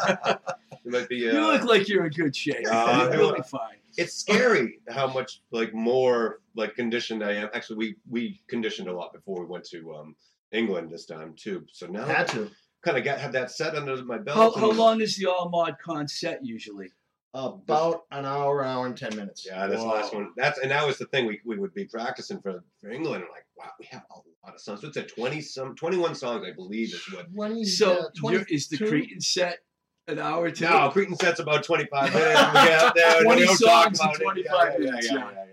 It 0.86 0.92
might 0.92 1.08
be. 1.10 1.30
Uh, 1.30 1.34
you 1.34 1.42
look 1.42 1.64
like 1.64 1.88
you're 1.88 2.06
in 2.06 2.12
good 2.12 2.36
shape. 2.36 2.66
Uh, 2.70 3.10
You'll 3.14 3.34
be 3.34 3.42
fine. 3.42 3.78
it's 3.98 4.14
scary 4.14 4.80
how 4.90 5.08
much 5.08 5.42
like 5.52 5.74
more 5.74 6.40
like 6.56 6.76
conditioned 6.76 7.24
I 7.24 7.34
am. 7.34 7.50
Actually, 7.54 7.78
we 7.78 7.96
we 8.10 8.42
conditioned 8.48 8.88
a 8.90 8.94
lot 8.94 9.14
before 9.14 9.40
we 9.42 9.46
went 9.46 9.64
to 9.70 9.94
um, 9.96 10.16
England 10.52 10.92
this 10.92 11.06
time 11.06 11.36
too. 11.38 11.66
So 11.72 11.88
now 11.88 12.06
Had 12.06 12.28
to. 12.30 12.50
Kind 12.84 12.98
of 12.98 13.04
got 13.04 13.20
have 13.20 13.32
that 13.34 13.52
set 13.52 13.76
under 13.76 14.04
my 14.04 14.18
belt. 14.18 14.38
How, 14.56 14.60
how 14.60 14.72
long 14.72 15.02
is 15.02 15.18
the 15.18 15.28
all 15.28 15.50
mod 15.50 15.76
con 15.84 16.08
set 16.08 16.46
usually? 16.46 16.92
About 17.36 18.04
an 18.12 18.26
hour, 18.26 18.64
hour 18.64 18.86
and 18.86 18.96
ten 18.96 19.16
minutes. 19.16 19.44
Yeah, 19.50 19.66
this 19.66 19.80
Wow. 19.80 19.94
last 19.96 20.14
one. 20.14 20.30
That's 20.38 20.60
and 20.60 20.70
that 20.70 20.86
was 20.86 21.00
the 21.00 21.06
thing 21.08 21.26
we, 21.26 21.42
we 21.44 21.58
would 21.58 21.74
be 21.74 21.86
practicing 21.86 22.40
for 22.42 22.64
for 22.80 22.92
England. 22.92 23.24
And 23.24 23.32
like, 23.32 23.46
wow, 23.58 23.72
we 23.80 23.88
have 23.88 24.04
a 24.12 24.16
lot 24.46 24.54
of 24.54 24.62
songs. 24.62 24.82
So 24.82 24.88
it's 24.90 24.98
a 24.98 25.04
twenty 25.04 25.42
some 25.42 25.74
twenty 25.76 25.98
one 25.98 26.14
songs, 26.14 26.46
I 26.48 26.52
believe, 26.54 26.94
is 26.94 27.04
what. 27.12 27.34
Twenty. 27.34 27.64
So 27.66 27.92
yeah, 27.94 28.02
20 28.20 28.36
you're- 28.38 28.46
is 28.52 28.68
the 28.68 28.78
22? 28.78 28.92
Cretan 29.02 29.22
set 29.22 29.60
an 30.08 30.20
hour 30.20 30.52
too? 30.52 30.66
No, 30.66 30.90
Cretan 30.92 31.16
sets 31.16 31.40
about 31.40 31.64
twenty 31.70 31.86
five 31.86 32.14
minutes. 32.14 32.40
We 32.40 32.54
get 32.54 32.84
out 32.84 32.94
there 32.96 33.16
and 33.18 33.26
20 33.26 33.42
we 33.42 33.48
don't 33.48 33.58
talk 33.58 33.96
songs 33.96 34.00
in 34.00 34.06
about 34.06 34.38
it. 34.38 34.44
25 34.44 34.74
yeah, 34.74 34.78
minutes, 34.86 35.08
Yeah, 35.10 35.16
yeah. 35.16 35.20
yeah, 35.20 35.32
yeah. 35.32 35.46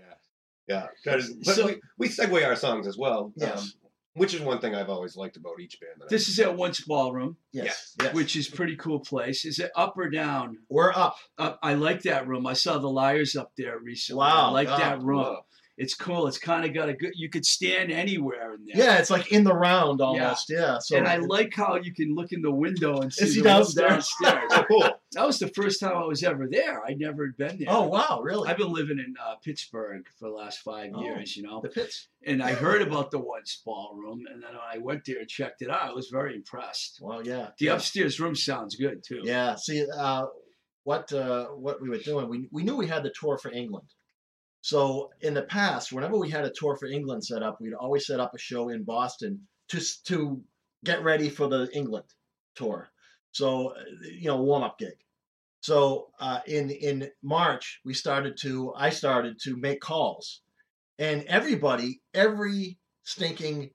yeah. 0.67 0.87
yeah. 1.05 1.11
'Cause- 1.13 1.31
But 1.43 1.55
So- 1.55 1.65
we, 1.65 1.81
we 1.97 2.07
segue 2.09 2.45
our 2.45 2.55
songs 2.55 2.85
as 2.85 2.95
well. 2.95 3.33
Yes. 3.37 3.59
Um, 3.59 3.71
Which 4.13 4.33
is 4.33 4.41
one 4.41 4.59
thing 4.59 4.75
I've 4.75 4.89
always 4.89 5.15
liked 5.15 5.37
about 5.37 5.59
each 5.61 5.79
band. 5.79 5.93
That 5.99 6.05
I- 6.05 6.09
This 6.09 6.27
is 6.27 6.37
at 6.39 6.57
Once 6.57 6.81
Ballroom, 6.81 7.37
Yes. 7.53 7.95
yes. 8.01 8.13
which 8.13 8.35
is 8.35 8.49
pretty 8.49 8.75
cool 8.75 8.99
place. 8.99 9.45
Is 9.45 9.57
it 9.57 9.71
up 9.75 9.97
or 9.97 10.09
down? 10.09 10.57
we're 10.69 10.91
up. 10.91 11.15
Up, 11.37 11.59
I 11.63 11.75
like 11.75 12.01
that 12.03 12.27
room. 12.27 12.45
I 12.45 12.53
saw 12.53 12.77
the 12.77 12.89
Liars 12.89 13.35
up 13.37 13.53
there 13.57 13.79
recently. 13.79 14.19
Wow, 14.19 14.49
I 14.49 14.51
like 14.51 14.67
God, 14.67 14.79
that 14.81 15.01
room. 15.01 15.19
Whoa. 15.19 15.45
It's 15.81 15.95
cool. 15.95 16.27
It's 16.27 16.37
kind 16.37 16.63
of 16.63 16.75
got 16.75 16.89
a 16.89 16.93
good. 16.93 17.13
You 17.15 17.27
could 17.27 17.43
stand 17.45 17.91
anywhere 17.91 18.53
in 18.53 18.65
there. 18.67 18.85
Yeah, 18.85 18.99
it's 18.99 19.09
like 19.09 19.31
in 19.31 19.43
the 19.43 19.53
round 19.55 19.99
almost. 19.99 20.47
Yeah. 20.49 20.77
so 20.79 20.95
and 20.95 21.07
I 21.07 21.15
like 21.15 21.55
how 21.55 21.75
you 21.77 21.91
can 21.91 22.13
look 22.13 22.31
in 22.31 22.43
the 22.43 22.51
window 22.51 23.01
and 23.01 23.11
see, 23.11 23.41
downstairs. 23.41 24.07
downstairs. 24.21 24.65
Cool. 24.67 24.83
that 25.13 25.25
was 25.25 25.39
the 25.39 25.47
first 25.47 25.79
time 25.79 25.97
I 25.97 26.05
was 26.05 26.23
ever 26.23 26.47
there. 26.47 26.85
I'd 26.85 26.99
never 26.99 27.27
been 27.35 27.57
there. 27.57 27.67
Oh 27.69 27.87
wow, 27.87 28.21
really? 28.21 28.47
I've 28.47 28.57
been 28.57 28.71
living 28.71 28.99
in 28.99 29.15
uh, 29.19 29.35
Pittsburgh 29.43 30.03
for 30.19 30.29
the 30.29 30.35
last 30.35 30.59
five 30.59 30.91
Oh. 30.93 31.01
years, 31.01 31.35
you 31.35 31.41
know, 31.41 31.61
the 31.61 31.69
pits. 31.69 32.09
and 32.27 32.43
I 32.43 32.53
heard 32.53 32.83
about 32.83 33.09
the 33.09 33.17
Once 33.19 33.61
Ballroom, 33.65 34.21
and 34.31 34.43
then 34.43 34.51
I 34.71 34.77
went 34.77 35.01
there 35.05 35.17
and 35.19 35.27
checked 35.27 35.63
it 35.63 35.69
out. 35.71 35.81
I 35.81 35.93
was 35.93 36.09
very 36.09 36.35
impressed. 36.35 36.99
Well, 37.01 37.25
yeah. 37.25 37.47
The 37.57 37.65
yeah. 37.65 37.73
upstairs 37.73 38.19
room 38.19 38.35
sounds 38.35 38.75
good 38.75 39.03
too. 39.03 39.21
Yeah. 39.23 39.55
See, 39.55 39.83
uh, 39.97 40.25
what 40.83 41.11
uh, 41.11 41.45
what 41.47 41.81
we 41.81 41.89
were 41.89 41.97
doing, 41.97 42.29
we 42.29 42.47
we 42.51 42.63
knew 42.63 42.75
we 42.75 42.87
had 42.87 43.01
the 43.03 43.13
tour 43.19 43.37
for 43.39 43.51
England. 43.51 43.87
So 44.61 45.09
in 45.21 45.33
the 45.33 45.43
past, 45.43 45.91
whenever 45.91 46.17
we 46.17 46.29
had 46.29 46.45
a 46.45 46.53
tour 46.55 46.77
for 46.77 46.85
England 46.85 47.25
set 47.25 47.41
up, 47.41 47.59
we'd 47.59 47.73
always 47.73 48.05
set 48.05 48.19
up 48.19 48.33
a 48.33 48.39
show 48.39 48.69
in 48.69 48.83
Boston 48.83 49.47
to 49.69 49.81
to 50.05 50.43
get 50.83 51.03
ready 51.03 51.29
for 51.29 51.47
the 51.47 51.69
England 51.73 52.05
tour. 52.55 52.91
So 53.31 53.73
you 54.03 54.27
know, 54.27 54.41
warm 54.41 54.63
up 54.63 54.77
gig. 54.77 54.97
So 55.61 56.11
uh, 56.19 56.41
in 56.45 56.69
in 56.69 57.09
March, 57.23 57.81
we 57.85 57.93
started 57.93 58.37
to 58.41 58.73
I 58.75 58.91
started 58.91 59.39
to 59.43 59.57
make 59.57 59.81
calls, 59.81 60.41
and 60.99 61.23
everybody, 61.23 62.01
every 62.13 62.77
stinking 63.03 63.71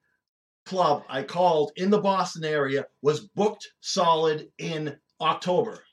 club 0.65 1.03
I 1.09 1.23
called 1.23 1.71
in 1.75 1.89
the 1.89 2.01
Boston 2.01 2.43
area 2.43 2.85
was 3.01 3.21
booked 3.21 3.67
solid 3.81 4.49
in 4.57 4.97
October. 5.19 5.83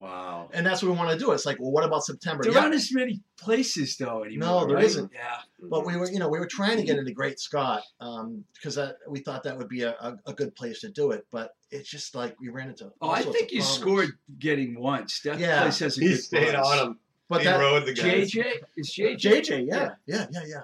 Wow. 0.00 0.48
And 0.54 0.64
that's 0.64 0.82
what 0.82 0.90
we 0.92 0.96
want 0.96 1.10
to 1.10 1.18
do. 1.18 1.32
It's 1.32 1.44
like, 1.44 1.58
well, 1.60 1.70
what 1.72 1.84
about 1.84 2.04
September? 2.06 2.42
There 2.42 2.52
Yeah, 2.54 2.60
aren't 2.60 2.74
as 2.74 2.90
many 2.92 3.20
places 3.38 3.98
though 3.98 4.24
anymore. 4.24 4.48
No, 4.62 4.66
there 4.66 4.76
right? 4.76 4.84
isn't. 4.86 5.10
Yeah. 5.12 5.36
but 5.68 5.84
we 5.84 5.94
were, 5.96 6.10
you 6.10 6.18
know, 6.18 6.28
we 6.28 6.38
were 6.38 6.46
trying 6.46 6.78
to 6.78 6.82
get 6.82 6.96
into 6.96 7.12
Great 7.12 7.38
Scott 7.38 7.82
um, 8.00 8.44
because 8.54 8.76
that, 8.76 8.96
we 9.08 9.20
thought 9.20 9.42
that 9.44 9.58
would 9.58 9.68
be 9.68 9.82
a, 9.82 9.90
a, 10.00 10.16
a 10.26 10.32
good 10.32 10.54
place 10.56 10.80
to 10.80 10.88
do 10.90 11.10
it. 11.10 11.26
But 11.30 11.50
it's 11.70 11.88
just 11.90 12.14
like 12.14 12.34
we 12.40 12.48
ran 12.48 12.70
into. 12.70 12.90
Oh, 13.02 13.10
I 13.10 13.20
think 13.22 13.48
of 13.48 13.52
you 13.52 13.60
problems. 13.60 13.68
scored 13.68 14.10
getting 14.38 14.80
once. 14.80 15.20
That 15.20 15.38
Yeah. 15.38 15.60
place 15.62 15.80
has 15.80 15.98
a 15.98 16.00
He 16.00 16.08
good 16.08 16.20
stayed 16.20 16.52
buzz. 16.54 16.66
on 16.80 16.86
him. 16.86 16.98
But 17.28 17.40
he 17.42 17.44
that 17.44 17.60
rode 17.60 17.84
the 17.84 17.92
guys. 17.94 18.32
JJ 18.32 18.44
is 18.78 18.94
JJ. 18.98 19.16
JJ, 19.20 19.66
yeah, 19.68 19.90
yeah, 20.06 20.26
yeah, 20.32 20.40
yeah. 20.46 20.60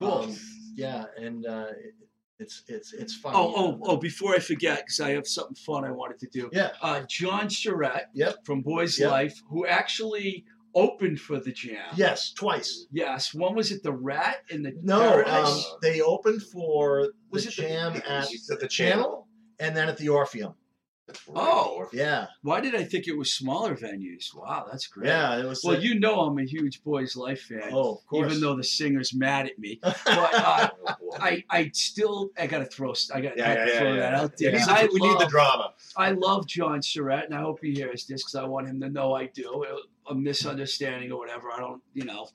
Cool. 0.00 0.10
Um, 0.12 0.36
yeah, 0.76 1.04
and 1.18 1.44
uh, 1.44 1.66
It's 2.38 2.62
it's 2.68 2.92
it's 2.92 3.14
fun. 3.14 3.32
Oh, 3.34 3.52
oh, 3.56 3.78
oh! 3.82 3.96
Before 3.96 4.34
I 4.34 4.38
forget, 4.38 4.78
because 4.78 5.00
I 5.00 5.10
have 5.10 5.26
something 5.26 5.56
fun 5.56 5.84
I 5.84 5.90
wanted 5.90 6.18
to 6.20 6.28
do. 6.28 6.48
Yeah. 6.52 6.70
Uh, 6.80 7.02
John 7.08 7.48
Charette 7.48 8.10
Yep. 8.14 8.44
from 8.44 8.60
Boys 8.62 8.98
Yep. 8.98 9.10
Life, 9.10 9.42
who 9.50 9.66
actually 9.66 10.44
opened 10.74 11.18
for 11.18 11.40
the 11.40 11.50
Jam. 11.50 11.88
Yes, 11.96 12.32
twice. 12.32 12.86
Yes. 12.92 13.34
One 13.34 13.56
was 13.56 13.72
at 13.72 13.82
the 13.82 13.92
Rat 13.92 14.36
in 14.50 14.62
the 14.62 14.72
No, 14.82 15.24
um, 15.24 15.58
they 15.82 16.00
opened 16.00 16.42
for 16.42 17.08
Was 17.30 17.44
the 17.44 17.50
it 17.50 17.56
the- 17.56 17.62
jam 17.62 18.02
at 18.06 18.28
the 18.60 18.68
Channel 18.68 18.68
channel. 18.68 19.28
and 19.58 19.76
then 19.76 19.88
at 19.88 19.96
the 19.96 20.08
Orpheum. 20.10 20.54
Oh. 21.34 21.88
Yeah, 21.92 22.26
Why 22.42 22.60
did 22.60 22.74
I 22.74 22.84
think 22.84 23.06
it 23.06 23.16
was 23.16 23.32
smaller 23.32 23.74
venues? 23.74 24.34
Wow, 24.34 24.66
that's 24.70 24.86
great. 24.86 25.08
yeah. 25.08 25.38
It 25.38 25.44
was. 25.46 25.62
Well, 25.64 25.80
you 25.82 25.98
know 25.98 26.20
I'm 26.20 26.38
a 26.38 26.44
huge 26.44 26.82
Boys 26.82 27.16
Life 27.16 27.42
fan. 27.42 27.70
oh, 27.72 27.94
of 27.96 28.06
course. 28.06 28.26
Even 28.30 28.40
though 28.42 28.56
the 28.56 28.64
singer's 28.64 29.14
mad 29.14 29.46
at 29.46 29.58
me, 29.58 29.78
but 29.82 29.94
uh, 30.06 30.68
I, 31.20 31.44
I 31.50 31.70
still, 31.72 32.30
I 32.38 32.46
gotta 32.46 32.66
throw, 32.66 32.92
I 33.14 33.20
gotta 33.20 33.36
Yeah, 33.38 33.46
have 33.48 33.56
yeah, 33.56 33.64
to 33.64 33.70
yeah, 33.72 33.78
throw 33.78 33.92
yeah. 33.94 34.00
that 34.00 34.14
out 34.14 34.32
We 34.38 34.44
there. 34.46 34.52
need 34.52 34.58
'cause 34.60 34.68
I 34.68 34.88
we 34.92 35.00
need 35.00 35.18
the 35.18 35.26
drama. 35.26 35.72
I 35.96 36.10
love 36.10 36.46
John 36.46 36.82
Surratt, 36.82 37.24
and 37.24 37.34
I 37.34 37.40
hope 37.40 37.60
he 37.62 37.72
hears 37.72 38.04
this 38.06 38.22
because 38.22 38.34
I 38.34 38.44
want 38.44 38.68
him 38.68 38.80
to 38.80 38.88
know 38.90 39.14
I 39.14 39.26
do. 39.26 39.64
A 40.10 40.14
misunderstanding 40.14 41.12
or 41.12 41.18
whatever, 41.18 41.50
I 41.52 41.58
don't, 41.58 41.82
you 41.94 42.04
know. 42.04 42.28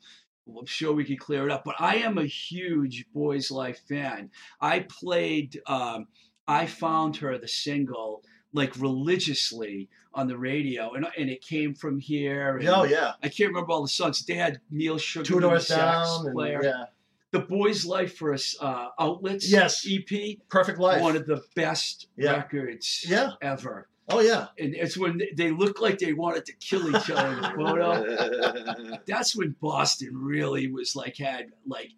I'm 0.47 0.65
sure 0.65 0.93
we 0.93 1.05
could 1.05 1.19
clear 1.19 1.45
it 1.47 1.51
up, 1.51 1.63
but 1.63 1.75
I 1.79 1.95
am 1.97 2.17
a 2.17 2.25
huge 2.25 3.05
Boys 3.13 3.49
Life 3.49 3.81
fan. 3.87 4.29
I 4.59 4.81
played, 4.81 5.61
um, 5.67 6.07
I 6.47 6.65
found 6.65 7.15
her 7.17 7.37
the 7.37 7.47
single 7.47 8.23
like 8.53 8.75
religiously 8.79 9.89
on 10.13 10.27
the 10.27 10.37
radio, 10.37 10.93
and 10.93 11.07
and 11.17 11.29
it 11.29 11.41
came 11.41 11.73
from 11.73 11.99
here. 11.99 12.57
And 12.57 12.67
oh 12.69 12.83
yeah, 12.83 13.13
I 13.23 13.29
can't 13.29 13.49
remember 13.49 13.71
all 13.71 13.81
the 13.81 13.87
songs. 13.87 14.23
They 14.25 14.35
had 14.35 14.59
Neil 14.69 14.97
Sugar, 14.97 15.25
two 15.25 15.39
doors 15.39 15.67
sax 15.67 16.07
down. 16.23 16.27
And, 16.27 16.63
yeah, 16.63 16.85
The 17.31 17.39
Boys 17.39 17.85
Life 17.85 18.15
for 18.17 18.33
us 18.33 18.55
uh, 18.61 18.89
outlets. 18.99 19.49
Yes. 19.51 19.87
EP. 19.89 20.37
perfect 20.49 20.79
life. 20.79 21.01
One 21.01 21.15
of 21.15 21.25
the 21.25 21.41
best 21.55 22.07
Yeah. 22.15 22.33
records 22.33 23.05
Yeah. 23.07 23.31
ever. 23.41 23.87
Oh 24.09 24.19
yeah, 24.19 24.47
And 24.59 24.75
it's 24.75 24.97
when 24.97 25.21
they 25.37 25.49
look 25.51 25.79
like 25.79 25.97
they 25.97 26.11
wanted 26.11 26.45
to 26.47 26.53
kill 26.57 26.89
each 26.89 27.09
other 27.09 27.29
in 27.35 27.41
the 27.41 27.49
photo. 27.55 28.97
That's 29.07 29.33
when 29.35 29.55
Boston 29.61 30.09
really 30.17 30.67
was 30.69 30.93
like 30.95 31.15
had 31.17 31.53
like 31.65 31.91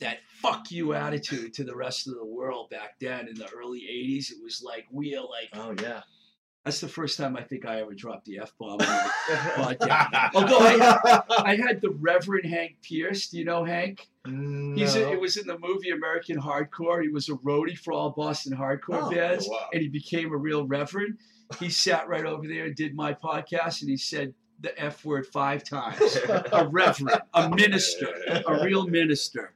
that 0.00 0.18
fuck 0.40 0.70
you 0.70 0.92
attitude 0.92 1.54
to 1.54 1.64
the 1.64 1.74
rest 1.74 2.06
of 2.06 2.14
the 2.14 2.24
world 2.24 2.70
back 2.70 2.98
then 3.00 3.28
in 3.28 3.34
the 3.34 3.48
early 3.50 3.80
80s. 3.80 4.30
It 4.30 4.42
was 4.42 4.62
like 4.62 4.86
we 4.90 5.14
are 5.16 5.22
like 5.24 5.48
oh 5.54 5.74
yeah. 5.82 6.02
that's 6.64 6.80
the 6.80 6.88
first 6.88 7.16
time 7.16 7.36
I 7.36 7.42
think 7.42 7.64
I 7.66 7.80
ever 7.80 7.94
dropped 7.94 8.26
the 8.26 8.38
F 8.38 8.52
bomb. 8.58 8.78
Although 10.34 10.58
I, 10.58 11.20
I 11.38 11.56
had 11.56 11.80
the 11.80 11.90
Reverend 11.98 12.46
Hank 12.46 12.76
Pierce. 12.82 13.28
Do 13.28 13.38
you 13.38 13.44
know 13.44 13.64
Hank? 13.64 14.06
No. 14.26 14.74
He's 14.74 14.96
a, 14.96 15.12
it 15.12 15.20
was 15.20 15.36
in 15.36 15.46
the 15.46 15.58
movie 15.58 15.90
American 15.90 16.38
Hardcore. 16.40 17.02
He 17.02 17.08
was 17.08 17.28
a 17.28 17.34
roadie 17.34 17.78
for 17.78 17.92
all 17.92 18.10
Boston 18.10 18.56
hardcore 18.56 19.04
Oh, 19.04 19.10
bands, 19.10 19.48
wow. 19.48 19.68
and 19.72 19.80
he 19.82 19.88
became 19.88 20.32
a 20.32 20.36
real 20.36 20.66
reverend. 20.66 21.18
He 21.60 21.70
sat 21.70 22.08
right 22.08 22.24
over 22.26 22.46
there 22.48 22.64
and 22.64 22.74
did 22.74 22.94
my 22.96 23.14
podcast, 23.14 23.80
and 23.82 23.88
he 23.90 23.96
said 23.96 24.34
the 24.66 24.82
F 24.82 25.04
word 25.04 25.26
five 25.26 25.62
times. 25.62 26.16
a 26.52 26.66
reverend, 26.68 27.20
a 27.34 27.48
minister, 27.48 28.08
a 28.46 28.64
real 28.64 28.86
minister. 28.86 29.54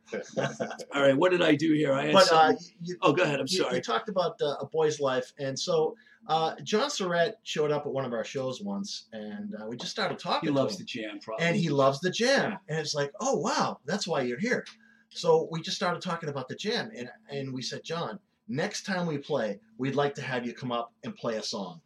All 0.95 1.03
right, 1.03 1.17
what 1.17 1.33
did 1.33 1.43
I 1.43 1.57
do 1.57 1.73
here? 1.73 1.93
I 1.93 2.13
but 2.13 2.31
uh, 2.33 2.53
you, 2.83 2.97
oh, 3.03 3.13
go 3.13 3.25
ahead. 3.25 3.41
I'm 3.41 3.47
you, 3.49 3.59
sorry. 3.59 3.77
you 3.77 3.83
talked 3.83 4.09
about 4.09 4.41
uh, 4.41 4.57
a 4.61 4.67
boy's 4.67 5.01
life, 5.01 5.33
and 5.39 5.59
so 5.59 5.97
uh, 6.29 6.55
John 6.63 6.91
Surratt 6.91 7.41
showed 7.43 7.73
up 7.73 7.87
at 7.87 7.93
one 7.93 8.05
of 8.05 8.13
our 8.13 8.25
shows 8.25 8.63
once, 8.63 9.07
and 9.13 9.55
uh, 9.61 9.67
we 9.67 9.77
just 9.77 9.91
started 9.91 10.19
talking. 10.19 10.49
he 10.49 10.55
loves 10.55 10.77
the 10.79 10.85
jam, 10.85 11.19
probably. 11.21 11.45
and 11.45 11.57
he 11.57 11.69
loves 11.69 11.99
the 12.01 12.11
jam. 12.11 12.59
And 12.69 12.79
it's 12.79 12.95
like, 12.95 13.13
oh 13.21 13.37
wow, 13.37 13.81
that's 13.87 14.07
why 14.07 14.23
you're 14.23 14.39
here. 14.39 14.65
So 15.09 15.49
we 15.51 15.61
just 15.61 15.77
started 15.77 16.01
talking 16.01 16.29
about 16.29 16.49
the 16.49 16.55
jam, 16.55 16.91
and 16.97 17.11
and 17.29 17.53
we 17.53 17.63
said, 17.63 17.83
John, 17.83 18.21
next 18.47 18.87
time 18.87 19.07
we 19.07 19.19
play, 19.19 19.59
we'd 19.77 19.97
like 19.97 20.15
to 20.15 20.23
have 20.23 20.47
you 20.47 20.53
come 20.53 20.71
up 20.71 20.93
and 21.03 21.17
play 21.17 21.37
a 21.37 21.43
song. 21.43 21.81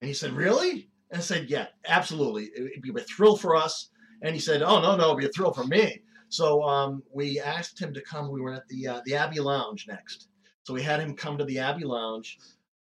And 0.00 0.08
he 0.08 0.14
said, 0.14 0.32
really? 0.32 0.90
And 1.10 1.20
I 1.20 1.22
said, 1.22 1.48
yeah, 1.48 1.66
absolutely. 1.86 2.50
It'd 2.56 2.82
be 2.82 2.90
a 2.90 3.02
thrill 3.04 3.36
for 3.36 3.54
us. 3.54 3.90
And 4.22 4.34
he 4.34 4.40
said, 4.40 4.62
oh 4.62 4.80
no, 4.80 4.96
no, 4.96 5.06
it'd 5.08 5.18
be 5.18 5.26
a 5.26 5.30
thrill 5.30 5.52
for 5.52 5.64
me. 5.64 6.02
So 6.28 6.62
um, 6.62 7.02
we 7.12 7.38
asked 7.40 7.78
him 7.80 7.94
to 7.94 8.00
come. 8.00 8.30
We 8.32 8.40
were 8.40 8.54
at 8.54 8.66
the 8.68 8.88
uh, 8.88 9.00
the 9.04 9.14
Abbey 9.14 9.38
Lounge 9.40 9.86
next. 9.88 10.28
So 10.64 10.74
we 10.74 10.82
had 10.82 10.98
him 11.00 11.14
come 11.14 11.38
to 11.38 11.44
the 11.44 11.58
Abbey 11.60 11.84
Lounge. 11.84 12.38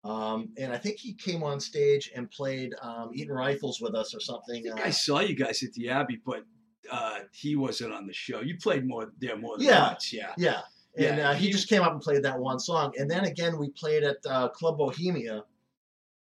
Um, 0.06 0.50
and 0.58 0.72
I 0.72 0.78
think 0.78 0.98
he 1.00 1.14
came 1.14 1.44
on 1.44 1.60
stage 1.60 2.12
and 2.16 2.30
played 2.32 2.74
um, 2.82 3.12
Eton 3.14 3.34
Rifles 3.36 3.80
with 3.82 3.96
us 3.96 4.14
or 4.14 4.18
I 4.18 4.24
something. 4.24 4.64
think 4.64 4.80
uh, 4.80 4.84
I 4.84 4.90
saw 4.90 5.20
you 5.22 5.36
guys 5.36 5.64
at 5.64 5.74
the 5.74 5.90
Abbey, 5.90 6.22
but 6.26 6.44
uh, 6.92 7.20
he 7.32 7.56
wasn't 7.56 7.94
on 7.94 8.06
the 8.08 8.14
show. 8.14 8.42
You 8.42 8.58
played 8.58 8.86
more 8.88 9.12
there 9.20 9.38
more 9.38 9.58
than 9.58 9.68
Yeah. 9.68 9.88
once, 9.88 10.12
yeah. 10.14 10.34
Yeah, 10.38 10.60
and 10.98 11.18
Yeah, 11.18 11.30
uh, 11.30 11.34
he, 11.34 11.48
he- 11.48 11.52
just 11.54 11.70
came 11.70 11.82
up 11.82 11.94
and 11.94 12.02
played 12.02 12.24
that 12.24 12.38
one 12.40 12.60
song, 12.60 12.92
and 12.98 13.10
then 13.10 13.24
again 13.26 13.58
we 13.58 13.70
played 13.72 14.04
at 14.04 14.18
uh, 14.30 14.50
Club 14.50 14.78
Bohemia, 14.78 15.44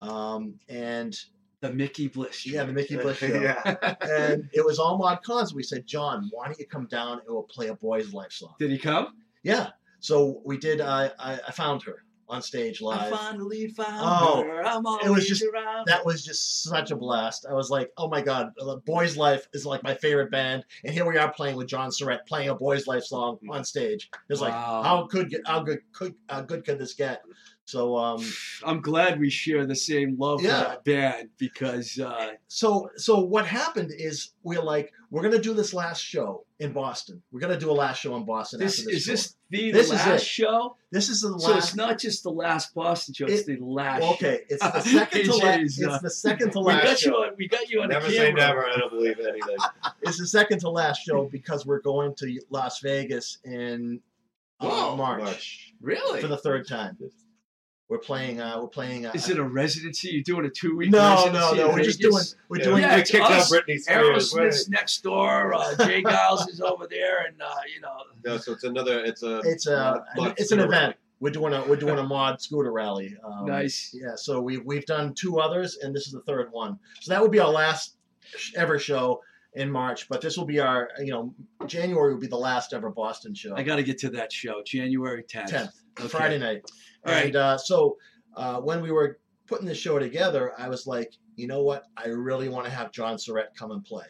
um, 0.02 0.54
and 0.68 1.16
The 1.60 1.72
Mickey 1.72 2.06
Bliss. 2.08 2.46
yeah, 2.46 2.62
the 2.64 2.72
Mickey 2.72 2.96
Bush 2.96 3.18
show, 3.20 3.26
yeah. 3.26 3.60
and 4.00 4.48
it 4.52 4.64
was 4.64 4.78
all 4.78 4.96
mod 4.98 5.22
cons. 5.24 5.52
We 5.54 5.62
said, 5.64 5.86
John, 5.86 6.28
why 6.30 6.46
don't 6.46 6.58
you 6.58 6.66
come 6.66 6.86
down 6.86 7.18
and 7.18 7.26
we'll 7.28 7.42
play 7.42 7.66
a 7.68 7.74
boys' 7.74 8.12
life 8.12 8.30
song? 8.32 8.54
Did 8.58 8.70
he 8.70 8.78
come? 8.78 9.16
Yeah, 9.42 9.70
so 10.00 10.40
we 10.44 10.56
did. 10.56 10.80
I 10.80 11.10
I, 11.18 11.40
I 11.48 11.50
found 11.50 11.82
her 11.82 12.04
on 12.30 12.42
stage 12.42 12.82
live. 12.82 13.10
I 13.12 13.16
finally 13.16 13.68
found 13.68 13.88
Oh, 14.02 14.42
her. 14.44 14.62
I'm 14.62 14.84
it 15.02 15.08
was 15.10 15.26
just- 15.26 15.42
around. 15.42 15.86
that 15.86 16.04
was 16.04 16.22
just 16.24 16.62
such 16.62 16.90
a 16.90 16.96
blast. 16.96 17.46
I 17.48 17.54
was 17.54 17.70
like, 17.70 17.90
oh 17.96 18.06
my 18.06 18.20
god, 18.20 18.52
uh, 18.60 18.76
Boys 18.76 19.16
Life 19.16 19.48
is 19.54 19.64
like 19.66 19.82
my 19.82 19.94
favorite 19.94 20.30
band, 20.30 20.64
and 20.84 20.92
here 20.94 21.06
we 21.06 21.16
are 21.16 21.32
playing 21.32 21.56
with 21.56 21.66
John 21.68 21.90
Surratt 21.90 22.26
playing 22.28 22.50
a 22.50 22.54
Boys 22.54 22.86
Life 22.86 23.02
song 23.04 23.38
on 23.50 23.64
stage. 23.64 24.10
It 24.12 24.32
was 24.32 24.40
like, 24.42 24.52
how 24.52 25.08
could 25.10 25.34
how 25.46 25.60
good 25.64 25.80
could 25.92 26.14
how 26.28 26.42
good 26.42 26.64
could 26.64 26.78
this 26.78 26.94
get? 26.94 27.22
So 27.68 27.98
um, 27.98 28.24
I'm 28.64 28.80
glad 28.80 29.20
we 29.20 29.28
share 29.28 29.66
the 29.66 29.76
same 29.76 30.16
love 30.18 30.40
Yeah. 30.42 30.56
for 30.62 30.68
that 30.70 30.84
band 30.84 31.28
because 31.36 31.98
uh, 31.98 32.30
so 32.46 32.88
so 32.96 33.20
what 33.20 33.44
happened 33.46 33.92
is 33.94 34.30
we're 34.42 34.62
like 34.62 34.90
we're 35.10 35.20
gonna 35.20 35.38
do 35.38 35.52
this 35.52 35.74
last 35.74 36.00
show 36.02 36.46
in 36.60 36.72
Boston. 36.72 37.22
We're 37.30 37.40
gonna 37.40 37.60
do 37.60 37.70
a 37.70 37.72
last 37.84 38.00
show 38.00 38.16
in 38.16 38.24
Boston. 38.24 38.60
this 38.60 38.78
after 38.78 38.90
this 38.90 39.00
is 39.00 39.04
tour. 39.04 39.12
this 39.12 39.34
the 39.50 39.70
This 39.72 39.86
is 39.88 39.92
last 39.92 40.22
it. 40.22 40.26
show. 40.26 40.76
this 40.90 41.10
is 41.10 41.20
the 41.20 41.28
last. 41.28 41.44
So 41.44 41.56
it's 41.58 41.76
not 41.76 41.98
just 41.98 42.22
the 42.22 42.30
last 42.30 42.74
Boston 42.74 43.12
show; 43.12 43.26
it's 43.26 43.44
the 43.44 43.58
last. 43.60 44.02
okay, 44.14 44.40
it's 44.48 44.62
the 44.62 44.80
second 44.80 45.24
to 45.26 45.34
last. 45.36 45.58
AJ's, 45.58 45.84
uh, 45.84 45.92
It's 45.92 46.02
the 46.04 46.10
second 46.10 46.46
to 46.52 46.52
show. 46.54 46.60
We 46.60 46.72
last 46.72 46.84
got 46.84 47.02
you 47.02 47.08
show. 47.10 47.16
on. 47.16 47.30
We 47.36 47.48
got 47.48 47.68
you 47.68 47.82
on 47.82 47.88
Never 47.90 48.06
the 48.06 48.12
say 48.14 48.32
never. 48.32 48.64
I 48.64 48.78
don't 48.78 48.90
believe 48.90 49.18
anything. 49.20 49.56
It's 50.04 50.18
the 50.18 50.26
second 50.26 50.60
to 50.60 50.70
last 50.70 51.02
show 51.04 51.28
because 51.30 51.66
we're 51.66 51.82
going 51.82 52.14
to 52.14 52.40
Las 52.48 52.80
Vegas 52.80 53.36
in 53.44 54.00
uh, 54.58 54.68
Whoa, 54.68 54.96
March, 54.96 55.22
March. 55.22 55.74
Really? 55.82 56.22
for 56.22 56.28
the 56.28 56.38
third 56.38 56.66
time. 56.66 56.96
We're 57.88 57.98
playing. 57.98 58.38
Uh, 58.40 58.60
we're 58.60 58.68
playing. 58.68 59.06
Uh, 59.06 59.12
Is 59.14 59.30
it 59.30 59.38
a 59.38 59.42
residency? 59.42 60.10
You're 60.10 60.22
doing 60.22 60.44
a 60.44 60.50
two 60.50 60.76
week 60.76 60.90
no, 60.90 60.98
residency? 61.24 61.56
no, 61.56 61.68
no. 61.68 61.72
We're 61.72 61.82
just 61.82 62.00
doing. 62.00 62.22
We're 62.50 62.58
Yeah, 62.58 62.64
doing. 62.64 62.82
Yeah, 62.82 62.94
we 62.96 63.00
it's 63.00 63.10
kicked 63.10 63.24
us. 63.24 63.50
out 63.52 63.58
Britney 63.62 63.78
Spears. 63.78 64.34
Aerosmith's 64.34 64.68
next 64.68 65.02
door. 65.02 65.54
Uh, 65.54 65.74
Jay 65.86 66.02
Geils 66.04 66.48
is 66.50 66.60
over 66.60 66.86
there, 66.86 67.24
and 67.26 67.40
uh, 67.40 67.46
you 67.74 67.80
know. 67.80 67.96
No, 68.26 68.36
so 68.36 68.52
it's 68.52 68.64
another. 68.64 69.02
It's 69.02 69.22
a. 69.22 69.38
It's 69.44 69.66
a. 69.66 69.76
mod- 69.76 70.02
mod 70.16 70.30
It's 70.32 70.52
an 70.52 70.58
scooter 70.58 70.64
event. 70.74 70.96
We're 71.20 71.30
doing 71.30 71.54
a. 71.54 71.64
We're 71.66 71.76
doing 71.76 71.98
a 71.98 72.02
mod 72.06 72.42
scooter 72.42 72.72
rally. 72.72 73.16
Um, 73.24 73.46
Nice. 73.46 73.94
Yeah. 73.98 74.16
So 74.16 74.42
we've 74.42 74.62
we've 74.66 74.84
done 74.84 75.14
two 75.14 75.40
others, 75.40 75.78
and 75.82 75.94
this 75.96 76.06
is 76.06 76.12
the 76.12 76.20
third 76.22 76.52
one. 76.52 76.78
So 77.00 77.14
that 77.14 77.22
would 77.22 77.32
be 77.32 77.38
our 77.38 77.50
last 77.50 77.96
ever 78.54 78.78
show 78.78 79.22
in 79.54 79.70
March. 79.72 80.10
But 80.10 80.20
this 80.20 80.36
will 80.36 80.44
be 80.44 80.60
our. 80.60 80.90
You 80.98 81.12
know, 81.12 81.34
January 81.66 82.12
will 82.12 82.20
be 82.20 82.26
the 82.26 82.36
last 82.36 82.74
ever 82.74 82.90
Boston 82.90 83.34
show. 83.34 83.56
I 83.56 83.62
got 83.62 83.76
to 83.76 83.82
get 83.82 83.96
to 84.00 84.10
that 84.10 84.30
show, 84.30 84.62
January 84.62 85.22
10th. 85.22 85.46
tenth, 85.46 85.70
Okay. 85.98 86.08
Friday 86.08 86.38
night. 86.38 86.62
And 87.08 87.36
uh, 87.36 87.58
so 87.58 87.96
uh, 88.36 88.60
when 88.60 88.80
we 88.82 88.90
were 88.90 89.18
putting 89.46 89.66
the 89.66 89.74
show 89.74 89.98
together, 89.98 90.52
I 90.58 90.68
was 90.68 90.86
like, 90.86 91.12
you 91.36 91.46
know 91.46 91.62
what? 91.62 91.84
I 91.96 92.08
really 92.08 92.48
want 92.48 92.66
to 92.66 92.70
have 92.70 92.92
John 92.92 93.18
Surratt 93.18 93.54
come 93.56 93.70
and 93.70 93.84
play 93.84 94.06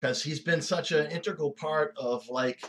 because 0.00 0.22
he's 0.22 0.40
been 0.40 0.60
such 0.60 0.92
an 0.92 1.10
integral 1.10 1.52
part 1.52 1.94
of 1.96 2.28
like 2.28 2.62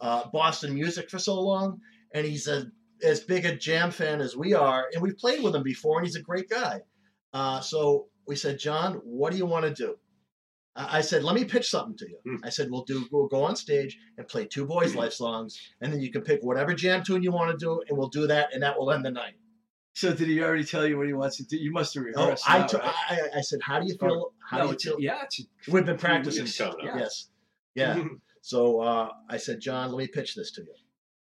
uh, 0.00 0.28
Boston 0.32 0.74
music 0.74 1.10
for 1.10 1.18
so 1.18 1.40
long, 1.40 1.80
and 2.12 2.26
he's 2.26 2.46
a, 2.46 2.70
as 3.02 3.20
big 3.20 3.44
a 3.44 3.56
jam 3.56 3.90
fan 3.90 4.20
as 4.20 4.36
we 4.36 4.54
are, 4.54 4.88
and 4.92 5.02
we've 5.02 5.16
played 5.16 5.42
with 5.42 5.54
him 5.54 5.62
before, 5.62 5.98
and 5.98 6.06
he's 6.06 6.16
a 6.16 6.22
great 6.22 6.48
guy. 6.48 6.80
Uh, 7.32 7.60
so 7.60 8.06
we 8.26 8.36
said, 8.36 8.58
John, 8.58 8.94
what 9.04 9.32
do 9.32 9.38
you 9.38 9.46
want 9.46 9.64
to 9.64 9.74
do? 9.74 9.96
I 10.80 11.00
said, 11.00 11.24
let 11.24 11.34
me 11.34 11.44
pitch 11.44 11.68
something 11.68 11.96
to 11.96 12.08
you. 12.08 12.18
Hmm. 12.24 12.44
I 12.44 12.50
said, 12.50 12.70
we'll 12.70 12.84
do, 12.84 13.06
we'll 13.10 13.26
go 13.26 13.42
on 13.42 13.56
stage 13.56 13.98
and 14.16 14.28
play 14.28 14.46
two 14.46 14.64
boys' 14.64 14.94
life 14.94 15.12
songs, 15.12 15.58
and 15.80 15.92
then 15.92 16.00
you 16.00 16.12
can 16.12 16.22
pick 16.22 16.40
whatever 16.42 16.72
jam 16.72 17.02
tune 17.02 17.22
you 17.22 17.32
want 17.32 17.50
to 17.50 17.56
do, 17.56 17.82
and 17.88 17.98
we'll 17.98 18.08
do 18.08 18.26
that, 18.28 18.54
and 18.54 18.62
that 18.62 18.78
will 18.78 18.92
end 18.92 19.04
the 19.04 19.10
night. 19.10 19.34
So 19.94 20.12
did 20.14 20.28
he 20.28 20.40
already 20.40 20.62
tell 20.62 20.86
you 20.86 20.96
what 20.96 21.08
he 21.08 21.12
wants 21.12 21.38
to 21.38 21.42
do? 21.44 21.56
You 21.56 21.72
must 21.72 21.92
have 21.94 22.04
No, 22.04 22.22
rehearsed. 22.26 22.48
I, 22.48 22.58
that, 22.60 22.68
t- 22.68 22.76
right? 22.76 22.94
I, 23.10 23.38
I 23.38 23.40
said, 23.40 23.58
how 23.62 23.80
do 23.80 23.86
you 23.88 23.96
feel? 23.98 24.32
How 24.48 24.58
no, 24.58 24.66
do 24.66 24.70
you 24.72 24.78
feel? 24.78 25.00
yeah, 25.00 25.24
it's 25.24 25.42
We've 25.66 25.84
been 25.84 25.98
practicing. 25.98 26.46
Coming 26.46 26.88
up. 26.88 26.98
Yes. 27.00 27.28
Yeah. 27.74 28.04
So 28.42 28.80
uh, 28.80 29.10
I 29.28 29.36
said, 29.36 29.60
John, 29.60 29.90
let 29.92 29.98
me 29.98 30.08
pitch 30.08 30.34
this 30.34 30.50
to 30.52 30.62
you. 30.62 30.74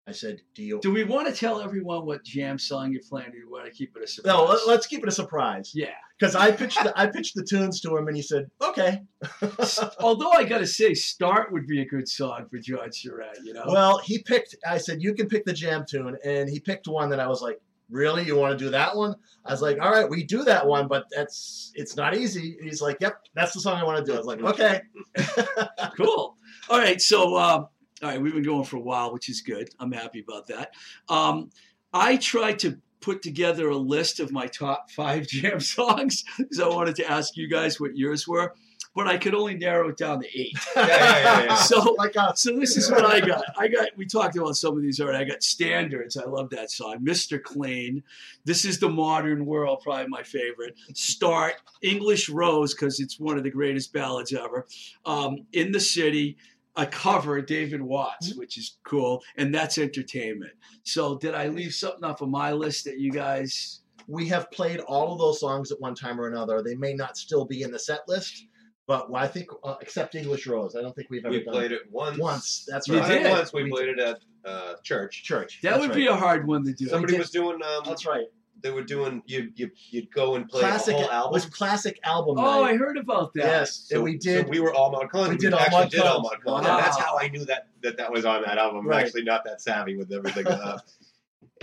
I 0.07 0.11
said, 0.11 0.41
do 0.55 0.63
you? 0.63 0.79
Do 0.81 0.91
we 0.91 1.05
want 1.05 1.27
to 1.27 1.33
tell 1.33 1.61
everyone 1.61 2.05
what 2.05 2.25
jam 2.25 2.57
song 2.57 2.91
you're 2.91 3.01
playing? 3.07 3.29
Or 3.29 3.31
do 3.31 3.37
you 3.37 3.49
want 3.49 3.65
to 3.67 3.71
keep 3.71 3.95
it 3.95 4.03
a 4.03 4.07
surprise? 4.07 4.33
No, 4.35 4.59
let's 4.67 4.85
keep 4.87 5.01
it 5.03 5.07
a 5.07 5.11
surprise. 5.11 5.71
Yeah. 5.73 5.89
Because 6.21 6.35
I 6.35 6.51
pitched 6.51 6.83
the, 6.83 6.93
I 6.95 7.07
pitched 7.07 7.35
the 7.35 7.43
tunes 7.43 7.81
to 7.81 7.97
him, 7.97 8.07
and 8.07 8.15
he 8.15 8.21
said, 8.21 8.51
"Okay." 8.61 9.01
Although 9.99 10.29
I 10.29 10.43
gotta 10.43 10.67
say, 10.67 10.93
"Start" 10.93 11.51
would 11.51 11.65
be 11.65 11.81
a 11.81 11.85
good 11.85 12.07
song 12.07 12.45
for 12.49 12.59
John 12.59 12.91
Surratt. 12.91 13.39
You 13.43 13.53
know. 13.53 13.63
Well, 13.65 13.97
he 13.97 14.19
picked. 14.19 14.55
I 14.69 14.77
said, 14.77 15.01
"You 15.01 15.15
can 15.15 15.27
pick 15.27 15.45
the 15.45 15.53
jam 15.53 15.83
tune," 15.89 16.17
and 16.23 16.47
he 16.47 16.59
picked 16.59 16.87
one 16.87 17.09
that 17.09 17.19
I 17.19 17.27
was 17.27 17.41
like, 17.41 17.59
"Really? 17.89 18.23
You 18.23 18.35
want 18.35 18.57
to 18.57 18.63
do 18.63 18.69
that 18.69 18.95
one?" 18.95 19.15
I 19.45 19.51
was 19.51 19.63
like, 19.63 19.79
"All 19.81 19.89
right, 19.89 20.07
we 20.07 20.23
do 20.23 20.43
that 20.43 20.67
one, 20.67 20.87
but 20.87 21.05
that's 21.09 21.71
it's 21.73 21.95
not 21.95 22.15
easy." 22.15 22.55
And 22.59 22.69
he's 22.69 22.83
like, 22.83 22.97
"Yep, 23.01 23.17
that's 23.33 23.53
the 23.53 23.59
song 23.59 23.77
I 23.77 23.83
want 23.83 24.05
to 24.05 24.11
do." 24.11 24.13
I 24.13 24.17
was 24.17 24.27
like, 24.27 24.43
"Okay." 24.43 24.81
cool. 25.97 26.37
All 26.69 26.77
right. 26.77 27.01
So, 27.01 27.35
um, 27.35 27.67
all 28.03 28.09
right, 28.09 28.21
we've 28.21 28.33
been 28.33 28.43
going 28.43 28.65
for 28.65 28.77
a 28.77 28.81
while, 28.81 29.11
which 29.11 29.27
is 29.27 29.41
good. 29.41 29.69
I'm 29.79 29.91
happy 29.91 30.19
about 30.27 30.45
that. 30.47 30.73
Um, 31.09 31.49
I 31.93 32.17
tried 32.17 32.59
to 32.59 32.79
put 33.01 33.21
together 33.21 33.69
a 33.69 33.77
list 33.77 34.19
of 34.19 34.31
my 34.31 34.47
top 34.47 34.89
five 34.91 35.27
jam 35.27 35.59
songs 35.59 36.23
because 36.37 36.59
I 36.59 36.67
wanted 36.67 36.95
to 36.97 37.11
ask 37.11 37.35
you 37.35 37.49
guys 37.49 37.79
what 37.79 37.97
yours 37.97 38.27
were, 38.27 38.53
but 38.95 39.07
I 39.07 39.17
could 39.17 39.33
only 39.33 39.55
narrow 39.55 39.89
it 39.89 39.97
down 39.97 40.21
to 40.21 40.39
eight. 40.39 40.57
Yeah, 40.75 40.87
yeah, 40.87 41.21
yeah, 41.21 41.43
yeah. 41.43 41.55
So, 41.55 41.95
like 41.97 42.15
so 42.35 42.57
this 42.57 42.77
is 42.77 42.89
what 42.89 43.05
I 43.05 43.19
got. 43.19 43.43
I 43.57 43.67
got. 43.67 43.89
We 43.95 44.05
talked 44.05 44.35
about 44.37 44.55
some 44.55 44.75
of 44.75 44.81
these 44.81 44.99
already. 44.99 45.17
I 45.17 45.27
got 45.27 45.43
standards. 45.43 46.17
I 46.17 46.25
love 46.25 46.49
that 46.51 46.71
song. 46.71 46.99
Mr. 47.03 47.41
Clean. 47.41 48.01
This 48.45 48.65
is 48.65 48.79
the 48.79 48.89
modern 48.89 49.45
world. 49.45 49.81
Probably 49.83 50.07
my 50.07 50.23
favorite. 50.23 50.75
Start. 50.93 51.55
English 51.81 52.29
Rose 52.29 52.73
because 52.73 52.99
it's 52.99 53.19
one 53.19 53.37
of 53.37 53.43
the 53.43 53.51
greatest 53.51 53.93
ballads 53.93 54.33
ever. 54.33 54.65
Um, 55.05 55.45
In 55.53 55.71
the 55.71 55.79
City. 55.79 56.37
A 56.77 56.85
cover, 56.85 57.41
David 57.41 57.81
Watts, 57.81 58.33
which 58.35 58.57
is 58.57 58.77
cool, 58.85 59.21
and 59.35 59.53
that's 59.53 59.77
entertainment. 59.77 60.53
So, 60.83 61.17
did 61.17 61.35
I 61.35 61.47
leave 61.47 61.73
something 61.73 62.03
off 62.03 62.21
of 62.21 62.29
my 62.29 62.51
list 62.53 62.85
that 62.85 62.97
you 62.99 63.11
guys? 63.11 63.81
we 64.07 64.27
have 64.27 64.49
played 64.51 64.79
all 64.81 65.13
of 65.13 65.19
those 65.19 65.39
songs 65.39 65.71
at 65.71 65.79
one 65.79 65.95
time 65.95 66.19
or 66.19 66.27
another. 66.27 66.61
They 66.61 66.75
may 66.75 66.93
not 66.93 67.17
still 67.17 67.45
be 67.45 67.61
in 67.61 67.71
the 67.71 67.79
set 67.79 68.01
list, 68.07 68.45
but 68.87 69.07
I 69.13 69.27
think 69.27 69.47
uh, 69.63 69.75
except 69.79 70.15
English 70.15 70.47
Rose, 70.47 70.75
I 70.75 70.81
don't 70.81 70.95
think 70.95 71.09
we've 71.09 71.23
ever 71.25 71.31
We 71.31 71.43
done 71.43 71.53
played 71.53 71.71
it 71.71 71.81
once. 71.91 72.17
once. 72.17 72.65
That's 72.67 72.87
You 72.87 72.99
right. 72.99 73.07
did? 73.23 73.31
Once 73.31 73.53
we 73.53 73.63
We 73.63 73.69
played 73.71 73.89
it 73.89 73.99
at 73.99 74.19
uh, 74.43 74.73
church. 74.83 75.23
Church. 75.23 75.59
That 75.61 75.71
That's 75.71 75.81
would 75.81 75.89
right. 75.91 75.95
be 75.95 76.07
a 76.07 76.15
hard 76.15 76.47
one 76.47 76.65
to 76.65 76.73
do. 76.73 76.87
Somebody 76.87 77.17
was 77.17 77.29
doing. 77.29 77.61
Um, 77.63 77.83
That's 77.85 78.05
right. 78.05 78.25
They 78.61 78.71
were 78.71 78.83
doing. 78.83 79.23
You 79.25 79.51
you 79.55 79.71
you'd 79.89 80.11
go 80.13 80.35
and 80.35 80.47
play 80.47 80.61
Classic 80.61 80.93
a 80.93 80.97
whole 80.97 81.07
it 81.07 81.11
album. 81.13 81.31
was 81.33 81.45
classic 81.45 81.99
album 82.03 82.35
oh, 82.39 82.63
I 82.63 82.75
heard 82.77 82.97
about 82.97 83.33
that. 83.33 83.43
yes, 83.43 83.85
So 83.89 83.95
and 83.95 84.03
we 84.03 84.17
did. 84.17 84.45
So 84.45 84.49
we 84.51 84.59
were 84.59 84.73
all 84.73 84.91
mod 84.91 85.09
cons. 85.09 85.29
we 85.29 85.35
We, 85.35 85.37
did 85.39 85.53
all 85.53 85.59
actually 85.59 85.79
Mod 85.81 85.89
did 85.91 86.01
all 86.01 86.21
Cons. 86.21 86.23
mod 86.23 86.43
cons, 86.43 86.67
Wow. 86.67 86.77
that's 86.77 86.97
how 86.99 87.17
I 87.17 87.27
knew 87.29 87.45
that 87.45 87.67
that, 87.83 87.97
that 87.97 88.11
was 88.11 88.25
on 88.25 88.41
that 88.43 88.57
album. 88.57 88.85
I'm 88.87 88.93
actually 88.93 89.23
not 89.23 89.43
that 89.45 89.61
savvy 89.61 89.95
with 89.97 90.11
everything. 90.11 90.45
uh, 90.47 90.77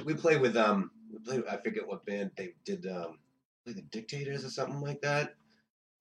we 0.05 0.15
played 0.15 0.41
with 0.41 0.57
um. 0.57 0.91
We 1.13 1.19
played. 1.21 1.43
I 1.51 1.57
forget 1.57 1.87
what 1.87 2.05
band 2.07 2.31
they 2.37 2.55
did. 2.65 2.87
Um, 2.87 3.19
play 3.65 3.75
the 3.75 3.83
Dictators 3.83 4.45
or 4.45 4.51
something 4.51 4.81
like 4.81 5.01
that. 5.03 5.35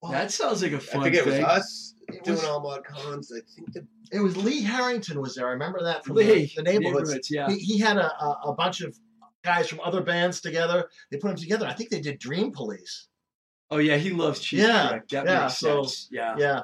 Well, 0.02 0.12
That 0.12 0.30
sounds 0.30 0.62
like 0.62 0.72
a 0.72 0.78
fun 0.80 1.02
think 1.02 1.16
it 1.16 1.26
was 1.26 1.34
us 1.40 1.94
It 2.08 2.22
doing 2.22 2.36
was- 2.36 2.44
all 2.44 2.60
mod 2.60 2.84
cons. 2.84 3.32
I 3.32 3.40
think 3.54 3.72
the 3.72 3.86
it 4.12 4.20
was 4.20 4.36
Lee 4.36 4.62
Harrington 4.62 5.20
was 5.20 5.34
there. 5.34 5.48
I 5.48 5.50
remember 5.52 5.82
that 5.82 6.04
from 6.04 6.16
Lee, 6.16 6.46
the, 6.46 6.50
the 6.56 6.62
neighborhoods. 6.62 7.08
neighborhoods, 7.10 7.30
yeah. 7.30 7.48
He, 7.50 7.58
he 7.58 7.78
had 7.78 7.96
a, 7.98 8.06
a, 8.24 8.40
a 8.46 8.52
bunch 8.54 8.80
of 8.80 8.96
guys 9.44 9.68
from 9.68 9.80
other 9.80 10.02
bands 10.02 10.40
together. 10.40 10.88
They 11.10 11.18
put 11.18 11.28
them 11.28 11.36
together. 11.36 11.66
I 11.66 11.72
think 11.72 11.90
they 11.90 12.00
did 12.00 12.18
Dream 12.18 12.50
Police. 12.52 13.08
Oh 13.70 13.78
yeah, 13.78 13.96
he 13.96 14.10
loves 14.10 14.40
Cheap 14.40 14.60
Yeah, 14.60 14.88
Trick. 14.90 15.08
That 15.08 15.26
yeah, 15.26 15.40
makes 15.42 15.58
so- 15.58 15.82
sense. 15.84 16.08
Yeah, 16.10 16.34
Yeah, 16.38 16.60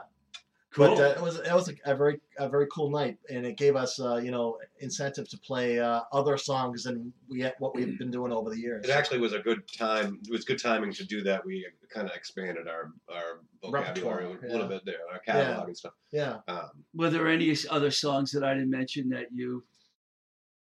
cool. 0.73 0.89
but 0.97 0.99
uh, 1.01 1.15
it 1.19 1.21
was 1.23 1.37
it 1.39 1.53
was 1.53 1.69
a, 1.69 1.75
a 1.93 1.95
very 1.95 2.19
a 2.39 2.49
very 2.49 2.67
cool 2.73 2.89
night, 2.91 3.19
and 3.29 3.45
it 3.45 3.59
gave 3.59 3.77
us 3.77 4.01
uh, 4.01 4.17
you 4.17 4.31
know 4.31 4.57
incentive 4.81 5.29
to 5.29 5.39
play 5.39 5.79
uh, 5.79 6.01
other 6.13 6.39
songs 6.39 6.85
than 6.85 7.13
we 7.29 7.47
what 7.59 7.75
we've 7.75 7.99
been 7.99 8.11
doing 8.11 8.33
over 8.33 8.49
the 8.49 8.59
years. 8.59 8.85
It 8.87 8.91
actually 8.91 9.19
was 9.21 9.35
a 9.35 9.39
good 9.41 9.63
time. 9.77 10.19
It 10.27 10.31
was 10.33 10.45
good 10.47 10.59
timing 10.59 10.93
to 10.95 11.05
do 11.05 11.23
that. 11.25 11.45
We 11.45 11.67
kind 11.93 12.09
of 12.09 12.17
expanded 12.17 12.67
our 12.69 12.93
our 13.13 13.41
vocabulary 13.63 14.25
Repertoire, 14.29 14.49
a 14.49 14.53
little 14.53 14.63
yeah. 14.63 14.77
bit 14.77 14.85
there, 14.87 14.97
our 15.13 15.19
catalog 15.19 15.69
and 15.69 15.77
stuff. 15.77 15.93
yeah. 16.11 16.39
Um, 16.49 16.71
Were 16.95 17.11
there 17.11 17.29
any 17.29 17.55
other 17.71 17.91
songs 17.91 18.31
that 18.33 18.43
I 18.43 18.55
didn't 18.55 18.71
mention 18.71 19.11
that 19.11 19.27
you? 19.31 19.63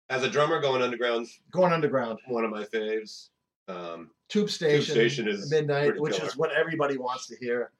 As 0.09 0.23
a 0.23 0.29
drummer, 0.29 0.59
going 0.61 0.81
underground's 0.81 1.39
Going 1.51 1.73
underground, 1.73 2.19
one 2.27 2.43
of 2.45 2.51
my 2.51 2.63
faves. 2.63 3.29
Um, 3.67 4.11
Tube 4.29 4.49
Station, 4.49 4.93
Station 4.93 5.27
is 5.27 5.51
midnight, 5.51 5.85
pretty 5.87 5.99
which 5.99 6.15
killer. 6.15 6.27
is 6.27 6.37
what 6.37 6.51
everybody 6.51 6.97
wants 6.97 7.27
to 7.27 7.35
hear. 7.37 7.71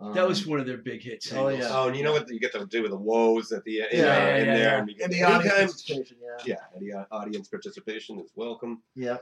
Um, 0.00 0.14
That 0.14 0.26
was 0.26 0.46
one 0.46 0.60
of 0.60 0.66
their 0.66 0.78
big 0.78 1.02
hits. 1.02 1.32
Oh, 1.32 1.48
yeah. 1.48 1.68
oh, 1.70 1.88
and 1.88 1.96
you 1.96 2.02
know 2.04 2.12
what 2.12 2.28
you 2.28 2.38
get 2.40 2.52
to 2.52 2.66
do 2.66 2.82
with 2.82 2.90
the 2.92 2.96
woes 2.96 3.50
at 3.52 3.64
the 3.64 3.82
end, 3.82 3.88
Yeah, 3.92 3.98
yeah, 4.04 4.36
in 4.36 4.46
yeah, 4.46 4.54
there, 4.54 4.62
yeah. 4.72 4.78
and 4.78 4.88
you 4.88 4.94
get 4.96 5.04
in 5.04 5.10
the 5.10 5.22
anytime- 5.22 5.40
audience 5.40 5.82
participation. 5.82 6.16
Yeah. 6.20 6.44
Yeah, 6.46 6.76
any 6.76 6.92
uh, 6.92 7.04
audience 7.10 7.48
participation 7.48 8.18
is 8.20 8.30
welcome. 8.36 8.82
Yeah. 8.94 9.18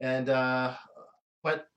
And 0.00 0.28
uh 0.28 0.74
but 1.42 1.68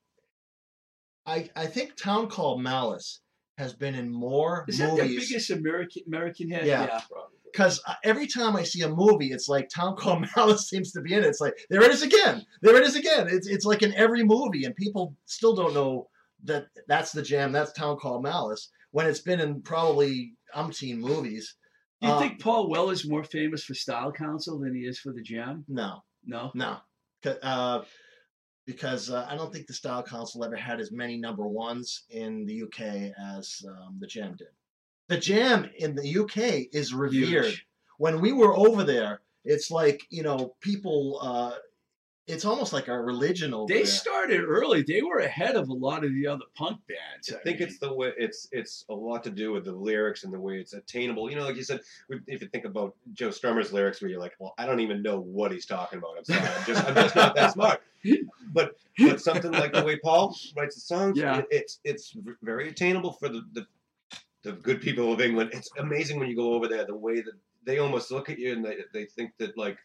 I 1.26 1.50
I 1.56 1.66
think 1.68 1.96
Town 1.96 2.28
Called 2.28 2.62
Malice 2.62 3.22
has 3.58 3.74
been 3.74 3.96
in 3.96 4.10
more 4.10 4.66
Is 4.68 4.80
that 4.80 4.96
their 4.96 5.06
movies 5.06 5.30
biggest 5.30 5.50
American 5.52 6.02
American 6.08 6.50
hit? 6.50 6.66
Yeah. 6.66 6.86
Probably. 7.10 7.35
Because 7.56 7.82
every 8.04 8.28
time 8.28 8.54
I 8.58 8.64
see 8.64 8.82
a 8.82 8.90
movie, 8.90 9.32
it's 9.32 9.48
like 9.48 9.70
Town 9.70 9.96
Called 9.96 10.28
Malice 10.36 10.68
seems 10.70 10.92
to 10.92 11.00
be 11.02 11.14
in 11.14 11.24
it. 11.24 11.28
It's 11.28 11.40
like 11.40 11.54
there 11.70 11.82
it 11.84 11.92
is 11.92 12.04
again, 12.04 12.46
there 12.62 12.76
it 12.76 12.84
is 12.84 12.98
again. 12.98 13.28
It's 13.30 13.48
it's 13.48 13.66
like 13.66 13.82
in 13.82 13.94
every 13.96 14.24
movie, 14.24 14.66
and 14.66 14.76
people 14.76 15.16
still 15.26 15.56
don't 15.56 15.74
know 15.74 16.10
that 16.44 16.66
that's 16.90 17.14
the 17.14 17.22
jam. 17.22 17.54
That's 17.54 17.72
Town 17.72 17.96
Called 17.96 18.24
Malice 18.24 18.70
when 18.92 19.08
it's 19.08 19.22
been 19.22 19.40
in 19.40 19.62
probably 19.62 20.34
umpteen 20.54 20.98
movies. 20.98 21.56
Do 22.02 22.08
you 22.08 22.14
Uh, 22.14 22.20
think 22.20 22.42
Paul 22.42 22.70
Weller's 22.70 23.08
more 23.08 23.24
famous 23.24 23.64
for 23.64 23.74
Style 23.74 24.12
Council 24.12 24.60
than 24.60 24.76
he 24.76 24.82
is 24.82 25.00
for 25.00 25.14
the 25.14 25.22
Jam? 25.22 25.64
No, 25.70 26.04
No. 26.26 26.52
No, 26.54 26.78
uh, 27.42 27.84
because 28.66 29.10
uh, 29.10 29.26
I 29.30 29.38
don't 29.38 29.54
think 29.54 29.68
the 29.68 29.74
Style 29.74 30.04
Council 30.04 30.44
ever 30.44 30.58
had 30.58 30.82
as 30.82 30.92
many 30.92 31.18
number 31.18 31.48
ones 31.48 32.04
in 32.10 32.46
the 32.46 32.64
UK 32.64 33.14
as 33.34 33.62
um, 33.66 33.98
the 34.00 34.08
Jam 34.08 34.36
did. 34.38 34.50
The 35.08 35.18
Jam 35.18 35.70
in 35.78 35.96
the 35.96 36.18
UK 36.20 36.68
is 36.74 36.94
revered. 36.94 37.46
Huge. 37.46 37.68
When 37.98 38.22
we 38.22 38.32
were 38.34 38.56
over 38.56 38.84
there, 38.84 39.22
it's 39.44 39.70
like 39.72 40.02
you 40.10 40.24
know 40.24 40.56
people. 40.62 41.20
Uh, 41.22 41.52
it's 42.28 42.44
almost 42.44 42.74
like 42.74 42.88
a 42.88 43.00
religion 43.00 43.54
over 43.54 43.68
They 43.72 43.84
there. 43.84 43.86
started 43.86 44.42
early. 44.44 44.82
They 44.82 45.04
were 45.04 45.20
ahead 45.20 45.56
of 45.56 45.70
a 45.70 45.74
lot 45.74 46.04
of 46.04 46.12
the 46.12 46.26
other 46.26 46.46
punk 46.56 46.80
bands. 46.88 47.32
I 47.32 47.38
think 47.44 47.62
it's 47.62 47.78
the 47.78 47.94
way 47.94 48.14
it's 48.18 48.48
it's 48.52 48.84
a 48.90 48.96
lot 48.96 49.24
to 49.26 49.30
do 49.30 49.52
with 49.52 49.66
the 49.66 49.72
lyrics 49.72 50.24
and 50.24 50.34
the 50.34 50.40
way 50.40 50.56
it's 50.60 50.74
attainable. 50.74 51.30
You 51.30 51.36
know, 51.36 51.44
like 51.46 51.56
you 51.56 51.64
said, 51.64 51.82
if 52.26 52.42
you 52.42 52.48
think 52.48 52.66
about 52.66 52.96
Joe 53.14 53.30
Strummer's 53.30 53.72
lyrics, 53.72 54.02
where 54.02 54.10
you're 54.10 54.20
like, 54.20 54.34
well, 54.40 54.56
I 54.58 54.66
don't 54.66 54.80
even 54.80 55.04
know 55.04 55.20
what 55.20 55.52
he's 55.52 55.68
talking 55.68 56.00
about. 56.00 56.18
I'm 56.18 56.26
sorry, 56.26 56.40
I'm 56.42 56.66
just 56.66 56.88
I'm 56.88 56.96
just 56.96 57.16
not 57.16 57.36
that 57.36 57.54
smart. 57.54 57.82
But 58.54 58.76
but 59.00 59.22
something 59.22 59.52
like 59.52 59.74
the 59.74 59.84
way 59.84 59.98
Paul 59.98 60.36
writes 60.58 60.76
the 60.76 60.82
songs, 60.82 61.18
Yeah. 61.20 61.40
it, 61.40 61.46
it's 61.52 61.80
it's 61.84 62.16
very 62.42 62.70
attainable 62.70 63.14
for 63.14 63.30
the, 63.30 63.44
the 63.54 63.68
the 64.46 64.54
good 64.54 64.80
people 64.80 65.12
of 65.12 65.20
England. 65.20 65.50
It's 65.54 65.70
amazing 65.78 66.20
when 66.20 66.30
you 66.30 66.36
go 66.36 66.54
over 66.54 66.68
there, 66.68 66.86
the 66.86 66.96
way 66.96 67.16
that 67.16 67.34
they 67.66 67.80
almost 67.80 68.12
look 68.12 68.30
at 68.30 68.40
you 68.40 68.54
and 68.54 68.64
they 68.64 68.78
they 68.94 69.06
think 69.06 69.32
that 69.40 69.58
like, 69.58 69.78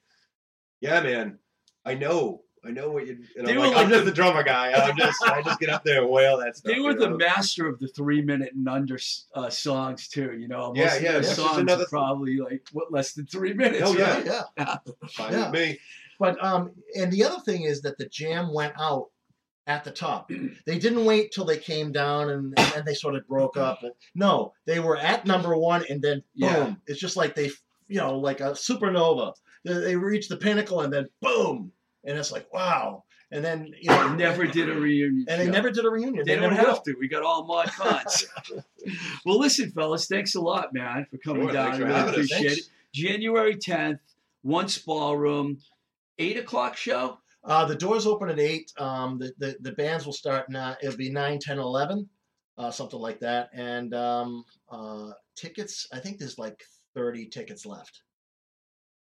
yeah, 0.81 1.01
man, 1.01 1.39
I 1.85 1.95
know. 1.95 2.43
I 2.63 2.71
know 2.71 2.91
what 2.91 3.07
you. 3.07 3.25
And 3.39 3.49
They 3.49 3.53
I'm 3.53 3.59
were 3.59 3.67
like, 3.69 3.77
like 3.77 3.85
I'm 3.87 3.91
just 3.91 4.05
the 4.05 4.13
drummer 4.13 4.43
guy. 4.43 4.71
I'm 4.73 4.95
just, 4.95 5.23
I 5.25 5.41
just 5.41 5.59
get 5.61 5.71
up 5.71 5.83
there 5.83 6.03
and 6.03 6.11
wail 6.11 6.37
that 6.41 6.59
stuff. 6.59 6.71
They 6.71 6.79
were 6.79 6.93
the 6.93 7.09
know? 7.09 7.17
master 7.17 7.67
of 7.67 7.79
the 7.79 7.89
three 7.89 8.21
minute 8.21 8.53
and 8.53 8.69
under 8.69 8.99
uh, 9.35 9.49
songs 9.49 10.09
too. 10.09 10.37
You 10.39 10.47
know, 10.47 10.75
most 10.75 10.77
Yeah, 10.77 10.95
of 10.97 11.03
yeah, 11.03 11.13
their 11.13 11.23
songs 11.23 11.57
another 11.57 11.85
are 11.85 11.89
probably 11.89 12.37
like 12.37 12.63
what 12.73 12.93
less 12.93 13.15
than 13.15 13.25
three 13.25 13.55
minutes. 13.55 13.83
Oh, 13.83 13.95
right? 13.99 14.27
yeah, 14.27 14.43
yeah. 14.59 14.77
Fine 15.09 15.33
Yeah. 15.33 15.51
with 15.51 15.59
me. 15.59 15.79
But 16.19 16.45
um, 16.45 16.73
and 16.95 17.11
the 17.11 17.25
other 17.25 17.41
thing 17.41 17.63
is 17.63 17.81
that 17.81 17.97
the 17.97 18.05
Jam 18.05 18.53
went 18.53 18.75
out 18.79 19.07
at 19.71 19.85
the 19.85 19.91
top. 19.91 20.31
They 20.67 20.79
didn't 20.79 21.05
wait 21.05 21.31
till 21.33 21.45
they 21.45 21.57
came 21.59 21.93
down 21.93 22.29
and 22.31 22.53
and 22.59 22.73
then 22.75 22.83
they 22.85 22.95
sort 22.95 23.15
of 23.15 23.27
broke 23.29 23.57
up. 23.57 23.79
No, 24.15 24.53
they 24.67 24.81
were 24.81 24.97
at 24.97 25.25
number 25.27 25.57
one 25.57 25.85
and 25.89 26.03
then 26.03 26.19
boom. 26.37 26.51
Yeah. 26.51 26.75
It's 26.89 27.01
just 27.01 27.17
like 27.17 27.35
they, 27.35 27.51
you 27.89 27.99
know, 28.03 28.19
like 28.19 28.41
a 28.41 28.51
supernova. 28.53 29.33
They, 29.65 29.75
they 29.75 29.97
reach 29.97 30.29
the 30.29 30.37
pinnacle 30.37 30.81
and 30.81 30.93
then 30.93 31.07
boom, 31.21 31.73
and 32.05 32.19
it's 32.19 32.33
like 32.33 32.53
wow. 32.53 33.05
And 33.33 33.45
then 33.45 33.73
you 33.81 33.89
know, 33.91 34.15
Never 34.17 34.45
did 34.47 34.69
a 34.69 34.75
reunion. 34.75 35.25
and 35.29 35.41
they 35.41 35.47
show. 35.47 35.53
never 35.53 35.71
did 35.71 35.85
a 35.85 35.91
reunion. 35.91 36.25
They, 36.27 36.35
don't 36.35 36.53
have 36.53 36.67
will. 36.67 36.81
to. 36.81 36.97
We 36.99 37.07
got 37.07 37.23
all 37.23 37.47
mod 37.47 37.69
cons. 37.79 38.27
well, 39.25 39.39
listen, 39.39 39.71
fellas, 39.71 40.09
thanks 40.09 40.35
a 40.35 40.41
lot, 40.41 40.75
man, 40.75 41.07
for 41.11 41.19
coming 41.19 41.45
Sure, 41.45 41.53
down. 41.53 41.73
I 41.73 41.77
really 41.79 42.11
appreciate 42.11 42.39
Thanks. 42.49 42.67
it. 42.67 42.73
January 42.93 43.55
10th, 43.55 44.01
Once 44.43 44.79
Ballroom, 44.79 45.59
8 46.19 46.39
o'clock 46.39 46.77
show. 46.77 47.19
Uh, 47.43 47.65
the 47.65 47.75
doors 47.75 48.07
open 48.07 48.29
at 48.29 48.39
eight. 48.39 48.73
Um, 48.79 49.19
the, 49.19 49.33
the 49.39 49.57
the 49.61 49.73
bands 49.73 50.05
will 50.05 50.13
start 50.13 50.51
now. 50.51 50.77
It'll 50.83 50.97
be 50.97 51.11
9, 51.11 51.39
10, 51.39 51.59
11, 51.59 52.09
uh, 52.59 52.71
something 52.71 53.01
like 53.01 53.21
that. 53.21 53.49
And 53.55 53.95
um, 53.95 54.45
uh, 54.71 55.13
tickets. 55.37 55.87
I 55.93 55.99
think 55.99 56.19
there's 56.19 56.39
like 56.39 56.63
thirty 56.95 57.27
tickets 57.27 57.65
left. 57.65 58.03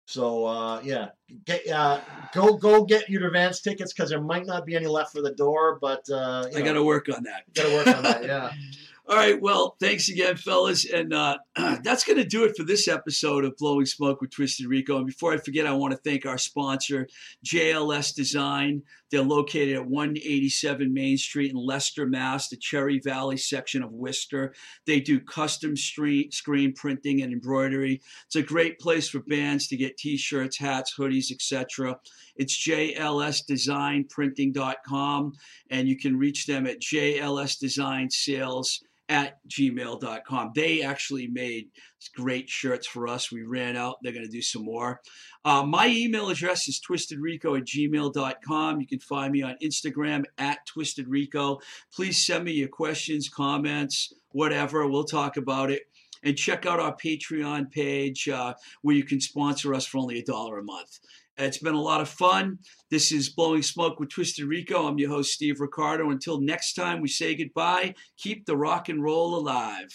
So 0.06 0.46
uh, 0.46 0.82
yeah, 0.84 1.10
get 1.46 1.68
uh, 1.68 2.02
go 2.34 2.58
go 2.58 2.84
get 2.84 3.10
your 3.10 3.28
advance 3.28 3.62
tickets 3.62 3.94
because 3.94 4.10
there 4.10 4.22
might 4.22 4.46
not 4.46 4.66
be 4.66 4.76
any 4.76 4.88
left 4.88 5.12
for 5.12 5.22
the 5.22 5.36
door. 5.36 5.78
But 5.80 6.10
uh, 6.10 6.48
I 6.56 6.62
got 6.62 6.74
to 6.74 6.84
work 6.84 7.10
on 7.14 7.24
that. 7.24 7.44
gotta 7.54 7.74
work 7.74 7.88
on 7.88 8.04
that. 8.04 8.24
Yeah. 8.24 8.52
All 9.10 9.16
right. 9.16 9.41
Well, 9.41 9.76
thanks 9.80 10.07
again, 10.07 10.38
fellas. 10.38 10.86
And 10.86 11.12
uh, 11.16 11.39
that's 11.84 12.03
going 12.03 12.20
to 12.20 12.24
do 12.24 12.43
it 12.43 12.55
for 12.55 12.62
this 12.62 12.88
episode 12.88 13.43
of 13.43 13.57
Blowing 13.57 13.88
Smoke 13.88 14.22
with 14.22 14.30
Twisted 14.30 14.68
Rico. 14.68 14.97
And 14.97 15.07
before 15.07 15.34
I 15.34 15.38
forget, 15.38 15.66
I 15.66 15.74
want 15.74 15.93
to 15.93 15.99
thank 16.07 16.28
our 16.28 16.38
sponsor, 16.38 17.07
JLS 17.43 18.14
Design, 18.14 18.84
They're 19.10 19.24
located 19.24 19.78
at 19.78 19.88
187 19.88 20.93
Main 20.93 21.18
Street 21.18 21.49
in 21.49 21.57
Leicester, 21.57 22.05
Mass., 22.05 22.49
the 22.49 22.57
Cherry 22.57 22.99
Valley 22.99 23.38
section 23.38 23.82
of 23.82 23.91
Worcester. 23.91 24.53
They 24.86 24.99
do 24.99 25.20
custom 25.20 25.76
screen, 25.76 26.30
screen 26.30 26.74
printing 26.74 27.24
and 27.24 27.34
embroidery. 27.34 28.03
It's 28.28 28.36
a 28.36 28.43
great 28.43 28.78
place 28.78 29.10
for 29.10 29.22
bands 29.22 29.68
to 29.70 29.76
get 29.76 29.97
t-shirts, 29.97 30.60
hats, 30.60 30.93
hoodies, 30.95 31.32
etc. 31.32 31.97
It's 32.36 32.55
jlsdesignprinting.com, 32.64 35.34
and 35.72 35.88
you 35.88 35.97
can 35.97 36.16
reach 36.16 36.45
them 36.45 36.68
at 36.68 36.80
jlsdesignsales 36.80 38.82
at 39.10 39.39
gmail.com. 39.49 40.51
They 40.55 40.84
actually 40.84 41.28
made 41.28 41.70
great 42.16 42.47
shirts 42.47 42.86
for 42.86 43.07
us. 43.07 43.32
We 43.32 43.41
ran 43.41 43.76
out. 43.76 43.97
They're 44.01 44.14
going 44.14 44.26
to 44.26 44.32
do 44.32 44.41
some 44.41 44.64
more. 44.64 45.01
Uh, 45.43 45.64
my 45.64 45.88
email 45.88 46.30
address 46.30 46.68
is 46.68 46.80
twistedrico 46.80 47.57
at 47.57 47.66
gmail.com. 47.66 48.80
You 48.80 48.88
can 48.88 48.99
find 48.99 49.34
me 49.34 49.41
on 49.41 49.55
Instagram 49.64 50.26
at 50.38 50.60
twistedrico. 50.68 51.60
Please 51.93 52.24
send 52.26 52.45
me 52.45 52.51
your 52.51 52.70
questions, 52.70 53.28
comments, 53.28 54.14
whatever. 54.30 54.88
We'll 54.88 55.03
talk 55.03 55.38
about 55.38 55.72
it. 55.72 55.84
And 56.22 56.38
check 56.38 56.66
out 56.66 56.82
our 56.82 56.95
Patreon 56.95 57.72
page 57.72 58.28
uh, 58.28 58.53
where 58.82 58.95
you 58.95 59.05
can 59.05 59.22
sponsor 59.22 59.74
us 59.74 59.86
for 59.86 59.99
only 59.99 60.20
a 60.20 60.24
dollar 60.24 60.60
a 60.60 60.64
month. 60.64 60.99
It's 61.40 61.58
been 61.58 61.74
a 61.74 61.82
lot 61.82 62.02
of 62.02 62.10
fun. 62.10 62.60
This 62.92 63.14
is 63.14 63.30
Blowing 63.30 63.62
Smoke 63.62 63.98
with 63.98 64.10
Twisted 64.10 64.44
Rico. 64.44 64.86
I'm 64.86 65.00
your 65.00 65.10
host, 65.10 65.32
Steve 65.32 65.62
Ricardo. 65.62 66.10
Until 66.10 66.42
next 66.42 66.74
time, 66.74 67.00
we 67.00 67.08
say 67.08 67.34
goodbye. 67.34 67.96
Keep 68.18 68.46
the 68.46 68.58
rock 68.58 68.90
and 68.90 69.02
roll 69.02 69.36
alive. 69.36 69.88